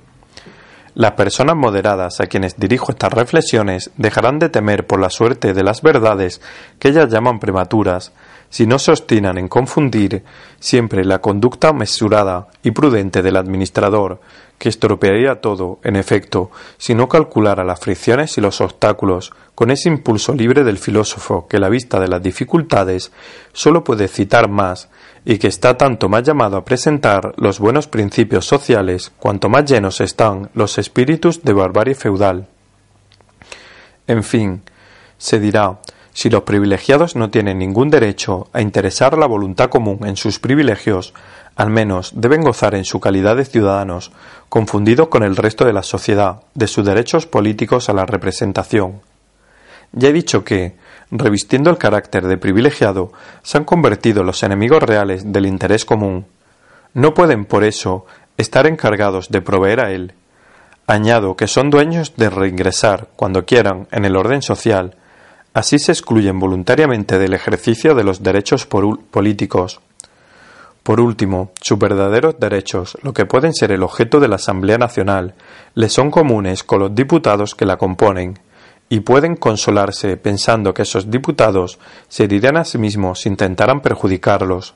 Las 0.95 1.11
personas 1.11 1.55
moderadas 1.55 2.19
a 2.21 2.25
quienes 2.25 2.57
dirijo 2.57 2.91
estas 2.91 3.13
reflexiones 3.13 3.91
dejarán 3.97 4.39
de 4.39 4.49
temer 4.49 4.87
por 4.87 4.99
la 4.99 5.11
suerte 5.11 5.53
de 5.53 5.63
las 5.63 5.83
verdades 5.83 6.41
que 6.79 6.87
ellas 6.87 7.11
llaman 7.11 7.39
prematuras, 7.39 8.13
si 8.55 8.65
no 8.65 8.79
se 8.79 8.93
obstinan 8.93 9.37
en 9.37 9.49
confundir 9.49 10.23
siempre 10.61 11.03
la 11.03 11.19
conducta 11.19 11.73
mesurada 11.73 12.47
y 12.63 12.71
prudente 12.71 13.21
del 13.21 13.35
administrador, 13.35 14.21
que 14.57 14.69
estropearía 14.69 15.41
todo, 15.41 15.79
en 15.83 15.97
efecto, 15.97 16.51
si 16.77 16.95
no 16.95 17.09
calculara 17.09 17.65
las 17.65 17.81
fricciones 17.81 18.37
y 18.37 18.39
los 18.39 18.61
obstáculos, 18.61 19.33
con 19.55 19.71
ese 19.71 19.89
impulso 19.89 20.33
libre 20.33 20.63
del 20.63 20.77
filósofo 20.77 21.49
que 21.49 21.59
la 21.59 21.67
vista 21.67 21.99
de 21.99 22.07
las 22.07 22.23
dificultades 22.23 23.11
sólo 23.51 23.83
puede 23.83 24.07
citar 24.07 24.47
más 24.49 24.87
y 25.25 25.37
que 25.37 25.47
está 25.47 25.75
tanto 25.75 26.07
más 26.07 26.23
llamado 26.23 26.55
a 26.55 26.63
presentar 26.63 27.33
los 27.35 27.59
buenos 27.59 27.89
principios 27.89 28.45
sociales 28.45 29.11
cuanto 29.19 29.49
más 29.49 29.65
llenos 29.65 29.99
están 29.99 30.49
los 30.53 30.77
espíritus 30.77 31.43
de 31.43 31.51
barbarie 31.51 31.93
feudal. 31.93 32.47
En 34.07 34.23
fin, 34.23 34.61
se 35.17 35.41
dirá, 35.41 35.77
si 36.15 36.29
los 36.29 36.43
privilegiados 36.43 37.17
no 37.17 37.29
tienen 37.29 37.59
ningún 37.59 37.89
derecho 37.89 38.47
a 38.53 38.61
interesar 38.61 39.17
la 39.17 39.25
voluntad 39.25 39.69
común 39.69 39.99
en 40.05 40.15
sus 40.15 40.39
privilegios, 40.39 41.13
al 41.57 41.69
menos 41.69 42.13
deben 42.15 42.41
gozar 42.41 42.73
en 42.73 42.85
su 42.85 43.01
calidad 43.01 43.35
de 43.35 43.43
ciudadanos, 43.43 44.13
confundidos 44.47 45.09
con 45.09 45.23
el 45.23 45.35
resto 45.35 45.65
de 45.65 45.73
la 45.73 45.83
sociedad, 45.83 46.43
de 46.53 46.67
sus 46.67 46.85
derechos 46.85 47.25
políticos 47.25 47.89
a 47.89 47.93
la 47.93 48.05
representación. 48.05 49.01
Ya 49.91 50.07
he 50.07 50.13
dicho 50.13 50.45
que, 50.45 50.77
revistiendo 51.11 51.69
el 51.69 51.77
carácter 51.77 52.27
de 52.27 52.37
privilegiado, 52.37 53.11
se 53.43 53.57
han 53.57 53.65
convertido 53.65 54.23
los 54.23 54.41
enemigos 54.41 54.81
reales 54.81 55.33
del 55.33 55.45
interés 55.45 55.83
común. 55.83 56.27
No 56.93 57.13
pueden, 57.13 57.43
por 57.43 57.65
eso, 57.65 58.05
estar 58.37 58.67
encargados 58.67 59.27
de 59.31 59.41
proveer 59.41 59.81
a 59.81 59.91
él. 59.91 60.13
Añado 60.87 61.35
que 61.35 61.47
son 61.47 61.69
dueños 61.69 62.15
de 62.15 62.29
reingresar, 62.29 63.09
cuando 63.17 63.43
quieran, 63.43 63.89
en 63.91 64.05
el 64.05 64.15
orden 64.15 64.41
social, 64.41 64.95
Así 65.55 65.79
se 65.79 65.93
excluyen 65.93 66.37
voluntariamente 66.37 67.17
del 67.17 67.33
ejercicio 67.33 67.95
de 67.95 68.03
los 68.03 68.21
derechos 68.21 68.65
políticos. 68.65 69.79
Por 70.83 70.99
último, 70.99 71.53
sus 71.61 71.79
verdaderos 71.79 72.37
derechos, 72.37 72.97
lo 73.03 73.13
que 73.13 73.25
pueden 73.25 73.53
ser 73.53 73.71
el 73.71 73.81
objeto 73.81 74.19
de 74.19 74.27
la 74.27 74.35
Asamblea 74.35 74.77
Nacional, 74.77 75.33
les 75.73 75.93
son 75.93 76.11
comunes 76.11 76.65
con 76.65 76.81
los 76.81 76.93
diputados 76.93 77.55
que 77.55 77.65
la 77.65 77.77
componen, 77.77 78.37
y 78.89 78.99
pueden 78.99 79.37
consolarse 79.37 80.17
pensando 80.17 80.73
que 80.73 80.81
esos 80.81 81.09
diputados 81.09 81.79
se 82.09 82.27
dirían 82.27 82.57
a 82.57 82.65
sí 82.65 82.77
mismos 82.77 83.21
si 83.21 83.29
intentaran 83.29 83.79
perjudicarlos. 83.79 84.75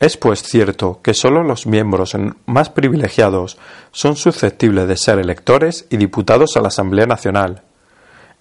Es 0.00 0.16
pues 0.16 0.42
cierto 0.42 1.00
que 1.02 1.12
sólo 1.12 1.42
los 1.42 1.66
miembros 1.66 2.16
más 2.46 2.70
privilegiados 2.70 3.58
son 3.92 4.16
susceptibles 4.16 4.88
de 4.88 4.96
ser 4.96 5.18
electores 5.18 5.84
y 5.90 5.98
diputados 5.98 6.56
a 6.56 6.62
la 6.62 6.68
Asamblea 6.68 7.04
Nacional, 7.04 7.62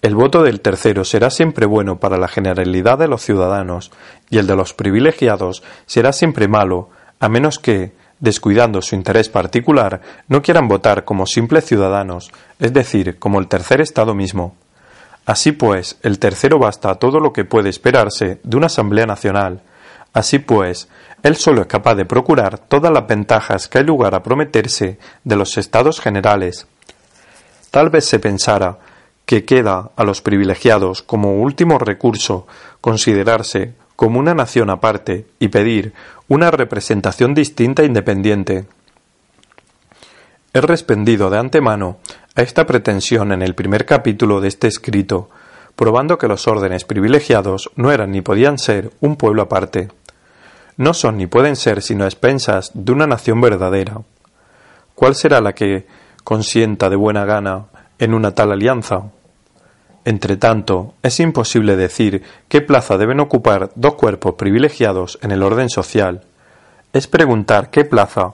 El 0.06 0.14
voto 0.14 0.44
del 0.44 0.62
tercero 0.62 1.04
será 1.04 1.32
siempre 1.32 1.66
bueno 1.66 2.00
para 2.00 2.20
la 2.20 2.28
generalidad 2.28 3.00
de 3.00 3.08
los 3.08 3.24
ciudadanos, 3.24 3.92
y 4.30 4.38
el 4.38 4.46
de 4.46 4.56
los 4.56 4.76
privilegiados 4.76 5.64
será 5.88 6.14
siempre 6.14 6.48
malo, 6.48 6.90
a 7.20 7.28
menos 7.28 7.58
que, 7.58 7.94
descuidando 8.20 8.84
su 8.84 8.94
interés 8.94 9.30
particular, 9.30 10.02
no 10.28 10.44
quieran 10.44 10.68
votar 10.68 11.06
como 11.06 11.26
simples 11.26 11.66
ciudadanos, 11.66 12.32
es 12.60 12.72
decir, 12.72 13.18
como 13.18 13.40
el 13.40 13.48
tercer 13.48 13.82
Estado 13.82 14.14
mismo. 14.14 14.56
Así 15.26 15.54
pues, 15.54 15.98
el 16.04 16.20
tercero 16.20 16.60
basta 16.60 16.92
a 16.92 17.00
todo 17.00 17.20
lo 17.20 17.34
que 17.34 17.44
puede 17.44 17.70
esperarse 17.70 18.40
de 18.44 18.58
una 18.58 18.68
Asamblea 18.68 19.08
Nacional. 19.08 19.64
Así 20.14 20.38
pues, 20.38 20.88
él 21.24 21.36
solo 21.36 21.62
es 21.62 21.68
capaz 21.68 21.96
de 21.96 22.06
procurar 22.06 22.60
todas 22.60 22.94
las 22.94 23.08
ventajas 23.08 23.68
que 23.68 23.80
hay 23.80 23.84
lugar 23.84 24.14
a 24.14 24.22
prometerse 24.22 25.00
de 25.24 25.36
los 25.36 25.58
estados 25.58 26.00
generales. 26.00 26.68
Tal 27.72 27.90
vez 27.90 28.06
se 28.06 28.20
pensara 28.20 28.78
que 29.26 29.46
queda 29.46 29.92
a 29.96 30.04
los 30.04 30.22
privilegiados 30.22 31.02
como 31.02 31.42
último 31.42 31.80
recurso 31.80 32.48
considerarse 32.82 33.74
como 33.96 34.20
una 34.20 34.34
nación 34.34 34.70
aparte 34.70 35.26
y 35.40 35.48
pedir 35.48 35.94
una 36.28 36.52
representación 36.52 37.34
distinta 37.34 37.82
e 37.82 37.86
independiente. 37.86 38.66
He 40.54 40.62
respondido 40.62 41.30
de 41.30 41.40
antemano 41.40 41.98
a 42.36 42.42
esta 42.42 42.66
pretensión 42.66 43.32
en 43.32 43.42
el 43.42 43.56
primer 43.56 43.86
capítulo 43.86 44.42
de 44.42 44.50
este 44.50 44.68
escrito, 44.68 45.30
probando 45.76 46.18
que 46.18 46.28
los 46.28 46.48
órdenes 46.48 46.86
privilegiados 46.86 47.72
no 47.76 47.92
eran 47.92 48.12
ni 48.12 48.22
podían 48.22 48.58
ser 48.58 48.92
un 49.00 49.16
pueblo 49.16 49.42
aparte. 49.42 49.90
No 50.78 50.94
son 50.94 51.18
ni 51.18 51.28
pueden 51.28 51.56
ser 51.56 51.82
sino 51.82 52.06
expensas 52.06 52.72
de 52.74 52.92
una 52.92 53.08
nación 53.08 53.40
verdadera. 53.42 54.02
¿Cuál 54.94 55.16
será 55.16 55.42
la 55.42 55.54
que 55.54 55.88
consienta 56.24 56.90
de 56.90 56.96
buena 56.96 57.26
gana 57.26 57.66
en 58.00 58.14
una 58.14 58.32
tal 58.32 58.52
alianza? 58.52 59.04
Entretanto, 60.06 60.94
es 61.02 61.20
imposible 61.20 61.76
decir 61.76 62.22
qué 62.48 62.62
plaza 62.62 62.98
deben 62.98 63.20
ocupar 63.20 63.72
dos 63.76 63.96
cuerpos 63.96 64.36
privilegiados 64.36 65.18
en 65.24 65.32
el 65.32 65.42
orden 65.42 65.70
social. 65.70 66.22
Es 66.94 67.08
preguntar 67.08 67.72
qué 67.72 67.86
plaza 67.86 68.34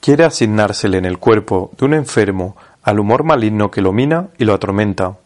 quiere 0.00 0.24
asignársele 0.24 0.98
en 0.98 1.04
el 1.04 1.18
cuerpo 1.18 1.70
de 1.78 1.84
un 1.84 1.94
enfermo 1.94 2.56
al 2.82 2.98
humor 2.98 3.22
maligno 3.22 3.70
que 3.70 3.80
lo 3.80 3.92
mina 3.92 4.28
y 4.38 4.44
lo 4.44 4.54
atormenta. 4.54 5.16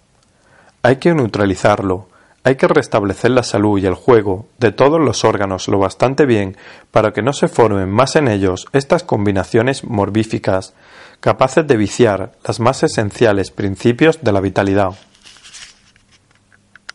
Hay 0.83 0.97
que 0.97 1.13
neutralizarlo, 1.15 2.09
hay 2.45 2.57
que 2.57 2.69
restablecer 2.69 3.31
la 3.31 3.43
salud 3.43 3.79
y 3.79 3.87
el 3.87 3.95
juego 3.95 4.47
de 4.59 4.73
todos 4.73 5.01
los 5.01 5.25
órganos 5.25 5.69
lo 5.69 5.79
bastante 5.79 6.25
bien 6.25 6.57
para 6.91 7.13
que 7.13 7.23
no 7.23 7.33
se 7.33 7.49
formen 7.49 7.91
más 7.91 8.15
en 8.15 8.29
ellos 8.29 8.67
estas 8.73 9.03
combinaciones 9.03 9.85
morbíficas 9.85 10.75
capaces 11.21 11.67
de 11.67 11.77
viciar 11.77 12.33
las 12.47 12.61
más 12.61 12.83
esenciales 12.83 13.51
principios 13.51 14.21
de 14.23 14.33
la 14.33 14.41
vitalidad. 14.41 14.95